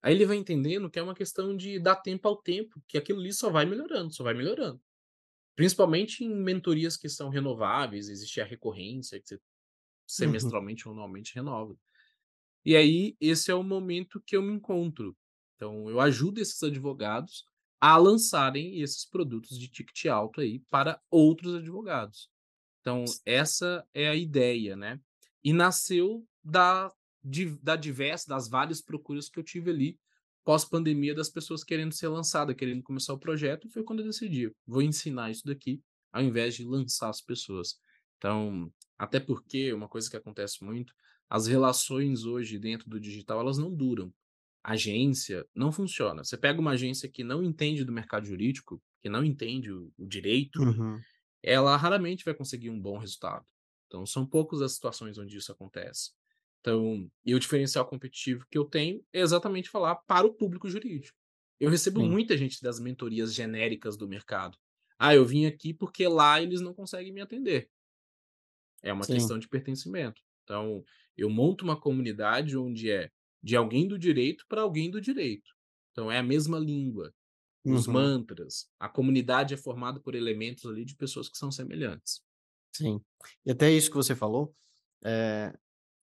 Aí 0.00 0.14
ele 0.14 0.24
vai 0.24 0.38
entendendo 0.38 0.88
que 0.88 0.98
é 0.98 1.02
uma 1.02 1.14
questão 1.14 1.54
de 1.54 1.78
dar 1.78 1.96
tempo 1.96 2.26
ao 2.26 2.40
tempo, 2.40 2.82
que 2.88 2.96
aquilo 2.96 3.20
ali 3.20 3.30
só 3.30 3.50
vai 3.50 3.66
melhorando, 3.66 4.10
só 4.14 4.24
vai 4.24 4.32
melhorando. 4.32 4.80
Principalmente 5.54 6.24
em 6.24 6.34
mentorias 6.34 6.96
que 6.96 7.10
são 7.10 7.28
renováveis, 7.28 8.08
existe 8.08 8.40
a 8.40 8.46
recorrência, 8.46 9.20
que 9.20 9.28
você 9.28 9.40
semestralmente 10.06 10.88
ou 10.88 10.94
anualmente 10.94 11.34
renova. 11.34 11.76
E 12.64 12.74
aí, 12.74 13.18
esse 13.20 13.50
é 13.50 13.54
o 13.54 13.62
momento 13.62 14.18
que 14.24 14.34
eu 14.34 14.40
me 14.40 14.54
encontro. 14.54 15.14
Então, 15.56 15.90
eu 15.90 16.00
ajudo 16.00 16.40
esses 16.40 16.62
advogados 16.62 17.44
a 17.86 17.98
lançarem 17.98 18.80
esses 18.80 19.04
produtos 19.04 19.58
de 19.58 19.68
ticket 19.68 20.06
alto 20.06 20.40
aí 20.40 20.60
para 20.70 20.98
outros 21.10 21.54
advogados. 21.54 22.30
Então, 22.80 23.04
essa 23.26 23.86
é 23.92 24.08
a 24.08 24.16
ideia, 24.16 24.74
né? 24.74 24.98
E 25.44 25.52
nasceu 25.52 26.26
da, 26.42 26.90
de, 27.22 27.58
da 27.62 27.76
diversa, 27.76 28.26
das 28.26 28.48
várias 28.48 28.80
procuras 28.80 29.28
que 29.28 29.38
eu 29.38 29.44
tive 29.44 29.70
ali 29.70 30.00
pós-pandemia 30.42 31.14
das 31.14 31.28
pessoas 31.28 31.62
querendo 31.62 31.92
ser 31.92 32.08
lançada, 32.08 32.54
querendo 32.54 32.82
começar 32.82 33.12
o 33.12 33.18
projeto, 33.18 33.66
e 33.66 33.70
foi 33.70 33.82
quando 33.82 33.98
eu 33.98 34.06
decidi, 34.06 34.50
vou 34.66 34.80
ensinar 34.80 35.30
isso 35.30 35.44
daqui, 35.44 35.82
ao 36.10 36.22
invés 36.22 36.54
de 36.54 36.64
lançar 36.64 37.10
as 37.10 37.20
pessoas. 37.20 37.78
Então, 38.16 38.72
até 38.98 39.20
porque 39.20 39.74
uma 39.74 39.90
coisa 39.90 40.08
que 40.08 40.16
acontece 40.16 40.64
muito, 40.64 40.94
as 41.28 41.46
relações 41.46 42.24
hoje 42.24 42.58
dentro 42.58 42.88
do 42.88 42.98
digital, 42.98 43.40
elas 43.40 43.58
não 43.58 43.70
duram. 43.70 44.10
Agência 44.64 45.46
não 45.54 45.72
funciona. 45.72 46.24
Você 46.24 46.38
pega 46.38 46.60
uma 46.60 46.72
agência 46.72 47.08
que 47.10 47.24
não 47.24 47.42
entende 47.44 47.84
do 47.84 47.92
mercado 47.92 48.26
jurídico, 48.26 48.82
que 49.02 49.10
não 49.10 49.24
entende 49.24 49.72
o, 49.72 49.92
o 49.98 50.06
direito, 50.06 50.58
Uhum. 50.58 51.04
ela 51.42 51.76
raramente 51.76 52.24
vai 52.24 52.34
conseguir 52.34 52.70
um 52.70 52.80
bom 52.80 52.98
resultado. 52.98 53.46
Então, 53.86 54.06
são 54.06 54.26
poucas 54.26 54.62
as 54.62 54.72
situações 54.72 55.18
onde 55.18 55.36
isso 55.36 55.52
acontece. 55.52 56.12
Então, 56.60 57.10
e 57.24 57.34
o 57.34 57.38
diferencial 57.40 57.86
competitivo 57.86 58.46
que 58.50 58.58
eu 58.58 58.64
tenho 58.64 59.04
é 59.12 59.20
exatamente 59.20 59.68
falar 59.70 59.96
para 59.96 60.26
o 60.26 60.34
público 60.34 60.68
jurídico. 60.68 61.18
Eu 61.60 61.70
recebo 61.70 62.00
Sim. 62.00 62.02
muita 62.02 62.36
gente 62.36 62.60
das 62.62 62.80
mentorias 62.80 63.34
genéricas 63.34 63.96
do 63.96 64.08
mercado. 64.08 64.58
Ah, 64.98 65.14
eu 65.14 65.24
vim 65.24 65.46
aqui 65.46 65.74
porque 65.74 66.08
lá 66.08 66.40
eles 66.42 66.60
não 66.60 66.74
conseguem 66.74 67.12
me 67.12 67.20
atender. 67.20 67.70
É 68.82 68.92
uma 68.92 69.06
Sim. 69.06 69.08
questão 69.08 69.38
de 69.38 69.48
pertencimento. 69.48 70.22
Então, 70.42 70.84
eu 71.16 71.30
monto 71.30 71.64
uma 71.64 71.80
comunidade 71.80 72.56
onde 72.56 72.90
é 72.90 73.10
de 73.44 73.56
alguém 73.56 73.88
do 73.88 73.98
direito 73.98 74.46
para 74.48 74.62
alguém 74.62 74.90
do 74.90 75.00
direito. 75.02 75.50
Então, 75.92 76.10
é 76.10 76.18
a 76.18 76.24
mesma 76.24 76.58
língua, 76.58 77.14
os 77.64 77.86
Uhum. 77.86 77.94
mantras. 77.94 78.68
A 78.80 78.88
comunidade 78.88 79.54
é 79.54 79.58
formada 79.58 80.00
por 80.00 80.14
elementos 80.16 80.66
ali 80.66 80.84
de 80.84 80.96
pessoas 80.96 81.28
que 81.28 81.38
são 81.38 81.50
semelhantes. 81.52 82.22
Sim. 82.74 83.00
E 83.46 83.50
até 83.52 83.70
isso 83.70 83.90
que 83.90 83.96
você 83.96 84.16
falou, 84.16 84.54
é, 85.04 85.54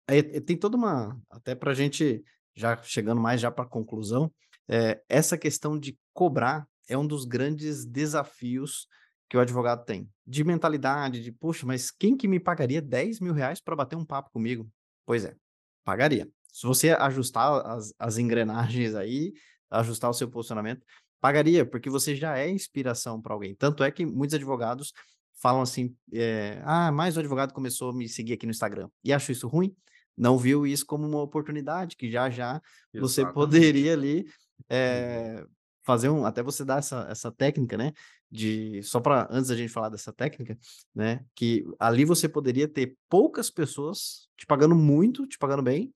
é- 0.08 0.18
é- 0.18 0.40
tem 0.40 0.56
toda 0.58 0.76
uma, 0.76 1.20
até 1.30 1.54
para 1.54 1.72
a 1.72 1.74
gente, 1.74 2.22
já 2.56 2.76
chegando 2.82 3.20
mais 3.20 3.40
já 3.40 3.50
para 3.50 3.64
a 3.64 3.68
conclusão, 3.68 4.32
é, 4.68 5.02
essa 5.08 5.38
questão 5.38 5.78
de 5.78 5.98
cobrar 6.14 6.66
é 6.88 6.96
um 6.98 7.06
dos 7.06 7.24
grandes 7.24 7.84
desafios 7.86 8.86
que 9.30 9.36
o 9.36 9.40
advogado 9.40 9.84
tem. 9.84 10.10
De 10.26 10.44
mentalidade, 10.44 11.22
de, 11.22 11.32
poxa, 11.32 11.66
mas 11.66 11.90
quem 11.90 12.16
que 12.16 12.28
me 12.28 12.40
pagaria 12.40 12.82
10 12.82 13.20
mil 13.20 13.34
reais 13.34 13.60
para 13.60 13.76
bater 13.76 13.96
um 13.96 14.04
papo 14.04 14.30
comigo? 14.32 14.68
Pois 15.06 15.24
é, 15.24 15.36
pagaria. 15.84 16.28
Se 16.58 16.66
você 16.66 16.90
ajustar 16.90 17.64
as, 17.64 17.94
as 17.96 18.18
engrenagens 18.18 18.92
aí, 18.96 19.32
ajustar 19.70 20.10
o 20.10 20.12
seu 20.12 20.28
posicionamento, 20.28 20.84
pagaria, 21.20 21.64
porque 21.64 21.88
você 21.88 22.16
já 22.16 22.36
é 22.36 22.50
inspiração 22.50 23.22
para 23.22 23.32
alguém. 23.32 23.54
Tanto 23.54 23.84
é 23.84 23.92
que 23.92 24.04
muitos 24.04 24.34
advogados 24.34 24.92
falam 25.40 25.62
assim, 25.62 25.94
eh, 26.12 26.60
ah, 26.64 26.90
mais 26.90 27.16
um 27.16 27.20
advogado 27.20 27.54
começou 27.54 27.90
a 27.90 27.94
me 27.94 28.08
seguir 28.08 28.32
aqui 28.32 28.44
no 28.44 28.50
Instagram, 28.50 28.88
e 29.04 29.12
acho 29.12 29.30
isso 29.30 29.46
ruim, 29.46 29.72
não 30.16 30.36
viu 30.36 30.66
isso 30.66 30.84
como 30.84 31.06
uma 31.06 31.22
oportunidade, 31.22 31.94
que 31.94 32.10
já 32.10 32.28
já 32.28 32.60
você 32.92 33.20
Exatamente. 33.20 33.34
poderia 33.34 33.92
ali, 33.92 34.26
eh, 34.68 35.46
fazer 35.84 36.08
um 36.08 36.26
até 36.26 36.42
você 36.42 36.64
dar 36.64 36.78
essa 36.78 37.06
essa 37.08 37.30
técnica, 37.30 37.76
né, 37.76 37.92
de 38.28 38.82
só 38.82 38.98
pra 38.98 39.28
antes 39.30 39.48
da 39.48 39.56
gente 39.56 39.72
falar 39.72 39.90
dessa 39.90 40.12
técnica, 40.12 40.58
né, 40.92 41.24
que 41.36 41.64
ali 41.78 42.04
você 42.04 42.28
poderia 42.28 42.66
ter 42.66 42.96
poucas 43.08 43.48
pessoas 43.48 44.28
te 44.36 44.44
pagando 44.44 44.74
muito, 44.74 45.24
te 45.24 45.38
pagando 45.38 45.62
bem, 45.62 45.94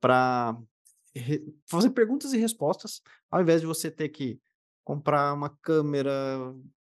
pra 0.00 0.56
re 1.14 1.42
fazer 1.68 1.90
perguntas 1.90 2.32
e 2.32 2.38
respostas, 2.38 3.02
ao 3.30 3.40
invés 3.42 3.60
de 3.60 3.66
você 3.66 3.90
ter 3.90 4.08
que 4.10 4.40
comprar 4.84 5.34
uma 5.34 5.50
câmera, 5.62 6.12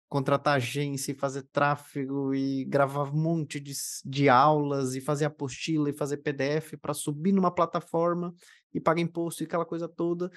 contratar 0.09 0.57
agência 0.57 1.13
e 1.13 1.15
fazer 1.15 1.43
tráfego 1.53 2.35
e 2.35 2.65
gravar 2.67 3.05
um 3.13 3.17
monte 3.21 3.61
de 3.61 3.73
de 4.05 4.29
aulas 4.29 4.95
e 4.95 5.01
fazer 5.01 5.27
apostila 5.27 5.91
e 5.91 5.93
fazer 5.93 6.19
PDF 6.19 6.77
pra 6.81 6.95
subir 6.95 7.33
numa 7.33 7.51
plataforma 7.55 8.35
e 8.75 8.81
paga 8.81 9.01
imposto 9.01 9.43
e 9.43 9.47
aquela 9.47 9.65
coisa 9.67 9.89
toda, 9.89 10.31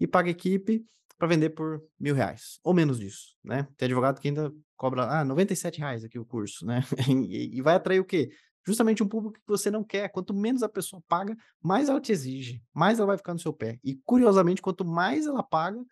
e 0.00 0.06
paga 0.06 0.30
equipe 0.30 0.84
pra 1.18 1.26
vender 1.28 1.50
por 1.50 1.82
R$1.000 2.00 2.60
ou 2.64 2.72
menos 2.74 2.98
disso, 2.98 3.36
né. 3.44 3.66
Tem 3.76 3.86
advogado 3.86 4.20
que 4.20 4.28
ainda 4.28 4.52
cobra, 4.76 5.04
ah, 5.04 5.24
R$97 5.24 6.04
aqui 6.04 6.18
o 6.18 6.24
curso, 6.24 6.64
né, 6.66 6.82
e 7.28 7.58
e 7.58 7.62
vai 7.62 7.74
atrair 7.76 8.00
o 8.00 8.04
quê? 8.04 8.30
Justamente 8.68 9.02
um 9.02 9.08
público 9.08 9.34
que 9.40 9.48
você 9.48 9.70
não 9.70 9.84
quer, 9.84 10.10
quanto 10.10 10.34
menos 10.34 10.62
a 10.62 10.68
pessoa 10.70 11.02
paga, 11.08 11.36
mais 11.62 11.88
ela 11.90 12.00
te 12.00 12.12
exige, 12.12 12.62
mais 12.74 12.98
ela 13.00 13.08
vai 13.08 13.18
ficar 13.18 13.34
no 13.34 13.40
seu 13.40 13.52
pé, 13.54 13.80
e 13.84 13.96
curiosamente 14.06 14.62
quanto 14.62 14.84
mais 14.86 15.26
ela 15.26 15.42
paga 15.44 15.82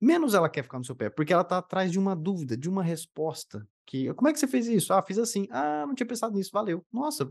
menos 0.00 0.32
ela 0.34 0.48
quer 0.48 0.62
ficar 0.62 0.78
no 0.78 0.84
seu 0.84 0.94
pé, 0.94 1.10
porque 1.10 1.32
ela 1.32 1.42
tá 1.44 1.58
atrás 1.58 1.90
de 1.90 1.98
uma 1.98 2.14
dúvida, 2.14 2.56
de 2.56 2.68
uma 2.68 2.82
resposta, 2.82 3.66
que 3.86 4.12
"Como 4.14 4.28
é 4.28 4.32
que 4.32 4.38
você 4.38 4.46
fez 4.46 4.66
isso?", 4.68 4.92
"Ah, 4.92 5.02
fiz 5.02 5.18
assim", 5.18 5.46
"Ah, 5.50 5.84
não 5.86 5.94
tinha 5.94 6.06
pensado 6.06 6.34
nisso, 6.36 6.50
valeu", 6.52 6.84
"Nossa, 6.92 7.28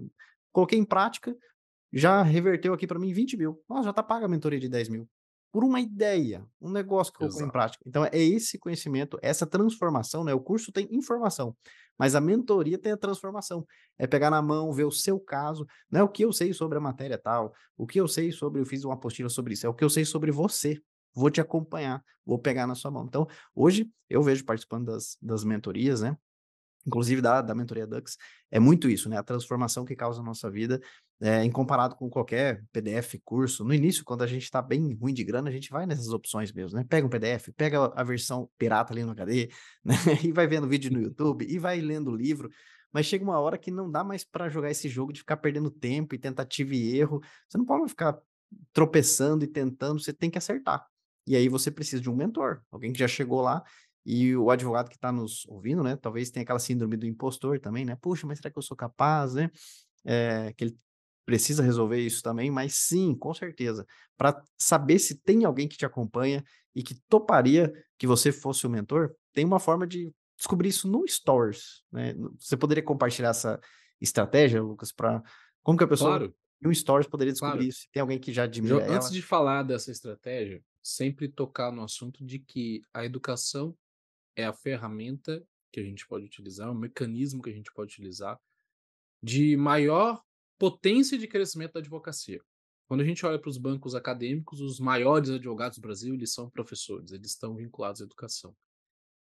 coloquei 0.52 0.78
em 0.78 0.84
prática, 0.86 1.36
já 1.94 2.24
reverteu 2.24 2.74
aqui 2.74 2.88
pra 2.88 3.00
mim 3.00 3.14
20.000", 3.14 3.62
"Nossa, 3.70 3.86
já 3.86 3.94
tá 3.94 4.04
paga 4.04 4.26
a 4.26 4.30
mentoria 4.30 4.60
de 4.60 4.70
10.000", 4.70 5.08
por 5.52 5.64
uma 5.64 5.80
ideia, 5.80 6.46
um 6.62 6.70
negócio 6.70 7.12
que 7.14 7.20
colocou 7.20 7.42
em 7.44 7.50
Exato. 7.50 7.52
prática. 7.52 7.84
Então 7.88 8.06
é 8.06 8.10
esse 8.14 8.60
conhecimento, 8.60 9.18
essa 9.22 9.46
transformação, 9.46 10.24
né, 10.24 10.34
o 10.34 10.40
curso 10.42 10.72
tem 10.72 10.88
informação, 10.92 11.56
mas 11.98 12.16
a 12.16 12.22
mentoria 12.22 12.78
tem 12.78 12.92
a 12.92 12.98
transformação, 12.98 13.66
é 13.98 14.06
pegar 14.06 14.30
na 14.30 14.42
mão, 14.42 14.72
ver 14.74 14.84
o 14.86 14.92
seu 14.92 15.20
caso, 15.20 15.66
não 15.92 16.02
é 16.02 16.04
o 16.04 16.10
que 16.10 16.24
eu 16.26 16.32
sei 16.34 16.54
sobre 16.54 16.78
a 16.78 16.82
matéria 16.82 17.18
tal, 17.18 17.54
o 17.78 17.88
que 17.88 18.00
eu 18.00 18.08
sei 18.08 18.32
sobre 18.32 18.62
eu 18.62 18.66
fiz 18.66 18.84
uma 18.84 18.94
apostila 18.96 19.30
sobre 19.30 19.54
isso, 19.54 19.66
é 19.66 19.70
o 19.70 19.74
que 19.74 19.84
eu 19.84 19.90
sei 19.90 20.06
sobre 20.06 20.32
você, 20.32 20.80
vou 21.16 21.30
te 21.32 21.42
acompanhar, 21.42 22.04
vou 22.26 22.38
pegar 22.40 22.68
na 22.68 22.76
sua 22.76 22.92
mão. 22.92 23.06
Então, 23.08 23.26
hoje 23.56 23.90
eu 24.10 24.22
vejo 24.22 24.46
participando 24.46 24.86
das 24.86 25.18
das 25.22 25.44
mentorias, 25.44 26.02
né, 26.02 26.18
inclusive 26.86 27.22
da 27.22 27.42
da 27.42 27.56
mentoria 27.56 27.88
Dux, 27.88 28.18
é 28.52 28.60
muito 28.60 28.90
isso, 28.90 29.10
né, 29.10 29.18
a 29.18 29.24
transformação 29.24 29.86
que 29.86 29.96
causa 29.96 30.20
na 30.22 30.28
nossa 30.28 30.50
vida, 30.52 30.82
eh, 31.22 31.44
em 31.44 31.52
comparado 31.52 31.96
com 31.96 32.10
qualquer 32.10 32.64
PDF, 32.72 33.20
curso. 33.26 33.64
No 33.64 33.74
início, 33.74 34.04
quando 34.06 34.24
a 34.24 34.28
gente 34.28 34.50
tá 34.50 34.62
bem 34.62 34.94
ruim 34.96 35.14
de 35.14 35.24
grana, 35.24 35.50
a 35.50 35.52
gente 35.54 35.70
vai 35.70 35.86
nessas 35.86 36.10
opções 36.10 36.52
mesmo, 36.52 36.78
né, 36.78 36.86
pega 36.88 37.06
um 37.08 37.10
PDF, 37.10 37.52
pega 37.54 37.86
a 37.96 38.04
versão 38.04 38.50
pirata 38.58 38.94
ali 38.94 39.04
no 39.04 39.12
HD, 39.12 39.50
né, 39.84 39.96
e 40.24 40.32
vai 40.32 40.48
vendo 40.48 40.68
vídeo 40.68 40.92
no 40.92 41.02
YouTube, 41.02 41.46
e 41.50 41.58
vai 41.60 41.80
lendo 41.82 42.12
livro, 42.16 42.50
mas 42.94 43.06
chega 43.06 43.24
uma 43.24 43.40
hora 43.40 43.58
que 43.58 43.72
não 43.72 43.90
dá 43.92 44.04
mais 44.04 44.24
pra 44.24 44.50
jogar 44.50 44.72
esse 44.72 44.88
jogo 44.90 45.12
de 45.14 45.20
ficar 45.20 45.38
perdendo 45.38 45.70
tempo 45.72 46.16
e 46.16 46.20
tentativa 46.20 46.74
e 46.76 46.98
erro, 46.98 47.22
você 47.48 47.58
não 47.58 47.66
pode 47.66 47.90
ficar 47.90 48.18
tropeçando 48.74 49.44
e 49.44 49.48
tentando, 49.48 50.00
você 50.02 50.14
tem 50.14 50.30
que 50.30 50.38
acertar. 50.38 50.86
E 51.26 51.36
aí 51.36 51.50
você 51.50 51.70
precisa 51.72 52.02
de 52.02 52.10
um 52.10 52.16
mentor, 52.16 52.62
alguém 52.72 52.94
que 52.94 53.00
já 53.00 53.08
chegou 53.08 53.42
lá, 53.42 53.64
e 54.06 54.36
o 54.38 54.50
advogado 54.50 54.90
que 54.90 54.98
tá 54.98 55.12
nos 55.12 55.46
ouvindo, 55.48 55.84
né, 55.84 55.98
talvez 55.98 56.32
tenha 56.32 56.44
aquela 56.44 56.60
síndrome 56.60 56.96
do 56.96 57.06
impostor 57.06 57.60
também, 57.60 57.84
né, 57.86 57.96
"Puxa, 58.02 58.26
mas 58.26 58.38
será 58.40 58.50
que 58.52 58.58
eu 58.58 58.62
sou 58.64 58.78
capaz, 58.78 59.34
né?", 59.34 59.52
eh, 60.06 60.54
que 60.58 60.66
ele 60.66 60.78
precisa 61.28 61.64
resolver 61.64 62.00
isso 62.02 62.24
também, 62.24 62.52
mas 62.52 62.76
sim, 62.76 63.16
com 63.18 63.36
certeza, 63.36 63.86
pra 64.18 64.44
saber 64.60 65.00
se 65.00 65.22
tem 65.24 65.46
alguém 65.46 65.70
que 65.70 65.78
te 65.78 65.86
acompanha 65.86 66.44
e 66.76 66.84
que 66.84 66.96
toparia 67.10 67.74
que 68.00 68.08
você 68.08 68.32
fosse 68.34 68.68
o 68.68 68.72
mentor, 68.72 69.16
tem 69.34 69.46
uma 69.46 69.60
forma 69.60 69.88
de 69.88 70.12
descobrir 70.38 70.70
isso 70.70 70.90
no 70.90 71.08
Stories, 71.08 71.84
né, 71.94 72.16
você 72.40 72.58
poderia 72.58 72.84
compartilhar 72.84 73.32
essa 73.32 73.60
estratégia, 74.02 74.64
Lucas, 74.64 74.94
pra 74.94 75.24
como 75.64 75.78
que 75.78 75.86
a 75.86 75.90
pessoa 75.90 76.18
Claro. 76.18 76.36
no 76.62 76.74
Stories 76.76 77.08
poderia 77.10 77.34
descobrir 77.34 77.68
Claro. 77.68 77.70
isso, 77.70 77.82
se 77.82 77.92
tem 77.92 78.02
alguém 78.02 78.20
que 78.20 78.34
já 78.34 78.46
admira 78.46 78.86
antes 78.88 79.10
ela? 79.10 79.14
de 79.14 79.22
falar 79.22 79.64
dessa 79.64 79.92
estratégia, 79.92 80.64
sempre 80.84 81.28
tocar 81.30 81.72
no 81.72 81.84
assunto 81.84 82.26
de 82.26 82.40
que 82.40 82.82
a 82.94 83.06
educação 83.06 83.78
é 84.36 84.46
a 84.46 84.54
ferramenta 84.54 85.44
que 85.74 85.80
a 85.80 85.84
gente 85.84 86.08
pode 86.08 86.26
utilizar, 86.26 86.72
o 86.72 86.76
mecanismo 86.76 87.42
que 87.44 87.50
a 87.52 87.54
gente 87.54 87.72
pode 87.74 87.94
utilizar, 87.94 88.40
de 89.24 89.58
maior 89.58 90.22
potência 90.58 91.18
de 91.18 91.28
crescimento 91.28 91.74
da 91.74 91.80
advocacia. 91.80 92.42
Quando 92.88 93.02
a 93.02 93.04
gente 93.04 93.26
olha 93.26 93.38
para 93.38 93.50
os 93.50 93.58
bancos 93.58 93.96
acadêmicos, 93.96 94.62
os 94.62 94.80
maiores 94.80 95.30
advogados 95.30 95.78
do 95.78 95.82
Brasil, 95.82 96.14
eles 96.14 96.34
são 96.34 96.50
professores, 96.50 97.12
eles 97.12 97.32
estão 97.32 97.56
vinculados 97.56 98.02
à 98.02 98.06
educação. 98.06 98.56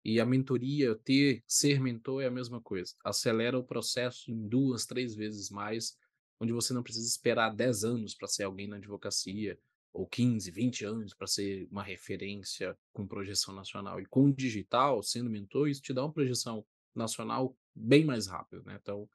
E 0.03 0.19
a 0.19 0.25
mentoria, 0.25 0.95
ter 0.95 1.41
ser 1.47 1.79
mentor 1.79 2.21
é 2.21 2.27
a 2.27 2.31
mesma 2.31 2.59
coisa, 2.61 2.93
acelera 3.05 3.57
o 3.57 3.63
processo 3.63 4.29
em 4.29 4.47
2, 4.47 4.85
3 4.85 5.15
vezes 5.15 5.49
mais, 5.49 5.97
onde 6.41 6.51
você 6.51 6.73
não 6.73 6.83
precisa 6.83 7.07
esperar 7.07 7.55
10 7.55 7.85
anos 7.85 8.13
pra 8.13 8.27
ser 8.27 8.43
alguém 8.43 8.67
na 8.67 8.75
advocacia, 8.75 9.57
ou 9.93 10.05
15, 10.05 10.51
20 10.51 10.85
anos 10.85 11.13
pra 11.13 11.25
ser 11.25 11.67
uma 11.71 11.83
referência 11.83 12.77
com 12.91 13.07
projeção 13.07 13.53
nacional. 13.53 14.01
E 14.01 14.05
com 14.05 14.25
o 14.25 14.33
digital, 14.33 15.01
sendo 15.01 15.29
mentor, 15.29 15.69
isso 15.69 15.81
te 15.81 15.93
dá 15.93 16.03
uma 16.03 16.11
projeção 16.11 16.65
nacional 16.93 17.55
bem 17.73 18.03
mais 18.03 18.27
rápido, 18.27 18.63
né, 18.65 18.77
então, 18.81 19.09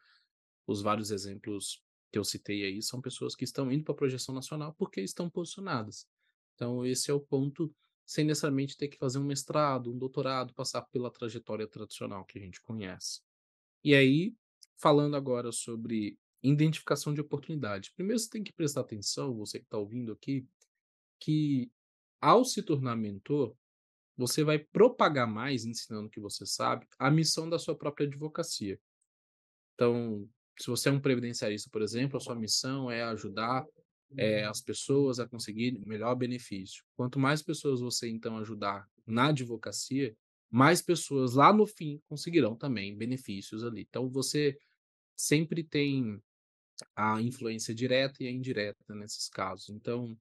os 0.67 0.81
vários 0.81 1.11
exemplos 1.11 1.83
que 2.11 2.19
eu 2.19 2.25
citei 2.25 2.65
aí 2.65 2.83
são 2.83 3.01
pessoas 3.01 3.35
que 3.35 3.45
estão 3.45 3.71
indo 3.71 3.85
pra 3.85 3.95
projeção 3.95 4.35
nacional, 4.35 4.75
porque 4.75 5.01
estão 5.01 5.29
posicionadas. 5.29 6.07
Então 6.55 6.85
esse 6.85 7.11
é 7.11 7.15
o 7.15 7.21
ponto, 7.21 7.73
sem 8.07 8.25
necessariamente 8.25 8.77
ter 8.77 8.89
que 8.89 8.99
fazer 8.99 9.19
um 9.19 9.25
mestrado, 9.25 9.93
um 9.93 9.99
doutorado, 9.99 10.55
passar 10.55 10.83
pela 10.83 11.11
trajetória 11.11 11.67
tradicional 11.67 12.25
que 12.25 12.39
a 12.39 12.43
gente 12.43 12.61
conhece. 12.61 13.21
E 13.85 13.95
aí, 13.95 14.35
falando 14.77 15.17
agora 15.17 15.53
sobre 15.53 16.19
identificação 16.43 17.13
de 17.13 17.21
oportunidade, 17.21 17.93
primeiro 17.95 18.19
você 18.19 18.31
tem 18.31 18.43
que 18.43 18.53
prestar 18.53 18.81
atenção, 18.81 19.37
você 19.37 19.59
que 19.59 19.67
tá 19.67 19.77
ouvindo 19.79 20.13
aqui, 20.13 20.47
que 21.21 21.71
ao 22.21 22.45
se 22.45 22.63
tornar 22.63 22.97
mentor, 22.97 23.55
você 24.17 24.43
vai 24.43 24.59
propagar 24.59 25.29
mais, 25.29 25.65
ensinando 25.65 26.09
o 26.09 26.11
que 26.11 26.19
você 26.19 26.45
sabe, 26.45 26.87
a 26.99 27.09
missão 27.11 27.49
da 27.49 27.59
sua 27.59 27.77
própria 27.77 28.07
advocacia. 28.07 28.81
Então, 29.75 30.29
se 30.59 30.69
você 30.69 30.89
é 30.89 30.93
um 30.93 31.01
previdenciarista, 31.01 31.69
por 31.71 31.83
exemplo, 31.83 32.17
a 32.17 32.21
sua 32.21 32.35
missão 32.35 32.91
é 32.91 33.03
ajudar, 33.05 33.65
eh, 34.17 34.45
as 34.45 34.61
pessoas 34.61 35.21
a 35.21 35.29
conseguirem 35.29 35.85
melhor 35.87 36.15
benefício. 36.15 36.85
Quanto 36.97 37.19
mais 37.19 37.43
pessoas 37.43 37.81
você 37.81 38.09
então 38.09 38.39
ajudar 38.39 38.89
na 39.07 39.29
advocacia, 39.29 40.17
mais 40.51 40.81
pessoas 40.83 41.35
lá 41.35 41.53
no 41.53 41.67
fim 41.67 42.01
conseguirão 42.09 42.57
também 42.57 42.97
benefícios 42.97 43.63
ali. 43.65 43.87
Então 43.89 44.09
você 44.09 44.59
sempre 45.17 45.63
tem 45.63 46.21
a 46.97 47.21
influência 47.21 47.75
direta 47.75 48.23
e 48.23 48.27
a 48.29 48.31
indireta 48.31 48.95
nesses 48.95 49.29
casos. 49.29 49.69
Então, 49.69 50.17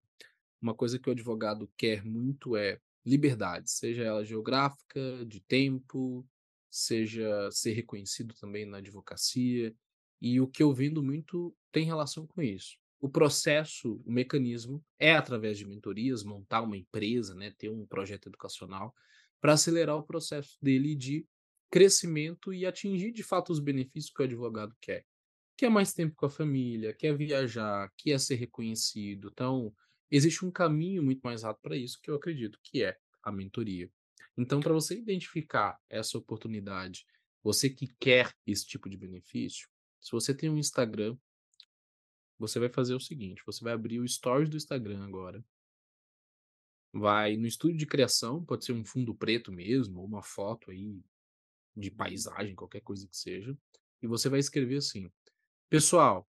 uma 0.61 0.73
coisa 0.73 0.99
que 0.99 1.09
o 1.09 1.11
advogado 1.11 1.71
quer 1.77 2.03
muito 2.03 2.55
é 2.55 2.79
liberdade, 3.05 3.71
seja 3.71 4.03
ela 4.03 4.25
geográfica, 4.25 5.25
de 5.25 5.39
tempo, 5.41 6.27
seja 6.69 7.49
ser 7.51 7.73
reconhecido 7.73 8.33
também 8.35 8.65
na 8.65 8.77
advocacia, 8.79 9.73
e 10.22 10.39
o 10.41 10.47
que 10.47 10.63
eu 10.63 10.74
vendo 10.74 11.03
muito 11.03 11.55
tem 11.72 11.86
relação 11.86 12.26
com 12.28 12.41
isso. 12.41 12.78
O 12.99 13.09
processo, 13.09 14.01
o 14.05 14.11
mecanismo 14.11 14.84
é 14.99 15.13
através 15.13 15.57
de 15.57 15.65
mentorias, 15.68 16.24
montar 16.24 16.61
uma 16.63 16.78
empresa, 16.78 17.36
né, 17.36 17.51
ter 17.57 17.70
um 17.70 17.86
projeto 17.86 18.28
educacional, 18.28 18.93
pra 19.39 19.53
acelerar 19.53 19.95
o 19.97 20.03
processo 20.03 20.57
dele 20.61 20.95
de 20.95 21.26
crescimento 21.72 22.53
e 22.53 22.65
atingir 22.65 23.11
de 23.11 23.24
fato 23.24 23.51
os 23.51 23.59
benefícios 23.59 24.11
que 24.11 24.22
o 24.22 24.26
advogado 24.26 24.76
quer. 24.82 25.05
Quer 25.57 25.70
mais 25.70 25.93
tempo 25.93 26.15
com 26.15 26.26
a 26.26 26.30
família, 26.30 26.93
quer 26.93 27.15
viajar, 27.15 27.91
quer 27.97 28.20
ser 28.20 28.36
reconhecido, 28.36 29.30
então, 29.32 29.74
existe 30.11 30.45
um 30.45 30.51
caminho 30.51 31.03
muito 31.03 31.22
mais 31.22 31.43
rápido 31.43 31.61
pra 31.63 31.78
isso, 31.78 31.99
que 32.01 32.09
eu 32.09 32.15
acredito 32.15 32.59
que 32.63 32.84
é 32.84 32.97
a 33.24 33.32
mentoria. 33.32 33.91
Então 34.38 34.59
pra 34.59 34.74
você 34.74 34.95
identificar 34.97 35.78
essa 35.89 36.18
oportunidade, 36.18 37.05
você 37.43 37.70
que 37.70 37.88
quer 37.99 38.34
esse 38.45 38.65
tipo 38.65 38.89
de 38.89 38.97
benefício, 38.97 39.68
se 40.01 40.11
você 40.11 40.33
tem 40.33 40.49
um 40.49 40.57
Instagram 40.57 41.17
você 42.39 42.59
vai 42.59 42.69
fazer 42.69 42.93
o 42.93 42.99
seguinte, 42.99 43.41
você 43.45 43.63
vai 43.63 43.73
abrir 43.73 43.99
o 43.99 44.07
Stories 44.07 44.49
do 44.49 44.57
Instagram 44.57 45.03
agora 45.03 45.43
vai 46.93 47.35
no 47.37 47.47
estúdio 47.47 47.77
de 47.77 47.85
criação, 47.85 48.43
pode 48.43 48.65
ser 48.65 48.73
um 48.73 48.83
fundo 48.85 49.13
preto 49.13 49.51
mesmo, 49.51 49.99
ou 49.99 50.05
uma 50.05 50.23
foto 50.23 50.71
aí 50.71 51.01
de 51.75 51.91
paisagem, 51.91 52.55
qualquer 52.55 52.81
coisa 52.81 53.07
que 53.07 53.17
seja, 53.17 53.57
e 54.01 54.07
você 54.07 54.29
vai 54.29 54.39
escrever 54.39 54.77
assim: 54.77 55.11
"Pessoal, 55.69 56.27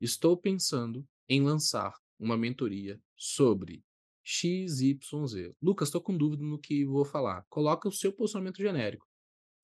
estou 0.00 0.36
pensando 0.36 1.06
em 1.28 1.42
lançar 1.42 1.94
uma 2.18 2.36
mentoria 2.36 3.00
sobre 3.16 3.84
XYZ. 4.24 5.54
Lucas, 5.62 5.90
tô 5.90 6.00
com 6.00 6.16
dúvida 6.16 6.44
no 6.44 6.58
que 6.58 6.84
vou 6.84 7.04
falar", 7.04 7.44
coloca 7.50 7.88
o 7.88 7.92
seu 7.92 8.12
posicionamento 8.12 8.58
genérico. 8.58 9.06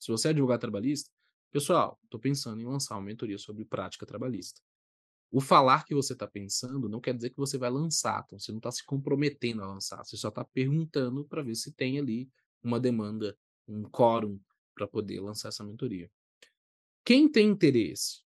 Se 0.00 0.10
você 0.12 0.28
é 0.28 0.30
advogado 0.32 0.60
trabalhista, 0.60 1.10
Pessoal, 1.50 1.98
estou 2.04 2.20
pensando 2.20 2.60
em 2.60 2.64
lançar 2.64 2.94
uma 2.94 3.02
mentoria 3.02 3.38
sobre 3.38 3.64
prática 3.64 4.06
trabalhista. 4.06 4.60
O 5.32 5.40
falar 5.40 5.84
que 5.84 5.94
você 5.94 6.12
está 6.12 6.26
pensando 6.26 6.88
não 6.88 7.00
quer 7.00 7.14
dizer 7.14 7.30
que 7.30 7.36
você 7.36 7.58
vai 7.58 7.70
lançar, 7.70 8.22
então 8.26 8.38
você 8.38 8.52
não 8.52 8.58
está 8.58 8.70
se 8.70 8.84
comprometendo 8.84 9.62
a 9.62 9.66
lançar, 9.66 10.04
você 10.04 10.16
só 10.16 10.28
está 10.28 10.44
perguntando 10.44 11.24
para 11.24 11.42
ver 11.42 11.56
se 11.56 11.72
tem 11.72 11.98
ali 11.98 12.30
uma 12.62 12.78
demanda, 12.78 13.36
um 13.66 13.82
quórum 13.82 14.40
para 14.74 14.86
poder 14.86 15.20
lançar 15.20 15.48
essa 15.48 15.64
mentoria. 15.64 16.10
Quem 17.04 17.30
tem 17.30 17.48
interesse? 17.48 18.22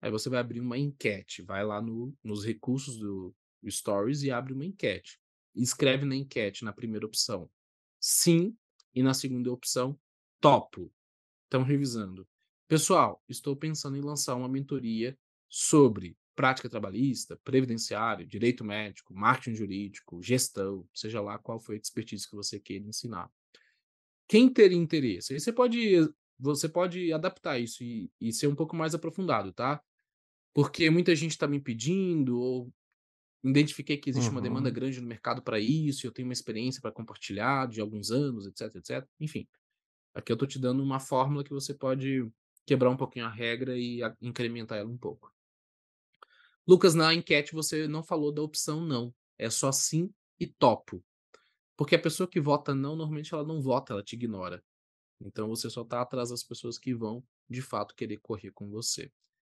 Aí 0.00 0.10
você 0.10 0.28
vai 0.28 0.40
abrir 0.40 0.60
uma 0.60 0.76
enquete, 0.76 1.42
vai 1.42 1.64
lá 1.64 1.80
no, 1.80 2.14
nos 2.22 2.44
recursos 2.44 2.98
do, 2.98 3.34
Stories 3.68 4.22
e 4.22 4.30
abre 4.30 4.52
uma 4.52 4.64
enquete. 4.64 5.18
Escreve 5.54 6.04
na 6.04 6.14
enquete, 6.14 6.64
na 6.64 6.72
primeira 6.72 7.04
opção, 7.04 7.50
sim, 7.98 8.56
e 8.94 9.02
na 9.02 9.12
segunda 9.12 9.50
opção, 9.50 9.98
topo. 10.40 10.92
Estão 11.44 11.62
revisando. 11.62 12.26
Pessoal, 12.68 13.22
estou 13.28 13.54
pensando 13.54 13.96
em 13.96 14.00
lançar 14.00 14.34
uma 14.34 14.48
mentoria 14.48 15.16
sobre 15.48 16.16
prática 16.34 16.68
trabalhista, 16.68 17.40
previdenciário, 17.44 18.26
direito 18.26 18.64
médico, 18.64 19.14
marketing 19.14 19.54
jurídico, 19.54 20.20
gestão, 20.20 20.86
seja 20.92 21.20
lá 21.20 21.38
qual 21.38 21.60
for 21.60 21.72
a 21.72 21.76
expertise 21.76 22.28
que 22.28 22.34
você 22.34 22.58
queira 22.58 22.84
ensinar. 22.84 23.30
Quem 24.28 24.52
teria 24.52 24.76
interesse? 24.76 25.32
Aí 25.32 25.40
você 25.40 25.52
pode, 25.52 26.12
você 26.38 26.68
pode 26.68 27.12
adaptar 27.12 27.58
isso 27.58 27.84
e, 27.84 28.10
e 28.20 28.32
ser 28.32 28.48
um 28.48 28.54
pouco 28.56 28.74
mais 28.74 28.94
aprofundado, 28.94 29.52
tá? 29.52 29.80
Porque 30.52 30.90
muita 30.90 31.14
gente 31.14 31.30
está 31.30 31.46
me 31.46 31.60
pedindo, 31.60 32.38
ou 32.40 32.72
identifiquei 33.44 33.96
que 33.96 34.10
existe 34.10 34.28
uhum. 34.28 34.36
uma 34.36 34.42
demanda 34.42 34.70
grande 34.70 35.00
no 35.00 35.06
mercado 35.06 35.40
para 35.40 35.60
isso, 35.60 36.04
e 36.04 36.06
eu 36.08 36.12
tenho 36.12 36.26
uma 36.26 36.32
experiência 36.32 36.82
para 36.82 36.90
compartilhar 36.90 37.68
de 37.68 37.80
alguns 37.80 38.10
anos, 38.10 38.44
etc, 38.46 38.74
etc. 38.74 39.08
Enfim, 39.20 39.46
aqui 40.12 40.32
eu 40.32 40.34
estou 40.34 40.48
te 40.48 40.58
dando 40.58 40.82
uma 40.82 40.98
fórmula 40.98 41.44
que 41.44 41.50
você 41.50 41.72
pode 41.72 42.28
quebrar 42.66 42.90
um 42.90 42.96
pouquinho 42.96 43.24
a 43.24 43.30
regra 43.30 43.78
e 43.78 44.00
incrementar 44.20 44.78
ela 44.78 44.90
um 44.90 44.98
pouco. 44.98 45.32
Lucas, 46.66 46.94
na 46.94 47.14
enquete 47.14 47.54
você 47.54 47.86
não 47.86 48.02
falou 48.02 48.32
da 48.32 48.42
opção 48.42 48.84
não. 48.84 49.14
É 49.38 49.48
só 49.48 49.70
sim 49.70 50.12
e 50.38 50.46
topo. 50.46 51.02
Porque 51.76 51.94
a 51.94 51.98
pessoa 51.98 52.28
que 52.28 52.40
vota 52.40 52.74
não, 52.74 52.96
normalmente 52.96 53.32
ela 53.32 53.44
não 53.44 53.60
vota, 53.62 53.92
ela 53.92 54.02
te 54.02 54.14
ignora. 54.14 54.62
Então 55.20 55.48
você 55.48 55.70
só 55.70 55.82
está 55.82 56.00
atrás 56.00 56.30
das 56.30 56.42
pessoas 56.42 56.78
que 56.78 56.92
vão, 56.92 57.22
de 57.48 57.62
fato, 57.62 57.94
querer 57.94 58.18
correr 58.18 58.50
com 58.50 58.68
você. 58.68 59.10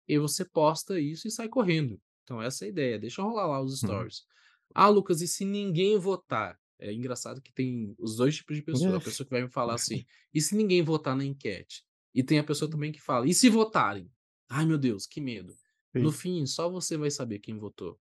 E 0.08 0.18
você 0.18 0.46
posta 0.46 1.00
isso 1.00 1.28
e 1.28 1.32
sai 1.32 1.50
correndo. 1.50 2.00
Então 2.24 2.42
essa 2.42 2.64
é 2.64 2.68
a 2.68 2.70
ideia. 2.70 3.00
Deixa 3.00 3.22
rolar 3.22 3.48
lá 3.48 3.62
os 3.62 3.82
uhum. 3.82 3.90
stories. 3.90 4.20
Hum. 4.20 4.72
Ah, 4.74 4.88
Lucas, 4.88 5.22
e 5.22 5.28
se 5.28 5.44
ninguém 5.44 5.98
votar? 5.98 6.58
É 6.80 6.92
engraçado 6.92 7.42
que 7.42 7.54
tem 7.54 7.94
os 8.00 8.16
dois 8.16 8.36
tipos 8.38 8.56
de 8.56 8.64
pessoa. 8.64 8.98
A 8.98 9.02
pessoa 9.02 9.26
que 9.26 9.32
vai 9.32 9.42
me 9.42 9.50
falar 9.50 9.76
assim, 9.76 10.06
e 10.34 10.40
se 10.40 10.56
ninguém 10.56 10.82
votar 10.82 11.16
na 11.16 11.26
enquete? 11.26 11.84
E 12.14 12.24
tem 12.24 12.40
a 12.40 12.44
pessoa 12.44 12.70
também 12.70 12.92
que 12.92 13.02
fala, 13.02 13.28
e 13.28 13.34
se 13.34 13.50
votarem? 13.50 14.12
Ai, 14.50 14.66
meu 14.66 14.78
Deus, 14.78 15.08
que 15.08 15.22
medo. 15.22 15.54
Sim. 15.96 16.04
No 16.04 16.12
fim, 16.12 16.46
só 16.46 16.70
você 16.70 16.98
vai 16.98 17.10
saber 17.12 17.40
quem 17.40 17.58
votou. 17.58 18.00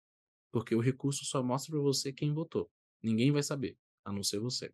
Porque 0.51 0.75
o 0.75 0.81
recurso 0.81 1.25
só 1.25 1.43
mostra 1.43 1.73
para 1.73 1.81
você 1.81 2.13
quem 2.13 2.33
votou. 2.33 2.71
Ninguém 3.03 3.31
vai 3.33 3.43
saber, 3.43 3.77
a 4.05 4.13
não 4.13 4.23
ser 4.23 4.39
você. 4.39 4.73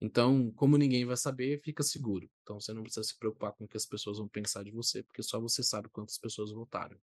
Então, 0.00 0.50
como 0.52 0.78
ninguém 0.78 1.04
vai 1.04 1.16
saber, 1.16 1.60
fica 1.62 1.82
seguro. 1.82 2.28
Então, 2.42 2.58
você 2.58 2.72
não 2.72 2.82
precisa 2.82 3.04
se 3.04 3.18
preocupar 3.18 3.52
com 3.52 3.64
o 3.64 3.68
que 3.68 3.76
as 3.76 3.84
pessoas 3.84 4.18
vão 4.18 4.28
pensar 4.28 4.62
de 4.64 4.70
você, 4.70 5.02
porque 5.02 5.22
só 5.22 5.38
você 5.38 5.62
sabe 5.62 5.88
quantas 5.90 6.16
pessoas 6.18 6.50
votaram. 6.50 6.98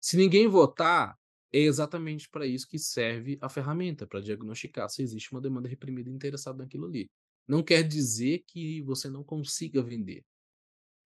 Se 0.00 0.16
ninguém 0.16 0.46
votar, 0.46 1.18
é 1.52 1.60
exatamente 1.60 2.28
para 2.28 2.46
isso 2.46 2.68
que 2.68 2.78
serve 2.78 3.38
a 3.40 3.48
ferramenta, 3.48 4.06
para 4.06 4.20
diagnosticar 4.20 4.88
se 4.88 5.02
existe 5.02 5.32
uma 5.32 5.40
demanda 5.40 5.68
reprimida 5.68 6.10
interessada 6.10 6.58
naquilo 6.58 6.86
ali. 6.86 7.10
Não 7.48 7.62
quer 7.62 7.82
dizer 7.82 8.44
que 8.46 8.82
você 8.82 9.08
não 9.08 9.24
consiga 9.24 9.82
vender. 9.82 10.24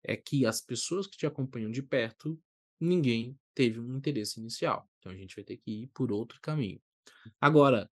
É 0.05 0.17
que 0.17 0.47
as 0.47 0.61
pessoas 0.61 1.07
que 1.07 1.17
te 1.17 1.27
acompanham 1.27 1.71
de 1.71 1.83
perto 1.83 2.39
ninguém 2.81 3.39
teve 3.55 3.81
um 3.81 3.97
interesse 3.97 4.39
inicial. 4.39 4.89
Então 4.99 5.13
a 5.13 5.17
gente 5.17 5.35
vai 5.35 5.45
ter 5.45 5.57
que 5.57 5.83
ir 5.83 5.87
por 5.89 6.13
outro 6.13 6.39
caminho. 6.41 6.81
Agora, 7.41 7.91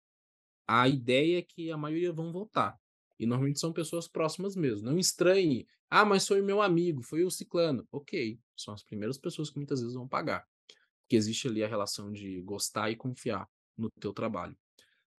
a 0.67 0.87
ideia 0.87 1.39
é 1.39 1.41
que 1.41 1.71
a 1.71 1.77
maioria 1.77 2.11
vão 2.11 2.31
votar. 2.31 2.79
E 3.19 3.25
normalmente 3.25 3.59
são 3.59 3.73
pessoas 3.73 4.07
próximas 4.07 4.55
mesmo. 4.55 4.89
Não 4.89 4.99
estranhe. 4.99 5.67
Ah, 5.89 6.05
mas 6.05 6.27
foi 6.27 6.41
meu 6.41 6.61
amigo, 6.61 7.01
foi 7.01 7.23
o 7.23 7.31
ciclano. 7.31 7.87
Ok, 7.91 8.39
são 8.55 8.73
as 8.73 8.83
primeiras 8.83 9.17
pessoas 9.17 9.49
que 9.49 9.57
muitas 9.57 9.79
vezes 9.79 9.95
vão 9.95 10.07
pagar. 10.07 10.45
Porque 11.01 11.15
existe 11.15 11.47
ali 11.47 11.63
a 11.63 11.67
relação 11.67 12.11
de 12.11 12.41
gostar 12.41 12.91
e 12.91 12.95
confiar 12.95 13.49
no 13.77 13.89
teu 13.99 14.13
trabalho. 14.13 14.55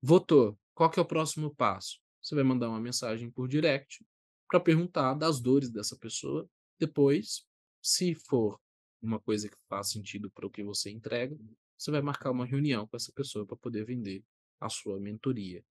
Votou. 0.02 0.58
Qual 0.74 0.90
que 0.90 1.00
é 1.00 1.02
o 1.02 1.06
próximo 1.06 1.56
passo? 1.56 2.00
Você 2.22 2.36
vai 2.36 2.44
mandar 2.44 2.70
uma 2.70 2.80
mensagem 2.80 3.32
por 3.32 3.48
direct 3.48 4.06
para 4.50 4.60
perguntar 4.60 5.14
das 5.14 5.40
dores 5.40 5.70
dessa 5.70 5.96
pessoa. 5.96 6.48
Depois, 6.80 7.46
se 7.82 8.14
for 8.14 8.60
uma 9.02 9.20
coisa 9.20 9.50
que 9.50 9.58
faz 9.70 9.90
sentido 9.90 10.30
para 10.30 10.46
o 10.46 10.50
que 10.50 10.64
você 10.64 10.90
entrega, 10.90 11.38
você 11.78 11.92
vai 11.92 12.02
marcar 12.02 12.32
uma 12.32 12.46
reunião 12.46 12.88
com 12.88 12.98
essa 12.98 13.12
pessoa 13.12 13.46
para 13.46 13.56
poder 13.56 13.86
vender 13.86 14.24
a 14.60 14.70
sua 14.70 15.00
mentoria. 15.00 15.64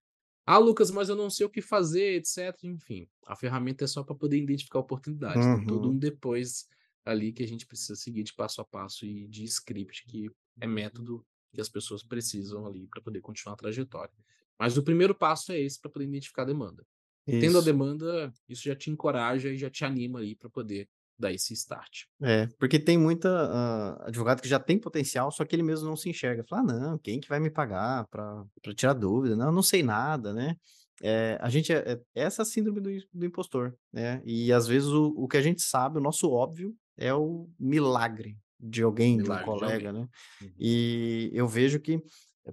Ah, 0.45 0.59
Lucas, 0.59 0.93
mas 0.93 1.09
eu 1.09 1.17
não 1.17 1.29
sei 1.29 1.45
o 1.45 1.51
que 1.51 1.61
fazer, 1.61 2.15
etc. 2.15 2.57
Enfim, 2.63 3.09
a 3.27 3.35
ferramenta 3.35 3.85
é 3.85 3.87
só 3.89 4.05
para 4.05 4.15
poder 4.15 4.39
identificar 4.39 4.79
oportunidades. 4.79 5.45
Uhum. 5.45 5.57
Tem 5.57 5.67
todo 5.67 5.91
um 5.91 5.99
depois 5.99 6.69
ali 7.05 7.33
que 7.33 7.43
a 7.43 7.49
gente 7.49 7.67
precisa 7.67 7.97
seguir 7.97 8.23
de 8.23 8.33
passo 8.33 8.61
a 8.61 8.65
passo 8.65 9.05
e 9.05 9.27
de 9.27 9.45
script, 9.45 10.05
que 10.07 10.31
é 10.61 10.67
método 10.67 11.27
que 11.53 11.61
as 11.61 11.69
pessoas 11.69 12.03
precisam 12.03 12.65
ali 12.65 12.87
para 12.87 13.01
poder 13.01 13.21
continuar 13.21 13.55
a 13.55 13.57
trajetória. 13.57 14.15
Mas 14.59 14.77
o 14.77 14.83
primeiro 14.83 15.15
passo 15.15 15.53
é 15.53 15.61
esse 15.61 15.81
para 15.81 15.91
poder 15.91 16.07
identificar 16.07 16.43
a 16.43 16.47
demanda. 16.47 16.87
Isso. 17.27 17.41
Tendo 17.41 17.59
a 17.59 17.63
demanda, 17.63 18.33
isso 18.49 18.63
já 18.63 18.77
te 18.77 18.89
encoraja 18.89 19.51
e 19.51 19.57
já 19.57 19.69
te 19.69 19.85
anima 19.85 20.21
ali 20.21 20.37
para 20.37 20.49
poder 20.49 20.89
dar 21.19 21.33
esse 21.33 21.55
start. 21.55 22.05
É, 22.23 22.47
porque 22.59 22.79
tem 22.79 22.99
muita 22.99 23.29
uh, 23.29 24.03
advogado 24.07 24.41
que 24.41 24.49
já 24.49 24.59
tem 24.59 24.79
potencial, 24.79 25.31
só 25.31 25.45
que 25.45 25.55
ele 25.55 25.63
mesmo 25.63 25.89
não 25.89 25.97
se 25.97 26.09
enxerga. 26.09 26.45
Fala, 26.49 26.63
ah, 26.63 26.65
não, 26.65 26.99
quem 26.99 27.21
que 27.21 27.29
vai 27.29 27.41
me 27.41 27.51
pagar 27.51 28.07
para 28.09 28.45
tirar 28.75 28.93
dúvida? 28.93 29.37
Não, 29.37 29.51
não 29.51 29.63
sei 29.63 29.83
nada, 29.83 30.33
né? 30.33 30.57
É, 31.03 31.39
a 31.41 31.51
gente 31.51 31.73
é, 31.73 31.93
é 31.93 32.01
essa 32.15 32.45
síndrome 32.45 32.81
do, 32.81 32.91
do, 33.13 33.27
impostor, 33.27 33.77
né? 33.93 34.23
E 34.25 34.53
às 34.53 34.67
vezes 34.67 34.89
o, 34.89 35.13
o 35.17 35.29
que 35.29 35.37
a 35.37 35.43
gente 35.43 35.63
sabe, 35.63 35.99
o 35.99 36.03
nosso 36.03 36.31
óbvio, 36.31 36.75
é 36.97 37.13
o 37.13 37.49
milagre 37.59 38.39
de 38.59 38.83
alguém, 38.83 39.19
milagre 39.19 39.45
de 39.45 39.51
um 39.51 39.53
colega, 39.53 39.93
de 39.93 39.99
né? 39.99 40.09
Uhum. 40.41 40.53
E 40.59 41.31
eu 41.35 41.47
vejo 41.47 41.79
que 41.81 42.03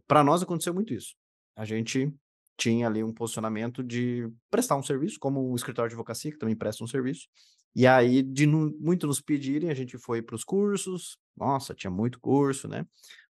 para 0.07 0.23
nós 0.23 0.41
aconteceu 0.41 0.73
muito 0.73 0.93
isso. 0.93 1.15
A 1.55 1.63
gente 1.63 2.13
tinha 2.57 2.87
ali 2.87 3.03
um 3.03 3.13
posicionamento 3.13 3.83
de 3.83 4.29
prestar 4.49 4.75
um 4.75 4.83
serviço, 4.83 5.17
como 5.19 5.51
o 5.51 5.55
escritório 5.55 5.89
de 5.89 5.95
advocacia, 5.95 6.31
que 6.31 6.37
também 6.37 6.55
presta 6.55 6.83
um 6.83 6.87
serviço, 6.87 7.27
e 7.75 7.87
aí, 7.87 8.21
de 8.21 8.45
muito 8.45 9.07
nos 9.07 9.19
pedirem, 9.19 9.69
a 9.69 9.73
gente 9.73 9.97
foi 9.97 10.21
para 10.21 10.35
os 10.35 10.43
cursos. 10.43 11.17
Nossa, 11.35 11.73
tinha 11.73 11.89
muito 11.89 12.19
curso, 12.19 12.67
né? 12.67 12.85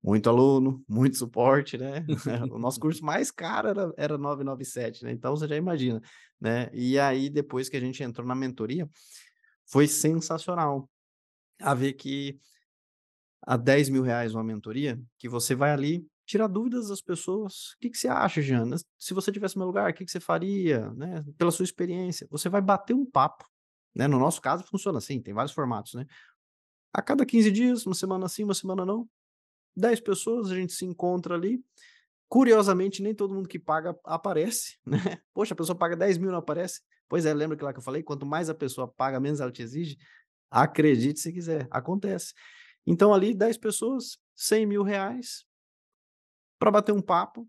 Muito 0.01 0.29
aluno, 0.29 0.81
muito 0.87 1.17
suporte, 1.17 1.77
né? 1.77 2.05
o 2.51 2.57
nosso 2.57 2.79
curso 2.79 3.03
mais 3.03 3.31
caro 3.31 3.67
era, 3.67 3.93
era 3.97 4.17
997, 4.17 5.03
né? 5.03 5.11
Então 5.11 5.35
você 5.35 5.47
já 5.47 5.57
imagina, 5.57 6.01
né? 6.39 6.69
E 6.73 6.97
aí, 6.97 7.29
depois 7.29 7.67
que 7.67 7.75
a 7.75 7.81
gente 7.81 8.01
entrou 8.01 8.25
na 8.25 8.33
mentoria, 8.33 8.89
foi 9.65 9.87
sensacional 9.87 10.89
a 11.61 11.73
ver 11.73 11.93
que 11.93 12.39
a 13.41 13.57
10 13.57 13.89
mil 13.89 14.03
reais 14.03 14.33
uma 14.33 14.43
mentoria, 14.43 14.99
que 15.17 15.27
você 15.27 15.53
vai 15.53 15.71
ali 15.71 16.07
tirar 16.25 16.47
dúvidas 16.47 16.87
das 16.87 17.01
pessoas. 17.01 17.71
O 17.73 17.79
que, 17.81 17.89
que 17.89 17.97
você 17.97 18.07
acha, 18.07 18.41
Jana? 18.41 18.77
Se 18.97 19.13
você 19.13 19.31
tivesse 19.31 19.55
no 19.55 19.61
meu 19.61 19.67
lugar, 19.67 19.89
o 19.89 19.93
que, 19.93 20.05
que 20.05 20.11
você 20.11 20.19
faria? 20.19 20.89
Né? 20.91 21.25
Pela 21.37 21.51
sua 21.51 21.63
experiência. 21.63 22.27
Você 22.29 22.47
vai 22.47 22.61
bater 22.61 22.93
um 22.93 23.05
papo 23.05 23.43
né? 23.95 24.07
No 24.07 24.19
nosso 24.19 24.41
caso, 24.41 24.63
funciona 24.63 24.97
assim, 24.97 25.21
tem 25.21 25.33
vários 25.33 25.53
formatos, 25.53 25.93
né? 25.93 26.05
A 26.93 27.01
cada 27.01 27.25
15 27.25 27.51
dias, 27.51 27.85
uma 27.85 27.95
semana 27.95 28.27
sim, 28.27 28.43
uma 28.43 28.53
semana 28.53 28.85
não, 28.85 29.07
10 29.75 29.99
pessoas, 30.01 30.51
a 30.51 30.55
gente 30.55 30.73
se 30.73 30.85
encontra 30.85 31.35
ali. 31.35 31.63
Curiosamente, 32.27 33.01
nem 33.01 33.15
todo 33.15 33.33
mundo 33.33 33.49
que 33.49 33.57
paga 33.57 33.97
aparece, 34.03 34.77
né? 34.85 34.99
Poxa, 35.33 35.53
a 35.53 35.57
pessoa 35.57 35.77
paga 35.77 35.95
10 35.95 36.17
mil 36.17 36.31
não 36.31 36.39
aparece. 36.39 36.81
Pois 37.07 37.25
é, 37.25 37.33
lembra 37.33 37.57
que 37.57 37.63
lá 37.63 37.73
que 37.73 37.79
eu 37.79 37.83
falei? 37.83 38.03
Quanto 38.03 38.25
mais 38.25 38.49
a 38.49 38.55
pessoa 38.55 38.87
paga, 38.87 39.19
menos 39.19 39.39
ela 39.39 39.51
te 39.51 39.63
exige. 39.63 39.97
Acredite 40.51 41.19
se 41.19 41.31
quiser, 41.33 41.67
acontece. 41.71 42.33
Então, 42.85 43.13
ali, 43.13 43.33
10 43.33 43.57
pessoas, 43.57 44.19
100 44.35 44.65
mil 44.65 44.83
reais 44.83 45.45
para 46.59 46.71
bater 46.71 46.91
um 46.91 47.01
papo, 47.01 47.47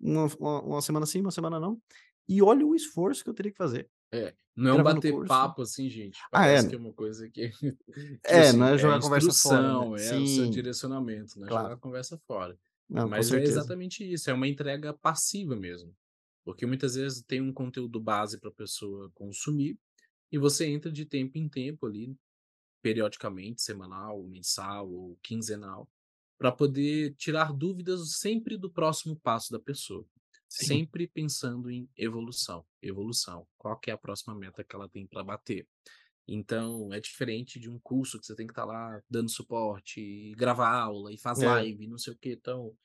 uma, 0.00 0.26
uma, 0.38 0.62
uma 0.62 0.82
semana 0.82 1.06
sim, 1.06 1.20
uma 1.20 1.30
semana 1.30 1.58
não. 1.58 1.80
E 2.28 2.42
olha 2.42 2.64
o 2.66 2.74
esforço 2.74 3.24
que 3.24 3.30
eu 3.30 3.34
teria 3.34 3.50
que 3.50 3.58
fazer. 3.58 3.90
É, 4.12 4.34
não 4.56 4.70
é 4.70 4.80
um 4.80 4.82
bater 4.82 5.14
papo 5.26 5.62
assim, 5.62 5.88
gente. 5.88 6.18
Ah, 6.32 6.46
é. 6.46 6.66
que 6.66 6.74
é 6.74 6.78
uma 6.78 6.92
coisa 6.92 7.28
que. 7.28 7.50
é, 8.24 8.40
assim, 8.40 8.56
não 8.56 8.68
é 8.68 8.78
jogar 8.78 8.98
é 8.98 9.00
conversa 9.00 9.32
fora. 9.32 9.88
Né? 9.90 10.06
É 10.06 10.18
o 10.18 10.26
seu 10.26 10.50
direcionamento, 10.50 11.38
não 11.38 11.46
é 11.46 11.48
claro. 11.48 11.68
jogar 11.68 11.80
conversa 11.80 12.18
fora. 12.26 12.58
Não, 12.88 13.08
Mas 13.08 13.32
é 13.32 13.40
exatamente 13.40 14.02
isso, 14.02 14.28
é 14.28 14.34
uma 14.34 14.48
entrega 14.48 14.92
passiva 14.92 15.54
mesmo. 15.54 15.94
Porque 16.44 16.66
muitas 16.66 16.96
vezes 16.96 17.22
tem 17.22 17.40
um 17.40 17.52
conteúdo 17.52 18.00
base 18.00 18.38
para 18.38 18.50
a 18.50 18.52
pessoa 18.52 19.10
consumir 19.14 19.78
e 20.32 20.38
você 20.38 20.66
entra 20.66 20.90
de 20.90 21.04
tempo 21.04 21.38
em 21.38 21.48
tempo 21.48 21.86
ali, 21.86 22.16
periodicamente, 22.82 23.62
semanal, 23.62 24.22
mensal 24.24 24.90
ou 24.90 25.16
quinzenal, 25.22 25.88
para 26.36 26.50
poder 26.50 27.14
tirar 27.14 27.52
dúvidas 27.52 28.16
sempre 28.18 28.56
do 28.56 28.70
próximo 28.70 29.14
passo 29.16 29.52
da 29.52 29.60
pessoa. 29.60 30.04
Sim. 30.58 30.84
sempre 30.88 31.08
pensando 31.08 31.70
em 31.70 31.88
evolução, 31.96 32.66
evolução. 32.82 33.46
Qual 33.58 33.78
que 33.78 33.90
é 33.90 33.94
a 33.94 33.98
próxima 33.98 34.34
meta 34.34 34.64
que 34.64 34.74
ela 34.76 34.88
tem 34.88 35.06
para 35.06 35.24
bater? 35.24 35.68
Então, 36.28 36.92
é 36.92 37.00
diferente 37.00 37.58
de 37.58 37.68
um 37.70 37.78
curso 37.80 38.18
que 38.20 38.26
você 38.26 38.36
tem 38.36 38.46
que 38.46 38.52
estar 38.52 38.64
lá 38.64 39.00
dando 39.10 39.30
suporte, 39.30 40.32
gravar 40.36 40.70
aula 40.72 41.12
e 41.12 41.18
faz 41.18 41.40
É. 41.40 41.40
live, 41.42 41.86
não 41.88 41.98
sei 41.98 42.12
o 42.14 42.18
quê. 42.18 42.36
Então, 42.38 42.76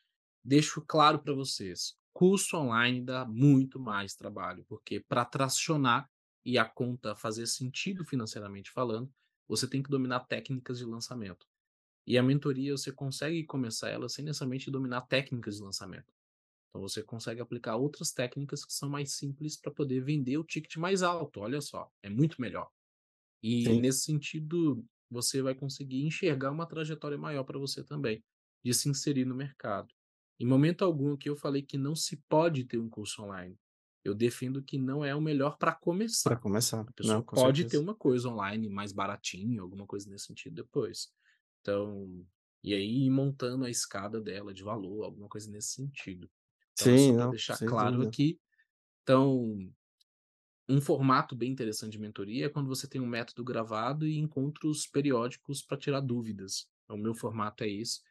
deixo 0.43 0.82
claro 0.88 1.20
para 1.20 1.34
vocês, 1.34 1.95
curso 2.13 2.57
online 2.57 3.01
dá 3.03 3.26
muito 3.26 3.80
mais 3.80 4.16
trabalho, 4.16 4.66
porque 4.70 5.01
para 5.07 5.26
tracionar 5.26 6.09
e 6.45 6.57
a 6.57 6.66
conta 6.66 7.16
fazer 7.16 7.47
sentido 7.47 8.05
financeiramente 8.05 8.72
falando, 8.72 9.11
você 9.47 9.68
tem 9.70 9.84
que 9.84 9.89
dominar 9.89 10.22
técnicas 10.22 10.80
de 10.80 10.86
lançamento. 10.86 11.45
E 12.07 12.18
a 12.18 12.24
mentoria 12.24 12.72
você 12.78 12.91
consegue 12.91 13.45
começar 13.45 13.89
ela 13.89 14.09
sem 14.09 14.26
necessariamente 14.26 14.72
dominar 14.72 15.01
técnicas 15.03 15.57
de 15.57 15.63
lançamento. 15.63 16.13
Então 16.76 16.82
você 16.82 17.01
consegue 17.03 17.41
aplicar 17.41 17.78
outras 17.78 18.11
técnicas 18.11 18.65
que 18.65 18.73
são 18.73 18.89
mais 18.89 19.13
simples 19.15 19.57
para 19.57 19.71
poder 19.73 20.01
vender 20.03 20.38
o 20.38 20.43
ticket 20.43 20.76
mais 20.78 21.03
alto. 21.03 21.39
Olha 21.39 21.61
só, 21.61 21.89
é 22.03 22.09
muito 22.09 22.41
melhor. 22.41 22.69
E 23.43 23.76
Sim. 23.76 23.78
nesse 23.78 24.01
sentido, 24.03 24.86
você 25.09 25.41
vai 25.41 25.55
conseguir 25.55 26.03
enxergar 26.05 26.51
uma 26.51 26.67
trajetória 26.67 27.17
maior 27.17 27.43
para 27.43 27.59
você 27.59 27.84
também, 27.84 28.23
de 28.63 28.73
se 28.73 28.89
inserir 28.89 29.26
no 29.26 29.36
mercado. 29.36 29.93
Em 30.39 30.45
momento 30.47 30.84
algum 30.84 31.15
que 31.15 31.30
eu 31.30 31.36
falei 31.38 31.61
que 31.61 31.78
não 31.78 31.95
se 31.95 32.21
pode 32.30 32.65
ter 32.65 32.78
um 32.80 32.89
curso 32.89 33.23
online. 33.23 33.57
Eu 34.03 34.13
defendo 34.15 34.63
que 34.63 34.78
não 34.78 35.03
é 35.05 35.15
o 35.15 35.21
melhor 35.21 35.57
para 35.57 35.73
Para 36.21 36.36
começar. 36.36 36.38
começar. 36.38 36.82
A 36.82 36.93
Não, 37.01 37.23
pessoa 37.23 37.23
com 37.23 37.36
pode 37.36 37.65
ter 37.65 37.78
certeza. 37.78 37.80
uma 37.80 37.95
coisa 37.95 38.30
online 38.30 38.69
mais 38.69 38.91
baratinho, 38.93 39.63
alguma 39.63 39.88
coisa 39.88 40.09
nesse 40.09 40.26
sentido 40.28 40.55
depois. 40.55 41.09
Então, 41.61 42.26
e 42.63 42.73
aí 42.73 43.05
ir 43.05 43.09
montando 43.11 43.65
a 43.65 43.69
escada 43.69 44.21
dela 44.21 44.53
de 44.53 44.63
valor, 44.63 45.03
alguma 45.05 45.30
coisa 45.30 45.49
nesse 45.51 45.69
sentido. 45.73 46.30
Então 46.76 46.97
Sim, 46.97 47.13
não, 47.13 47.34
deixar 47.34 47.59
claro 47.65 48.01
dúvida. 48.01 48.01
aqui. 48.01 48.39
Então, 49.03 49.57
um 50.67 50.82
formato 50.82 51.36
bem 51.36 51.51
interessante 51.51 51.91
de 51.93 51.99
mentoria 51.99 52.45
é 52.47 52.49
quando 52.49 52.67
você 52.67 52.88
tem 52.88 52.99
um 53.01 53.05
método 53.07 53.43
gravado 53.43 54.07
e 54.07 54.17
encontros 54.17 54.88
periódicos 54.88 55.61
para 55.61 55.78
tirar 55.78 56.01
dúvidas. 56.01 56.67
Então, 56.84 56.95
o 56.95 56.99
meu 56.99 57.13
formato 57.13 57.63
é 57.63 57.69
esse, 57.69 58.01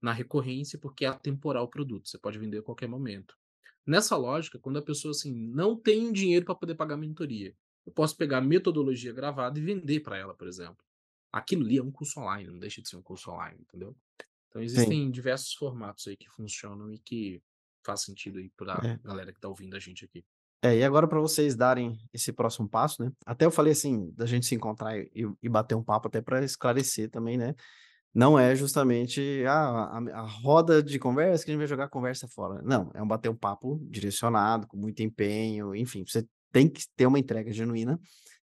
na 0.00 0.12
recorrência, 0.12 0.78
porque 0.78 1.04
é 1.04 1.08
atemporal 1.08 1.64
o 1.64 1.68
produto, 1.70 2.08
você 2.08 2.18
pode 2.18 2.38
vender 2.38 2.58
a 2.58 2.62
qualquer 2.62 2.88
momento. 2.88 3.34
Nessa 3.86 4.16
lógica, 4.16 4.58
quando 4.58 4.78
a 4.78 4.82
pessoa 4.82 5.10
assim 5.12 5.32
não 5.32 5.76
tem 5.78 6.12
dinheiro 6.12 6.44
para 6.46 6.54
poder 6.54 6.74
pagar 6.74 6.94
a 6.94 6.98
mentoria, 6.98 7.54
eu 7.84 7.92
posso 7.92 8.16
pegar 8.16 8.38
a 8.38 8.40
metodologia 8.40 9.12
gravada 9.12 9.58
e 9.58 9.62
vender 9.62 10.00
para 10.00 10.16
ela, 10.16 10.34
por 10.34 10.46
exemplo. 10.48 10.78
Aquilo 11.32 11.64
ali 11.64 11.78
é 11.78 11.82
um 11.82 11.90
curso 11.92 12.20
online, 12.20 12.50
não 12.50 12.58
deixa 12.58 12.80
de 12.80 12.88
ser 12.88 12.96
um 12.96 13.02
curso 13.02 13.30
online, 13.30 13.60
entendeu? 13.62 13.96
Então 14.48 14.62
Sim. 14.66 14.94
existem 14.94 15.10
diversos 15.10 15.54
formatos 15.54 16.06
aí 16.08 16.16
que 16.16 16.30
funcionam 16.30 16.92
e 16.92 16.98
que 16.98 17.42
faz 17.84 18.02
sentido 18.02 18.38
aí 18.38 18.50
pra 18.56 18.80
É. 18.84 18.98
galera 19.04 19.32
que 19.32 19.40
tá 19.40 19.48
ouvindo 19.48 19.76
a 19.76 19.80
gente 19.80 20.04
aqui. 20.04 20.24
É, 20.62 20.78
e 20.78 20.84
agora 20.84 21.06
para 21.06 21.20
vocês 21.20 21.54
darem 21.54 21.98
esse 22.12 22.32
próximo 22.32 22.66
passo, 22.68 23.04
né, 23.04 23.12
até 23.26 23.44
eu 23.44 23.50
falei 23.50 23.72
assim, 23.72 24.10
da 24.14 24.24
gente 24.26 24.46
se 24.46 24.54
encontrar 24.54 24.98
e 24.98 25.08
e 25.42 25.48
bater 25.48 25.74
um 25.74 25.82
papo 25.84 26.08
até 26.08 26.22
para 26.22 26.42
esclarecer 26.44 27.10
também, 27.10 27.36
né, 27.36 27.54
não 28.14 28.38
é 28.38 28.54
justamente, 28.56 29.44
ah, 29.46 29.98
a 29.98 30.20
a 30.20 30.22
roda 30.22 30.82
de 30.82 30.98
conversa 30.98 31.44
que 31.44 31.50
a 31.50 31.54
gente 31.54 31.58
vai 31.60 31.66
jogar 31.68 31.84
a 31.86 31.88
conversa 31.88 32.28
fora. 32.28 32.62
Não, 32.62 32.90
é 32.94 33.02
um 33.02 33.08
bater 33.08 33.28
um 33.30 33.36
papo 33.36 33.78
direcionado, 33.90 34.66
com 34.68 34.76
muito 34.76 35.02
empenho, 35.02 35.74
enfim, 35.74 36.04
você 36.06 36.26
tem 36.52 36.68
que 36.68 36.84
ter 36.96 37.06
uma 37.06 37.18
entrega 37.18 37.52
genuína 37.52 37.98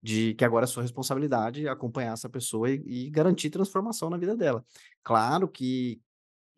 de 0.03 0.35
que 0.35 0.45
agora 0.45 0.65
é 0.65 0.69
sua 0.69 0.83
responsabilidade 0.83 1.67
acompanhar 1.69 2.13
essa 2.15 2.29
pessoa 2.31 2.71
e 2.71 2.83
e 2.87 3.11
garantir 3.11 3.51
transformação 3.51 4.11
na 4.11 4.19
vida 4.19 4.37
dela. 4.37 4.65
Claro 5.03 5.49
que, 5.49 6.01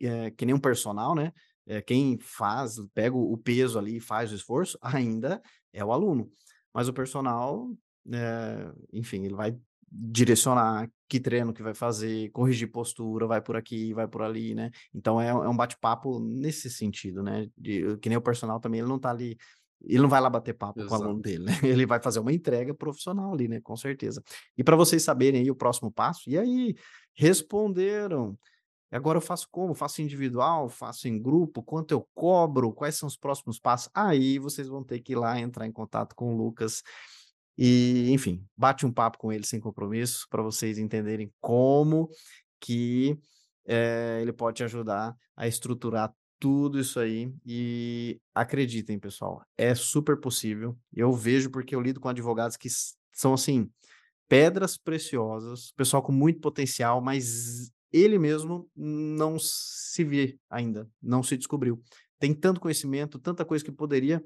eh, 0.01 0.31
que 0.31 0.45
nem 0.45 0.55
um 0.55 0.59
personal, 0.59 1.15
né, 1.15 1.33
eh, 1.67 1.81
quem 1.81 2.17
faz, 2.19 2.77
pega 2.93 3.15
o 3.15 3.37
peso 3.37 3.77
ali 3.77 3.97
e 3.97 4.01
faz 4.01 4.31
o 4.31 4.35
esforço, 4.35 4.77
ainda 4.81 5.41
é 5.73 5.83
o 5.83 5.91
aluno. 5.91 6.31
Mas 6.73 6.87
o 6.87 6.93
personal, 6.93 7.69
eh, 8.11 8.71
enfim, 8.93 9.25
ele 9.25 9.35
vai 9.35 9.55
direcionar 9.89 10.89
que 11.07 11.19
treino 11.19 11.53
que 11.53 11.63
vai 11.63 11.73
fazer, 11.73 12.29
corrigir 12.31 12.69
postura, 12.71 13.25
vai 13.25 13.41
por 13.41 13.55
aqui, 13.55 13.93
vai 13.93 14.07
por 14.07 14.21
ali, 14.21 14.53
né. 14.53 14.71
Então 14.93 15.19
é 15.21 15.33
um 15.33 15.43
é 15.43 15.49
um 15.49 15.55
bate-papo 15.55 16.19
nesse 16.19 16.69
sentido, 16.69 17.23
né, 17.23 17.47
de 17.57 17.97
que 17.97 18.09
nem 18.09 18.17
o 18.17 18.21
personal 18.21 18.59
também, 18.59 18.81
ele 18.81 18.89
não 18.89 18.99
tá 18.99 19.09
ali 19.09 19.37
ele 19.85 20.01
não 20.01 20.09
vai 20.09 20.19
lá 20.19 20.29
bater 20.29 20.55
papo 20.55 20.83
com 20.85 20.91
o 20.91 20.95
aluno 20.95 21.11
Exato. 21.11 21.21
dele, 21.21 21.45
né, 21.45 21.51
ele 21.63 21.85
vai 21.85 22.01
fazer 22.01 22.19
uma 22.19 22.33
entrega 22.33 22.73
profissional 22.73 23.33
ali, 23.33 23.47
né, 23.47 23.61
com 23.61 23.75
certeza. 23.75 24.23
E 24.57 24.63
para 24.63 24.75
vocês 24.75 25.03
saberem 25.03 25.41
aí 25.41 25.51
o 25.51 25.55
próximo 25.55 25.91
passo, 25.91 26.29
e 26.29 26.37
aí, 26.37 26.75
responderam. 27.15 28.37
E 28.91 28.95
agora 28.95 29.17
eu 29.17 29.21
faço 29.21 29.47
como? 29.51 29.73
Faço 29.73 30.01
individual? 30.01 30.69
Faço 30.69 31.07
em 31.07 31.21
grupo? 31.21 31.61
Quanto 31.63 31.91
eu 31.91 32.07
cobro? 32.15 32.71
Quais 32.73 32.95
são 32.95 33.07
os 33.07 33.17
próximos 33.17 33.59
passos? 33.59 33.89
Aí 33.93 34.39
vocês 34.39 34.67
vão 34.67 34.83
ter 34.83 34.99
que 35.01 35.13
ir 35.13 35.15
lá 35.15 35.39
entrar 35.39 35.65
em 35.67 35.71
contato 35.71 36.15
com 36.15 36.33
o 36.33 36.37
Lucas 36.37 36.81
e, 37.57 38.11
enfim, 38.11 38.45
bate 38.55 38.85
um 38.85 38.91
papo 38.93 39.17
com 39.17 39.31
ele 39.31 39.45
sem 39.45 39.59
compromisso, 39.59 40.27
para 40.29 40.43
vocês 40.43 40.77
entenderem 40.77 41.31
como 41.41 42.09
que, 42.59 43.17
eh, 43.65 44.19
ele 44.21 44.31
pode 44.33 44.57
te 44.57 44.63
ajudar 44.63 45.15
a 45.35 45.47
estruturar 45.47 46.13
tudo 46.39 46.79
isso 46.79 46.99
aí. 46.99 47.33
E 47.45 48.19
acreditem, 48.33 48.99
pessoal, 48.99 49.41
é 49.57 49.73
super 49.75 50.19
possível. 50.19 50.77
Eu 50.93 51.11
vejo, 51.13 51.49
porque 51.51 51.75
eu 51.75 51.81
lido 51.81 51.99
com 51.99 52.09
advogados 52.09 52.55
que 52.57 52.69
são, 53.11 53.33
assim, 53.33 53.69
pedras 54.29 54.77
preciosas, 54.77 55.71
pessoal 55.75 56.03
com 56.03 56.11
muito 56.11 56.39
potencial, 56.41 57.01
mas 57.01 57.71
ele 57.91 58.17
mesmo 58.19 58.69
não 58.75 59.37
se 59.39 60.03
vê 60.03 60.37
ainda, 60.49 60.89
não 61.01 61.23
se 61.23 61.37
descobriu. 61.37 61.81
Tem 62.19 62.33
tanto 62.33 62.59
conhecimento, 62.59 63.19
tanta 63.19 63.45
coisa 63.45 63.63
que 63.63 63.71
poderia, 63.71 64.23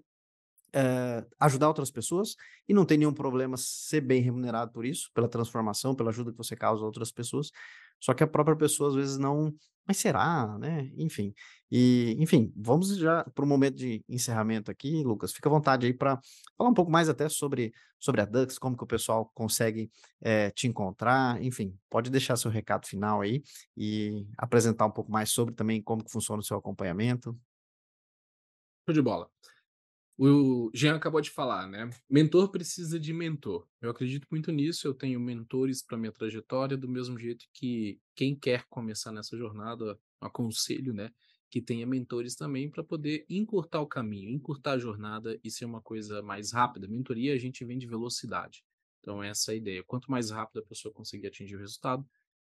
eh, 0.74 1.26
ajudar 1.40 1.68
outras 1.70 1.92
pessoas, 1.92 2.36
e 2.68 2.74
não 2.74 2.86
tem 2.86 2.98
nenhum 2.98 3.14
problema 3.14 3.58
ser 3.58 4.02
bem 4.02 4.22
remunerado 4.22 4.72
por 4.72 4.86
isso, 4.86 5.10
pela 5.14 5.28
transformação, 5.30 5.96
pela 5.96 6.10
ajuda 6.12 6.32
que 6.32 6.38
você 6.38 6.56
causa 6.56 6.84
a 6.84 6.86
outras 6.86 7.12
pessoas, 7.12 7.52
só 8.00 8.14
que 8.14 8.24
a 8.24 8.28
própria 8.28 8.56
pessoa 8.58 8.90
às 8.90 8.96
vezes 8.96 9.18
não 9.18 9.54
"Mas 9.88 9.98
será?", 9.98 10.58
né, 10.60 10.92
enfim. 10.98 11.34
E, 11.72 12.16
enfim, 12.20 12.54
vamos 12.56 12.96
já 12.98 13.24
para 13.36 13.44
o 13.46 13.48
momento 13.48 13.76
de 13.78 14.04
encerramento 14.10 14.70
aqui, 14.72 15.04
Lucas, 15.04 15.34
fica 15.34 15.50
à 15.50 15.52
vontade 15.52 15.86
aí 15.88 15.94
pra 15.94 16.20
falar 16.58 16.70
um 16.70 16.74
pouco 16.74 16.92
mais 16.92 17.10
até 17.10 17.28
sobre 17.30 17.74
sobre 18.00 18.22
a 18.22 18.26
Dux, 18.26 18.58
como 18.60 18.78
que 18.78 18.84
o 18.84 18.88
pessoal 18.88 19.30
consegue, 19.36 19.92
eh, 20.22 20.50
te 20.52 20.68
encontrar, 20.68 21.42
enfim, 21.44 21.76
pode 21.90 22.10
deixar 22.10 22.36
seu 22.38 22.50
recado 22.52 22.88
final 22.88 23.22
aí, 23.22 23.44
e 23.78 24.26
apresentar 24.38 24.86
um 24.88 24.92
pouco 24.92 25.12
mais 25.12 25.32
sobre 25.32 25.54
também 25.56 25.82
como 25.84 26.04
que 26.04 26.12
funciona 26.12 26.42
o 26.42 26.44
seu 26.46 26.58
acompanhamento. 26.58 27.38
Show 28.88 28.94
de 28.96 29.02
bola. 29.02 29.30
O 30.18 30.70
Jean 30.74 30.96
acabou 30.96 31.20
de 31.20 31.32
falar, 31.32 31.68
né, 31.68 31.90
mentor 32.10 32.52
precisa 32.52 33.00
de 33.00 33.12
mentor. 33.12 33.68
Eu 33.82 33.90
acredito 33.90 34.28
muito 34.30 34.52
nisso, 34.52 34.88
eu 34.88 34.94
tenho 34.94 35.20
mentores 35.20 35.84
para 35.84 35.98
minha 35.98 36.12
trajetória, 36.12 36.78
do 36.78 36.88
mesmo 36.88 37.18
jeito 37.18 37.46
que 37.54 38.00
quem 38.16 38.36
quer 38.36 38.66
começar 38.70 39.12
nessa 39.12 39.36
jornada, 39.36 40.00
aconselho, 40.20 40.94
né, 40.94 41.10
que 41.50 41.60
tenha 41.62 41.88
mentores 41.88 42.36
também 42.36 42.70
para 42.70 42.84
poder 42.84 43.26
encurtar 43.28 43.82
o 43.82 43.88
caminho, 43.88 44.30
encurtar 44.30 44.74
a 44.74 44.78
jornada 44.78 45.40
e 45.44 45.50
ser 45.50 45.66
uma 45.66 45.82
coisa 45.82 46.22
mais 46.22 46.52
rápida. 46.52 46.88
Mentoria 46.88 47.34
a 47.34 47.38
gente 47.38 47.66
vende 47.66 47.88
velocidade, 47.88 48.64
então 49.00 49.24
essa 49.24 49.52
é 49.52 49.56
a 49.56 49.58
ideia. 49.58 49.84
Quanto 49.84 50.12
mais 50.12 50.30
rápido 50.30 50.60
a 50.60 50.66
pessoa 50.66 50.94
conseguir 50.94 51.28
atingir 51.28 51.56
o 51.56 51.60
resultado, 51.60 52.06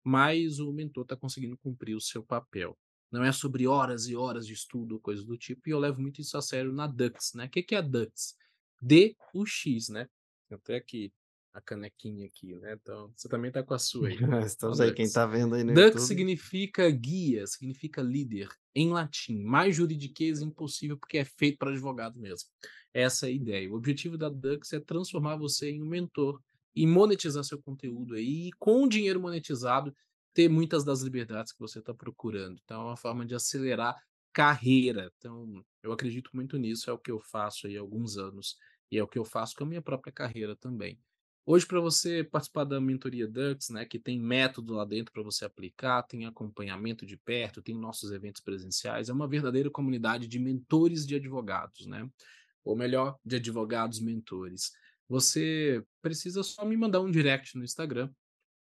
mais 0.03 0.59
o 0.59 0.73
mentor 0.73 1.05
está 1.05 1.17
conseguindo 1.17 1.57
cumprir 1.57 1.95
o 1.95 2.01
seu 2.01 2.25
papel. 2.25 2.77
Não 3.13 3.23
é 3.23 3.31
sobre 3.33 3.67
horas 3.67 4.07
e 4.09 4.17
horas 4.17 4.47
de 4.47 4.55
estudo 4.55 4.95
ou 4.95 5.01
coisa 5.01 5.25
do 5.25 5.37
tipo, 5.37 5.69
e 5.69 5.73
eu 5.73 5.79
levo 5.79 6.01
muito 6.01 6.21
isso 6.21 6.37
a 6.37 6.43
sério 6.43 6.73
na 6.73 6.87
Dux, 6.87 7.35
né. 7.35 7.49
Que 7.49 7.63
que 7.63 7.75
é 7.75 7.79
a 7.79 7.83
Dux? 7.83 8.37
D-U-X, 8.81 9.89
né. 9.91 10.09
Tenho 10.49 10.59
até 10.61 10.77
aqui 10.77 11.13
a 11.55 11.61
canequinha 11.61 12.27
aqui, 12.27 12.55
né, 12.57 12.73
então 12.81 13.13
você 13.15 13.29
também 13.29 13.49
está 13.49 13.63
com 13.63 13.75
a 13.75 13.79
sua 13.79 14.09
aí, 14.09 14.17
Estamos 14.47 14.81
aí, 14.81 14.91
quem 14.93 15.05
Dux. 15.05 15.11
está 15.11 15.27
vendo 15.27 15.55
aí 15.55 15.63
no 15.63 15.75
Dux 15.75 16.01
YouTube. 16.01 16.01
significa 16.01 16.91
guia, 16.91 17.47
significa 17.47 18.01
líder, 18.03 18.49
em 18.75 18.91
latim, 18.91 19.43
mais 19.43 19.77
juridiquês 19.77 20.41
impossível, 20.41 20.97
porque 20.99 21.19
é 21.19 21.25
feito 21.25 21.59
para 21.59 21.71
advogado 21.71 22.19
mesmo. 22.19 22.49
Essa 22.95 23.27
é 23.27 23.29
a 23.29 23.33
ideia. 23.33 23.71
O 23.71 23.77
objetivo 23.77 24.17
da 24.17 24.31
Dux 24.31 24.73
é 24.73 24.81
transformar 24.81 25.37
você 25.37 25.71
em 25.71 25.83
um 25.83 25.87
mentor 25.87 26.41
e 26.75 26.87
monetizar 26.87 27.45
seu 27.45 27.61
conteúdo 27.61 28.15
aí, 28.15 28.49
e 28.49 28.53
com 28.59 28.85
o 28.85 28.89
dinheiro 28.89 29.21
monetizado, 29.21 29.95
ter 30.35 30.49
muitas 30.49 30.85
das 30.85 31.03
liberdades 31.03 31.53
que 31.53 31.61
você 31.61 31.79
está 31.79 31.95
procurando. 31.95 32.59
Então 32.65 32.81
é 32.83 32.85
uma 32.85 32.97
forma 32.97 33.25
de 33.27 33.35
acelerar 33.35 33.97
carreira. 34.33 35.11
Então, 35.19 35.63
eu 35.83 35.93
acredito 35.93 36.31
muito 36.33 36.57
nisso, 36.57 36.89
é 36.89 36.93
o 36.93 36.99
que 36.99 37.11
eu 37.11 37.21
faço 37.21 37.67
há 37.67 37.81
alguns 37.81 38.17
anos, 38.17 38.57
e 38.91 38.99
é 38.99 39.03
o 39.03 39.09
que 39.09 39.19
eu 39.19 39.25
faço 39.25 39.55
com 39.55 39.65
a 39.65 39.67
minha 39.67 39.83
própria 39.83 40.13
carreira 40.13 40.57
também. 40.57 40.99
Hoje 41.45 41.67
para 41.67 41.81
você 41.81 42.23
participar 42.23 42.63
da 42.63 42.81
mentoria 42.81 43.27
Dux, 43.27 43.69
né, 43.71 43.85
que 43.85 43.99
tem 43.99 44.19
método 44.19 44.75
lá 44.75 44.85
dentro 44.85 45.13
para 45.13 45.25
você 45.25 45.45
aplicar, 45.45 46.05
tem 46.05 46.25
acompanhamento 46.25 47.05
de 47.05 47.17
perto, 47.17 47.61
tem 47.61 47.75
nossos 47.75 48.13
eventos 48.13 48.41
presenciais, 48.41 49.09
é 49.09 49.13
uma 49.13 49.27
verdadeira 49.27 49.69
comunidade 49.69 50.29
de 50.29 50.39
mentores 50.39 51.05
de 51.05 51.17
advogados, 51.17 51.85
né, 51.87 52.09
ou 52.65 52.77
melhor, 52.77 53.19
de 53.25 53.37
advogados 53.37 54.01
mentores. 54.01 54.71
Você 55.09 55.85
precisa 56.01 56.45
só 56.45 56.65
me 56.65 56.77
mandar 56.77 57.01
um 57.01 57.11
direct 57.11 57.59
no 57.59 57.65
Instagram, 57.65 58.09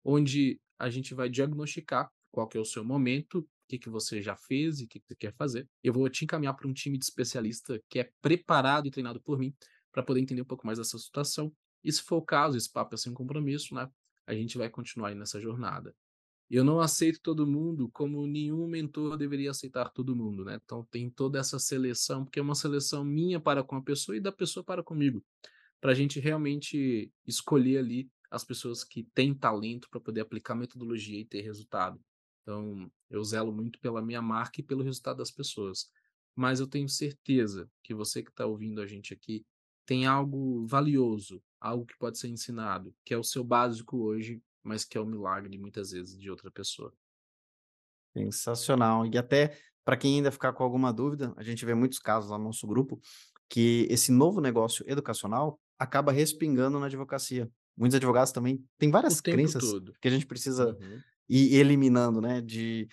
onde 0.04 0.60
a 0.82 0.90
gente 0.90 1.14
vai 1.14 1.28
diagnosticar 1.28 2.10
qual 2.32 2.48
que 2.48 2.58
é 2.58 2.60
o 2.60 2.64
seu 2.64 2.84
momento, 2.84 3.48
que 3.68 3.78
que 3.78 3.88
você 3.88 4.20
já 4.20 4.34
fez 4.34 4.80
e 4.80 4.86
que 4.86 4.98
que 4.98 5.06
você 5.06 5.14
quer 5.14 5.32
fazer. 5.34 5.68
Eu 5.80 5.92
vou 5.92 6.08
te 6.08 6.24
encaminhar 6.24 6.54
para 6.54 6.66
um 6.66 6.72
time 6.72 6.98
de 6.98 7.04
especialista 7.04 7.80
que 7.88 8.00
é 8.00 8.10
preparado 8.20 8.88
e 8.88 8.90
treinado 8.90 9.20
por 9.20 9.38
mim, 9.38 9.54
para 9.92 10.02
poder 10.02 10.20
entender 10.20 10.42
um 10.42 10.46
pouco 10.46 10.66
mais 10.66 10.78
dessa 10.78 10.98
situação. 10.98 11.54
E 11.84 11.92
se 11.92 12.02
for 12.02 12.16
o 12.16 12.22
caso, 12.22 12.56
esse 12.56 12.70
papo 12.70 12.96
é 12.96 12.98
sem 12.98 13.14
compromisso, 13.14 13.76
né, 13.76 13.88
a 14.26 14.34
gente 14.34 14.58
vai 14.58 14.68
continuar 14.68 15.10
aí 15.10 15.14
nessa 15.14 15.40
jornada. 15.40 15.94
Eu 16.50 16.64
não 16.64 16.80
aceito 16.80 17.20
todo 17.22 17.46
mundo 17.46 17.88
como 17.92 18.26
nenhum 18.26 18.66
mentor 18.66 19.16
deveria 19.16 19.52
aceitar 19.52 19.88
todo 19.88 20.16
mundo, 20.16 20.44
né? 20.44 20.58
Então 20.62 20.84
tem 20.90 21.08
toda 21.08 21.38
essa 21.38 21.58
seleção, 21.58 22.24
porque 22.24 22.40
é 22.40 22.42
uma 22.42 22.54
seleção 22.56 23.04
minha 23.04 23.40
para 23.40 23.62
com 23.62 23.76
a 23.76 23.82
pessoa 23.82 24.16
e 24.16 24.20
da 24.20 24.32
pessoa 24.32 24.62
para 24.64 24.82
comigo, 24.82 25.24
para 25.80 25.92
a 25.92 25.94
gente 25.94 26.18
realmente 26.20 27.10
escolher 27.24 27.78
ali 27.78 28.10
as 28.32 28.42
pessoas 28.42 28.82
que 28.82 29.04
têm 29.14 29.34
talento 29.34 29.88
para 29.90 30.00
poder 30.00 30.22
aplicar 30.22 30.54
metodologia 30.54 31.20
e 31.20 31.24
ter 31.24 31.42
resultado. 31.42 32.00
Então, 32.42 32.90
eu 33.10 33.22
zelo 33.22 33.52
muito 33.52 33.78
pela 33.78 34.02
minha 34.02 34.22
marca 34.22 34.60
e 34.60 34.64
pelo 34.64 34.82
resultado 34.82 35.18
das 35.18 35.30
pessoas. 35.30 35.90
Mas 36.34 36.58
eu 36.58 36.66
tenho 36.66 36.88
certeza 36.88 37.70
que 37.82 37.94
você 37.94 38.22
que 38.22 38.30
está 38.30 38.46
ouvindo 38.46 38.80
a 38.80 38.86
gente 38.86 39.12
aqui 39.12 39.44
tem 39.84 40.06
algo 40.06 40.66
valioso, 40.66 41.42
algo 41.60 41.84
que 41.84 41.96
pode 41.98 42.18
ser 42.18 42.28
ensinado, 42.28 42.94
que 43.04 43.12
é 43.12 43.18
o 43.18 43.22
seu 43.22 43.44
básico 43.44 43.98
hoje, 43.98 44.42
mas 44.62 44.84
que 44.84 44.96
é 44.96 45.00
o 45.00 45.06
milagre 45.06 45.58
muitas 45.58 45.90
vezes 45.90 46.18
de 46.18 46.30
outra 46.30 46.50
pessoa. 46.50 46.92
Sensacional. 48.16 49.06
E 49.06 49.18
até 49.18 49.58
para 49.84 49.96
quem 49.96 50.16
ainda 50.16 50.30
ficar 50.30 50.52
com 50.54 50.64
alguma 50.64 50.92
dúvida, 50.92 51.34
a 51.36 51.42
gente 51.42 51.66
vê 51.66 51.74
muitos 51.74 51.98
casos 51.98 52.30
lá 52.30 52.38
no 52.38 52.44
nosso 52.44 52.66
grupo 52.66 52.98
que 53.48 53.86
esse 53.90 54.10
novo 54.10 54.40
negócio 54.40 54.84
educacional 54.88 55.60
acaba 55.78 56.12
respingando 56.12 56.80
na 56.80 56.86
advocacia. 56.86 57.50
Muitos 57.76 57.96
advogados 57.96 58.32
também 58.32 58.64
têm 58.78 58.90
várias 58.90 59.20
crenças 59.20 59.74
todo. 59.74 59.96
que 60.00 60.08
a 60.08 60.10
gente 60.10 60.26
precisa 60.26 60.76
Uhum. 60.78 61.04
ir 61.28 61.54
eliminando, 61.56 62.20
né? 62.20 62.40
De 62.40 62.88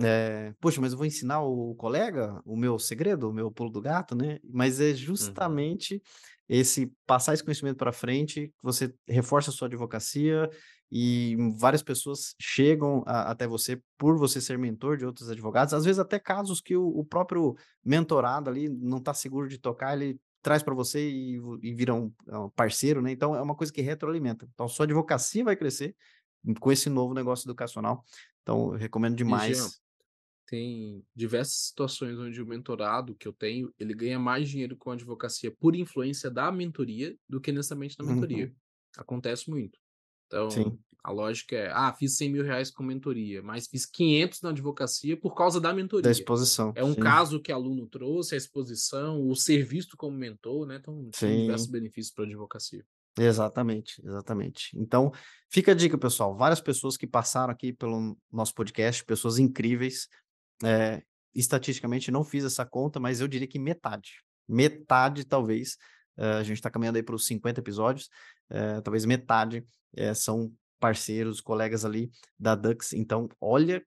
eh, 0.00 0.54
poxa, 0.60 0.80
mas 0.80 0.92
eu 0.92 0.98
vou 0.98 1.06
ensinar 1.06 1.42
o 1.42 1.74
colega 1.74 2.40
o 2.44 2.56
meu 2.56 2.78
segredo, 2.78 3.28
o 3.30 3.32
meu 3.32 3.50
pulo 3.50 3.70
do 3.70 3.80
gato, 3.80 4.14
né? 4.14 4.38
Mas 4.44 4.80
é 4.80 4.94
Uhum. 5.18 5.50
justamente 5.50 6.00
esse 6.48 6.92
passar 7.06 7.34
esse 7.34 7.44
conhecimento 7.44 7.76
para 7.78 7.92
frente, 7.92 8.52
você 8.62 8.92
reforça 9.08 9.50
a 9.50 9.52
sua 9.52 9.68
advocacia 9.68 10.48
e 10.90 11.36
várias 11.58 11.82
pessoas 11.82 12.34
chegam 12.40 13.02
a- 13.06 13.30
até 13.30 13.46
você 13.46 13.80
por 13.98 14.16
você 14.18 14.40
ser 14.40 14.58
mentor 14.58 14.96
de 14.96 15.06
outros 15.06 15.30
advogados, 15.30 15.72
às 15.74 15.84
vezes 15.84 15.98
até 16.00 16.18
casos 16.18 16.60
que 16.60 16.76
o, 16.76 16.86
o 16.88 17.04
próprio 17.04 17.54
mentorado 17.84 18.50
ali 18.50 18.68
não 18.68 18.98
está 18.98 19.14
seguro 19.14 19.48
de 19.48 19.58
tocar, 19.58 19.94
ele 19.96 20.18
traz 20.42 20.62
para 20.62 20.74
você 20.74 21.08
e, 21.08 21.40
e 21.62 21.74
vira 21.74 21.94
um, 21.94 22.12
é 22.28 22.38
um 22.38 22.50
parceiro, 22.50 23.02
né? 23.02 23.12
Então 23.12 23.34
é 23.34 23.42
uma 23.42 23.54
coisa 23.54 23.72
que 23.72 23.80
retroalimenta. 23.80 24.48
Então 24.52 24.68
sua 24.68 24.84
advocacia 24.84 25.44
vai 25.44 25.56
crescer 25.56 25.94
com 26.58 26.72
esse 26.72 26.88
novo 26.88 27.14
negócio 27.14 27.46
educacional. 27.46 28.04
Então 28.42 28.72
eu 28.72 28.78
recomendo 28.78 29.14
E, 29.14 29.16
Jean, 29.16 29.24
demais. 29.24 29.80
tem 30.46 31.04
diversas 31.14 31.54
situações 31.68 32.18
onde 32.18 32.40
o 32.40 32.46
mentorado 32.46 33.14
que 33.14 33.28
eu 33.28 33.32
tenho, 33.32 33.72
ele 33.78 33.94
ganha 33.94 34.18
mais 34.18 34.48
dinheiro 34.48 34.76
com 34.76 34.90
a 34.90 34.94
advocacia 34.94 35.50
por 35.50 35.76
influência 35.76 36.30
da 36.30 36.50
mentoria 36.50 37.16
do 37.28 37.40
que 37.40 37.52
necessariamente 37.52 37.96
da 37.96 38.04
mentoria. 38.04 38.46
Uhum, 38.46 38.54
Acontece 38.96 39.48
muito. 39.50 39.78
Então, 40.26 40.48
sim, 40.48 40.78
a 41.02 41.10
lógica 41.12 41.56
é, 41.56 41.70
ah, 41.72 41.92
fiz 41.92 42.16
100 42.16 42.30
mil 42.32 42.44
reais 42.44 42.70
com 42.70 42.82
mentoria, 42.82 43.42
mas 43.42 43.66
fiz 43.68 43.86
500 43.86 44.42
na 44.42 44.50
advocacia 44.50 45.16
por 45.18 45.34
causa 45.34 45.60
da 45.60 45.72
da 46.00 46.10
mentoria. 46.10 46.10
exposição, 46.10 46.74
É 46.74 46.84
um 46.84 46.94
sim, 46.94 47.00
caso 47.00 47.40
que 47.42 47.52
aluno 47.52 47.86
trouxe, 47.88 48.34
a 48.34 48.38
exposição, 48.38 49.26
o 49.28 49.34
ser 49.36 49.64
visto 49.64 49.96
como 49.96 50.16
mentor, 50.16 50.66
né? 50.66 50.76
Então, 50.76 51.12
tem 51.18 51.36
diversos 51.36 51.68
benefícios 51.68 52.14
para 52.14 52.24
a 52.24 52.28
advocacia. 52.28 52.84
Exatamente, 53.18 54.00
exatamente. 54.04 54.70
Então, 54.74 55.12
fica 55.50 55.72
a 55.72 55.74
dica, 55.74 55.98
pessoal. 55.98 56.36
Várias 56.36 56.60
pessoas 56.60 56.96
que 56.96 57.06
passaram 57.06 57.52
aqui 57.52 57.72
pelo 57.72 58.16
nosso 58.32 58.54
podcast, 58.54 59.04
pessoas 59.04 59.38
incríveis. 59.38 60.08
É, 60.64 61.02
estatisticamente, 61.34 62.10
não 62.10 62.24
fiz 62.24 62.44
essa 62.44 62.64
conta, 62.64 62.98
mas 63.00 63.20
eu 63.20 63.28
diria 63.28 63.46
que 63.48 63.58
metade. 63.58 64.22
Metade, 64.48 65.24
talvez. 65.24 65.76
eh, 66.18 66.32
a 66.38 66.42
gente 66.42 66.56
está 66.56 66.70
caminhando 66.70 66.96
aí 66.96 67.02
para 67.02 67.14
os 67.14 67.24
50 67.26 67.60
episódios. 67.60 68.08
eh, 68.50 68.80
talvez 68.82 69.04
metade 69.04 69.64
eh, 69.96 70.14
são 70.14 70.52
parceiros, 70.80 71.40
colegas 71.40 71.84
ali 71.84 72.10
da 72.38 72.54
Dux. 72.54 72.92
Então, 72.94 73.28
olha 73.40 73.84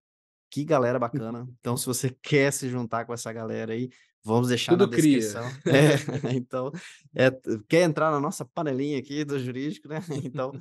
que 0.49 0.63
galera 0.63 0.99
bacana. 0.99 1.47
Então, 1.59 1.75
se 1.75 1.85
você 1.85 2.15
quer 2.21 2.53
se 2.53 2.69
juntar 2.69 3.05
com 3.05 3.13
essa 3.13 3.33
galera 3.33 3.73
aí, 3.73 3.89
vamos 4.23 4.49
deixar 4.49 4.73
na 4.73 4.77
Tudo 4.77 4.95
cria. 4.95 5.17
descrição. 5.17 5.43
É, 5.65 6.35
então, 6.35 6.71
é, 7.15 7.31
quer 7.67 7.81
entrar 7.81 8.11
na 8.11 8.19
nossa 8.19 8.45
panelinha 8.45 8.99
aqui 8.99 9.25
do 9.25 9.39
jurídico, 9.39 9.87
né? 9.87 9.99
Então, 10.23 10.51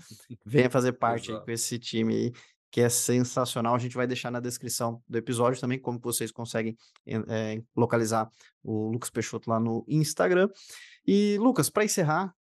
venha 0.45 0.71
fazer 0.71 0.93
parte 0.93 1.31
aí 1.31 1.41
com 1.41 1.51
esse 1.51 1.79
time 1.79 2.15
aí, 2.15 2.33
que 2.71 2.81
é 2.81 2.89
sensacional. 2.89 3.75
A 3.75 3.79
gente 3.79 3.95
vai 3.95 4.07
deixar 4.07 4.31
na 4.31 4.41
descrição 4.41 5.03
do 5.07 5.19
episódio 5.19 5.61
também, 5.61 5.79
como 5.79 6.01
vocês 6.01 6.33
conseguem 6.33 6.75
é, 7.07 7.61
localizar 7.77 8.31
o 8.63 8.91
Lucas 8.91 9.11
Peixoto 9.11 9.51
lá 9.51 9.61
no 9.61 9.85
Instagram. 9.87 10.49
E, 11.07 11.37
Lucas, 11.39 11.69
para 11.69 11.85
encerrar, 11.85 12.35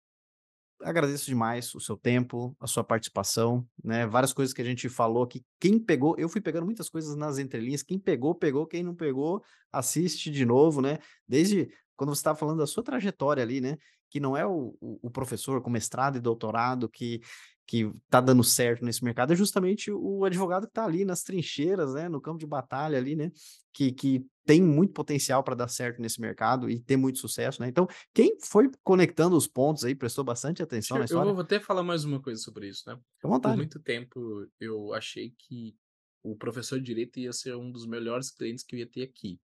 agradeço 0.81 1.25
demais 1.25 1.73
o 1.75 1.79
seu 1.79 1.97
tempo, 1.97 2.55
a 2.59 2.67
sua 2.67 2.83
participação, 2.83 3.67
né? 3.83 4.05
Várias 4.07 4.33
coisas 4.33 4.53
que 4.53 4.61
a 4.61 4.65
gente 4.65 4.89
falou 4.89 5.23
aqui. 5.23 5.43
Quem 5.59 5.79
pegou, 5.79 6.15
eu 6.17 6.29
fui 6.29 6.41
pegando 6.41 6.65
muitas 6.65 6.89
coisas 6.89 7.15
nas 7.15 7.37
entrelinhas. 7.37 7.83
Quem 7.83 7.99
pegou, 7.99 8.33
pegou. 8.35 8.65
Quem 8.65 8.83
não 8.83 8.95
pegou, 8.95 9.43
assiste 9.71 10.31
de 10.31 10.45
novo, 10.45 10.81
né? 10.81 10.99
Desde 11.27 11.69
quando 11.95 12.13
você 12.15 12.19
estava 12.19 12.37
falando 12.37 12.59
da 12.59 12.67
sua 12.67 12.83
trajetória 12.83 13.43
ali, 13.43 13.59
né? 13.61 13.77
Que 14.09 14.19
não 14.19 14.35
é 14.35 14.45
o, 14.45 14.75
o, 14.79 14.99
o 15.03 15.11
professor 15.11 15.61
com 15.61 15.69
mestrado 15.69 16.17
e 16.17 16.21
doutorado 16.21 16.89
que 16.89 17.21
que 17.69 17.93
tá 18.09 18.19
dando 18.19 18.43
certo 18.43 18.83
nesse 18.83 19.03
mercado, 19.03 19.31
é 19.31 19.35
justamente 19.35 19.91
o 19.91 20.25
advogado 20.25 20.63
que 20.63 20.71
está 20.71 20.85
ali 20.85 21.05
nas 21.05 21.21
trincheiras, 21.21 21.93
né? 21.93 22.09
No 22.09 22.19
campo 22.19 22.39
de 22.39 22.47
batalha 22.47 22.97
ali, 22.97 23.15
né? 23.15 23.31
Que, 23.71 23.91
que 23.91 24.25
tem 24.43 24.59
muito 24.59 24.91
potencial 24.91 25.43
para 25.43 25.53
dar 25.53 25.67
certo 25.67 26.01
nesse 26.01 26.19
mercado 26.19 26.67
e 26.67 26.79
ter 26.79 26.97
muito 26.97 27.19
sucesso, 27.19 27.61
né? 27.61 27.67
Então, 27.67 27.87
quem 28.11 28.35
foi 28.43 28.71
conectando 28.83 29.37
os 29.37 29.47
pontos 29.47 29.83
aí, 29.83 29.93
prestou 29.93 30.23
bastante 30.23 30.63
atenção 30.63 30.97
na 30.97 31.05
eu 31.05 31.05
eu 31.05 31.05
história? 31.05 31.33
vou 31.33 31.41
até 31.41 31.59
falar 31.59 31.83
mais 31.83 32.03
uma 32.05 32.21
coisa 32.21 32.41
sobre 32.41 32.67
isso, 32.69 32.83
né? 32.87 32.95
Fica 33.15 33.27
à 33.27 33.29
Por 33.41 33.51
vontade. 33.51 33.55
muito 33.55 33.79
tempo 33.79 34.47
eu 34.59 34.93
achei 34.93 35.31
que 35.37 35.75
o 36.23 36.35
professor 36.35 36.79
de 36.79 36.85
direito 36.85 37.19
ia 37.19 37.31
ser 37.31 37.55
um 37.55 37.71
dos 37.71 37.85
melhores 37.85 38.31
clientes 38.31 38.63
que 38.63 38.75
eu 38.75 38.79
ia 38.79 38.89
ter 38.89 39.03
aqui, 39.03 39.39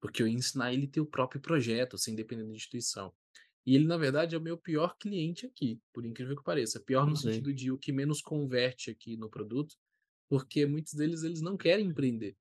porque 0.00 0.22
eu 0.22 0.28
ia 0.28 0.34
ensinar 0.34 0.72
ele 0.72 0.86
a 0.86 0.90
ter 0.90 1.00
o 1.00 1.06
próprio 1.06 1.40
projeto, 1.40 1.98
sem 1.98 2.14
depender 2.14 2.44
da 2.44 2.52
instituição. 2.52 3.12
E 3.66 3.74
ele, 3.74 3.86
na 3.86 3.96
verdade, 3.96 4.34
é 4.34 4.38
o 4.38 4.42
meu 4.42 4.56
pior 4.58 4.96
cliente 4.98 5.46
aqui, 5.46 5.80
por 5.92 6.04
incrível 6.06 6.36
que 6.36 6.44
pareça. 6.44 6.80
Pior 6.80 7.06
no 7.06 7.16
sentido 7.16 7.52
de 7.52 7.72
o 7.72 7.78
que 7.78 7.92
menos 7.92 8.22
converte 8.22 8.90
aqui 8.90 9.16
no 9.16 9.28
produto, 9.30 9.76
porque 10.28 10.66
muitos 10.66 10.94
deles 10.94 11.22
eles 11.24 11.40
não 11.42 11.56
querem 11.56 11.86
empreender. 11.88 12.36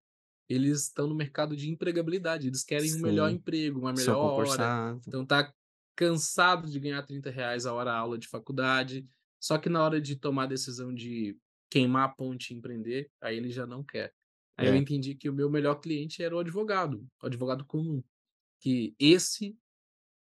Eles 0.47 0.84
estão 0.84 1.07
no 1.07 1.15
mercado 1.15 1.55
de 1.55 1.69
empregabilidade, 1.69 2.47
eles 2.47 2.63
querem 2.63 2.93
um 2.93 2.99
melhor 2.99 3.30
Sim, 3.30 3.32
emprego, 3.32 3.80
uma 3.80 3.93
melhor 3.93 4.17
hora, 4.19 4.76
então 5.07 5.26
tá 5.26 5.53
cansado 5.95 6.69
de 6.69 6.80
ganhar 6.80 7.01
30 7.03 7.30
reais 7.32 7.65
a 7.65 7.73
hora 7.73 7.93
aula 7.93 8.17
de 8.17 8.28
faculdade, 8.28 9.07
só 9.39 9.57
que 9.57 9.69
na 9.69 9.84
hora 9.84 9.99
de 10.01 10.15
tomar 10.15 10.43
a 10.43 10.47
decisão 10.47 10.93
de 10.93 11.38
queimar 11.69 12.05
a 12.09 12.13
ponte 12.13 12.53
e 12.53 12.57
empreender, 12.57 13.11
aí 13.21 13.38
ele 13.38 13.49
já 13.49 13.65
não 13.65 13.84
quer. 13.84 14.13
Aí 14.57 14.67
eu 14.67 14.76
É, 14.76 14.76
entendi 14.76 15.15
que 15.15 15.30
o 15.30 15.34
meu 15.34 15.49
melhor 15.49 15.76
cliente 15.76 16.23
era 16.23 16.36
o 16.36 16.39
advogado, 16.39 17.07
o 17.21 17.26
advogado 17.26 17.65
comum, 17.65 18.03
que 18.59 18.95
esse, 18.99 19.57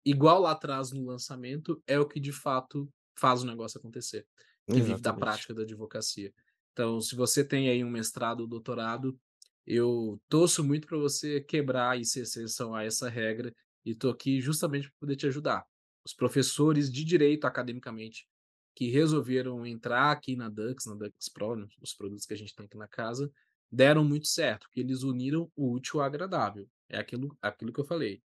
igual 0.06 0.42
lá 0.42 0.52
atrás 0.52 0.92
no 0.92 1.06
lançamento, 1.06 1.82
é 1.88 2.00
o 2.00 2.08
que 2.08 2.20
de 2.20 2.32
fato 2.32 2.92
faz 3.18 3.44
o 3.44 3.46
negócio 3.46 3.78
acontecer, 3.78 4.26
que 4.68 4.76
vive 4.76 4.88
da 4.88 4.94
exatamente. 4.96 5.20
prática 5.20 5.54
da 5.54 5.62
advocacia. 5.64 6.34
Então, 6.72 7.02
se 7.02 7.16
você 7.16 7.44
tem 7.44 7.70
aí 7.70 7.84
um 7.84 7.90
mestrado 7.90 8.42
ou 8.42 8.48
doutorado, 8.48 9.20
eu 9.66 10.20
torço 10.28 10.64
muito 10.64 10.88
para 10.88 10.98
você 10.98 11.42
quebrar 11.42 12.00
e 12.00 12.06
ser 12.06 12.22
exceção 12.22 12.74
a 12.74 12.84
essa 12.84 13.10
regra 13.10 13.54
e 13.86 13.94
tô 13.94 14.10
aqui 14.10 14.42
justamente 14.42 14.90
para 14.90 15.00
poder 15.00 15.16
te 15.16 15.28
ajudar. 15.28 15.66
Os 16.06 16.14
professores 16.14 16.92
de 16.92 17.04
direito 17.04 17.46
academicamente 17.46 18.28
que 18.76 18.90
resolveram 18.90 19.66
entrar 19.66 20.12
aqui 20.12 20.36
na 20.36 20.50
Dux, 20.50 20.86
na 20.86 20.96
Dux 20.96 21.30
Pro, 21.30 21.56
né, 21.56 21.68
os 21.82 21.94
produtos 21.94 22.26
que 22.26 22.34
a 22.34 22.38
gente 22.38 22.56
tem 22.56 22.66
aqui 22.66 22.78
na 22.78 22.88
casa, 22.88 23.32
deram 23.72 24.04
muito 24.04 24.28
certo, 24.28 24.62
porque 24.64 24.80
eles 24.80 25.04
uniram 25.04 25.52
o 25.56 25.72
útil 25.74 26.00
ao 26.00 26.06
agradável. 26.06 26.68
É 26.90 26.98
aquilo, 26.98 27.38
aquilo 27.42 27.72
que 27.72 27.80
eu 27.80 27.86
falei. 27.86 28.22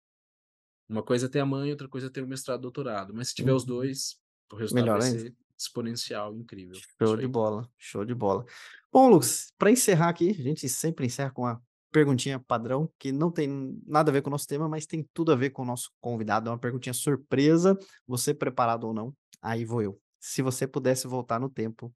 Uma 0.88 1.02
coisa 1.02 1.26
é 1.26 1.28
ter 1.28 1.40
a 1.40 1.46
mãe, 1.46 1.70
outra 1.70 1.88
coisa 1.88 2.06
é 2.06 2.10
ter 2.10 2.22
o 2.22 2.26
mestrado, 2.28 2.60
doutorado. 2.60 3.12
Mas 3.14 3.28
se 3.28 3.34
tiver 3.34 3.52
os 3.52 3.62
Uhum. 3.62 3.68
dois, 3.68 4.16
o 4.52 4.56
resultado 4.56 4.84
Melhor 4.84 4.98
vai 5.00 5.08
ainda. 5.08 5.20
ser 5.20 5.34
exponencial, 5.58 6.34
incrível. 6.36 6.76
Show 7.02 7.16
de 7.16 7.26
bola, 7.26 7.68
show 7.78 8.04
de 8.04 8.14
bola. 8.14 8.44
Bom, 8.92 9.08
Lucas, 9.08 9.52
para 9.58 9.70
encerrar 9.70 10.08
aqui, 10.10 10.30
a 10.30 10.42
gente 10.42 10.68
sempre 10.68 11.06
encerra 11.06 11.30
com 11.30 11.42
uma 11.42 11.60
perguntinha 11.90 12.38
padrão, 12.38 12.90
que 12.98 13.10
não 13.10 13.30
tem 13.30 13.80
nada 13.86 14.10
a 14.10 14.12
ver 14.12 14.20
com 14.22 14.28
o 14.28 14.30
nosso 14.30 14.46
tema, 14.46 14.68
mas 14.68 14.86
tem 14.86 15.08
tudo 15.14 15.32
a 15.32 15.36
ver 15.36 15.50
com 15.50 15.62
o 15.62 15.64
nosso 15.64 15.90
convidado. 16.00 16.48
É 16.48 16.52
uma 16.52 16.58
perguntinha 16.58 16.92
surpresa, 16.92 17.76
você 18.06 18.34
preparado 18.34 18.84
ou 18.84 18.92
não, 18.94 19.14
aí 19.40 19.64
vou 19.64 19.82
eu. 19.82 19.98
Se 20.20 20.42
você 20.42 20.66
pudesse 20.66 21.06
voltar 21.06 21.38
no 21.40 21.48
tempo 21.48 21.92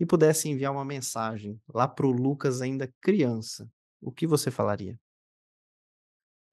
e 0.00 0.04
pudesse 0.06 0.48
enviar 0.48 0.72
uma 0.72 0.84
mensagem 0.84 1.60
lá 1.72 1.86
pro 1.86 2.10
Lucas 2.10 2.60
ainda 2.60 2.92
criança, 3.00 3.68
o 4.00 4.10
que 4.10 4.26
você 4.26 4.50
falaria? 4.50 4.98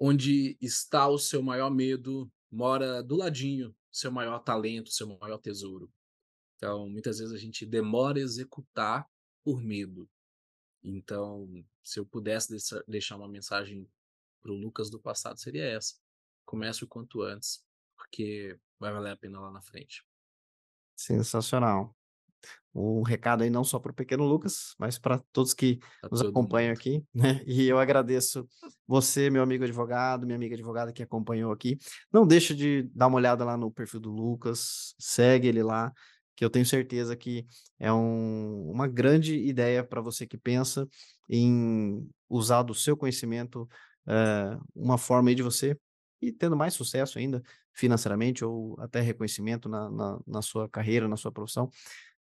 Onde 0.04 0.58
está 0.60 1.08
o 1.08 1.20
seu 1.20 1.44
maior 1.44 1.70
medo, 1.70 2.32
mora 2.50 3.04
do 3.04 3.16
ladinho 3.16 3.76
seu 3.92 4.12
maior 4.12 4.40
talento, 4.40 4.90
seu 4.90 5.06
maior 5.20 5.38
tesouro. 5.38 5.92
Então, 6.56 6.88
muitas 6.90 7.20
vezes 7.20 7.34
a 7.34 7.38
gente 7.38 7.66
demora 7.66 8.20
a 8.20 8.22
executar 8.22 9.08
por 9.44 9.62
medo. 9.62 10.10
Então, 10.84 11.48
se 11.84 12.00
eu 12.00 12.06
pudesse 12.06 12.56
deixar 12.88 13.18
uma 13.18 13.28
mensagem 13.28 13.88
para 14.42 14.52
o 14.52 14.56
Lucas 14.56 14.90
do 14.90 15.00
passado, 15.00 15.40
seria 15.40 15.66
essa: 15.66 15.96
comece 16.46 16.84
o 16.84 16.88
quanto 16.88 17.22
antes, 17.22 17.64
porque 17.98 18.58
vai 18.80 18.92
valer 18.94 19.12
a 19.12 19.18
pena 19.18 19.40
lá 19.40 19.52
na 19.52 19.62
frente. 19.62 20.06
Sensacional. 20.96 21.96
Um 22.74 23.02
recado 23.02 23.44
aí 23.44 23.50
não 23.50 23.64
só 23.64 23.80
para 23.80 23.92
o 23.92 23.96
pequeno 23.96 24.24
Lucas, 24.24 24.76
mas 24.80 24.98
para 24.98 25.22
todos 25.32 25.54
que 25.54 25.80
nos 26.10 26.22
acompanham 26.22 26.70
mundo. 26.70 26.80
aqui, 26.80 27.04
né? 27.14 27.42
E 27.46 27.68
eu 27.68 27.78
agradeço 27.78 28.48
você, 28.88 29.30
meu 29.30 29.44
amigo 29.44 29.64
advogado, 29.64 30.26
minha 30.26 30.38
amiga 30.38 30.56
advogada 30.56 30.94
que 30.94 31.04
acompanhou 31.04 31.52
aqui. 31.52 31.78
Não 32.12 32.26
deixe 32.26 32.56
de 32.56 32.84
dar 32.94 33.08
uma 33.08 33.18
olhada 33.18 33.44
lá 33.44 33.58
no 33.58 33.72
perfil 33.72 34.00
do 34.00 34.12
Lucas, 34.12 34.96
segue 34.98 35.48
ele 35.48 35.64
lá, 35.64 35.92
que 36.36 36.46
eu 36.46 36.50
tenho 36.50 36.66
certeza 36.66 37.16
que 37.16 37.46
é 37.78 37.92
um, 37.92 38.70
uma 38.72 38.88
grande 38.88 39.36
ideia 39.36 39.84
para 39.84 40.02
você 40.02 40.26
que 40.26 40.38
pensa 40.38 40.88
em 41.30 42.10
usar 42.30 42.64
do 42.64 42.74
seu 42.74 42.96
conhecimento 42.96 43.68
uh, 44.08 44.62
uma 44.74 44.98
forma 44.98 45.30
aí 45.30 45.36
de 45.36 45.44
você 45.44 45.78
e 46.22 46.32
tendo 46.32 46.56
mais 46.56 46.74
sucesso 46.74 47.18
ainda 47.18 47.42
financeiramente 47.74 48.44
ou 48.44 48.76
até 48.80 49.02
reconhecimento 49.02 49.68
na, 49.68 49.90
na, 49.90 50.20
na 50.28 50.42
sua 50.42 50.70
carreira, 50.70 51.08
na 51.08 51.18
sua 51.18 51.32
profissão, 51.32 51.70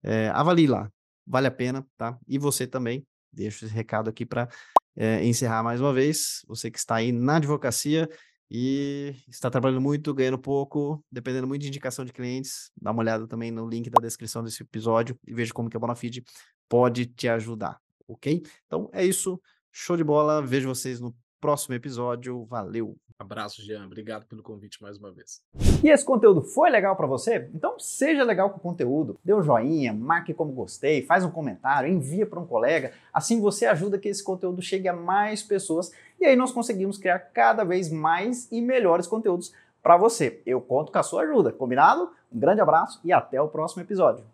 é, 0.03 0.29
avalie 0.29 0.67
lá, 0.67 0.91
vale 1.25 1.47
a 1.47 1.51
pena, 1.51 1.85
tá? 1.97 2.17
E 2.27 2.37
você 2.37 2.65
também, 2.67 3.05
deixo 3.31 3.65
esse 3.65 3.73
recado 3.73 4.09
aqui 4.09 4.25
para 4.25 4.47
é, 4.95 5.23
encerrar 5.25 5.63
mais 5.63 5.79
uma 5.81 5.93
vez, 5.93 6.43
você 6.47 6.71
que 6.71 6.79
está 6.79 6.95
aí 6.95 7.11
na 7.11 7.37
advocacia 7.37 8.09
e 8.49 9.13
está 9.27 9.49
trabalhando 9.49 9.81
muito, 9.81 10.13
ganhando 10.13 10.39
pouco, 10.39 11.03
dependendo 11.11 11.47
muito 11.47 11.61
de 11.61 11.67
indicação 11.67 12.05
de 12.05 12.13
clientes, 12.13 12.71
dá 12.81 12.91
uma 12.91 13.01
olhada 13.01 13.27
também 13.27 13.51
no 13.51 13.67
link 13.67 13.89
da 13.89 14.01
descrição 14.01 14.43
desse 14.43 14.63
episódio 14.63 15.17
e 15.27 15.33
veja 15.33 15.53
como 15.53 15.69
que 15.69 15.77
a 15.77 15.79
Bonafide 15.79 16.23
pode 16.69 17.05
te 17.05 17.27
ajudar, 17.27 17.79
ok? 18.07 18.41
Então 18.65 18.89
é 18.93 19.05
isso, 19.05 19.39
show 19.71 19.97
de 19.97 20.03
bola, 20.03 20.41
vejo 20.41 20.67
vocês 20.67 20.99
no 20.99 21.15
próximo 21.39 21.75
episódio. 21.75 22.45
Valeu! 22.45 22.97
Abraço, 23.19 23.61
Jean. 23.63 23.85
Obrigado 23.85 24.25
pelo 24.25 24.43
convite 24.43 24.81
mais 24.81 24.97
uma 24.97 25.11
vez. 25.11 25.41
E 25.87 25.89
esse 25.89 26.03
conteúdo 26.03 26.41
foi 26.41 26.69
legal 26.69 26.97
para 26.97 27.07
você? 27.07 27.49
Então 27.55 27.79
seja 27.79 28.21
legal 28.21 28.49
com 28.49 28.57
o 28.57 28.59
conteúdo. 28.59 29.17
Dê 29.23 29.33
um 29.33 29.41
joinha, 29.41 29.93
marque 29.93 30.33
como 30.33 30.51
gostei, 30.51 31.01
faz 31.01 31.23
um 31.23 31.31
comentário, 31.31 31.89
envia 31.89 32.25
para 32.25 32.41
um 32.41 32.45
colega. 32.45 32.91
Assim 33.13 33.39
você 33.39 33.65
ajuda 33.65 33.97
que 33.97 34.09
esse 34.09 34.21
conteúdo 34.21 34.61
chegue 34.61 34.89
a 34.89 34.93
mais 34.93 35.41
pessoas 35.41 35.93
e 36.19 36.25
aí 36.25 36.35
nós 36.35 36.51
conseguimos 36.51 36.97
criar 36.97 37.19
cada 37.19 37.63
vez 37.63 37.89
mais 37.89 38.51
e 38.51 38.59
melhores 38.59 39.07
conteúdos 39.07 39.53
para 39.81 39.95
você. 39.95 40.41
Eu 40.45 40.59
conto 40.59 40.91
com 40.91 40.99
a 40.99 41.03
sua 41.03 41.21
ajuda, 41.21 41.53
combinado? 41.53 42.11
Um 42.33 42.37
grande 42.37 42.59
abraço 42.59 42.99
e 43.01 43.13
até 43.13 43.41
o 43.41 43.47
próximo 43.47 43.81
episódio. 43.81 44.25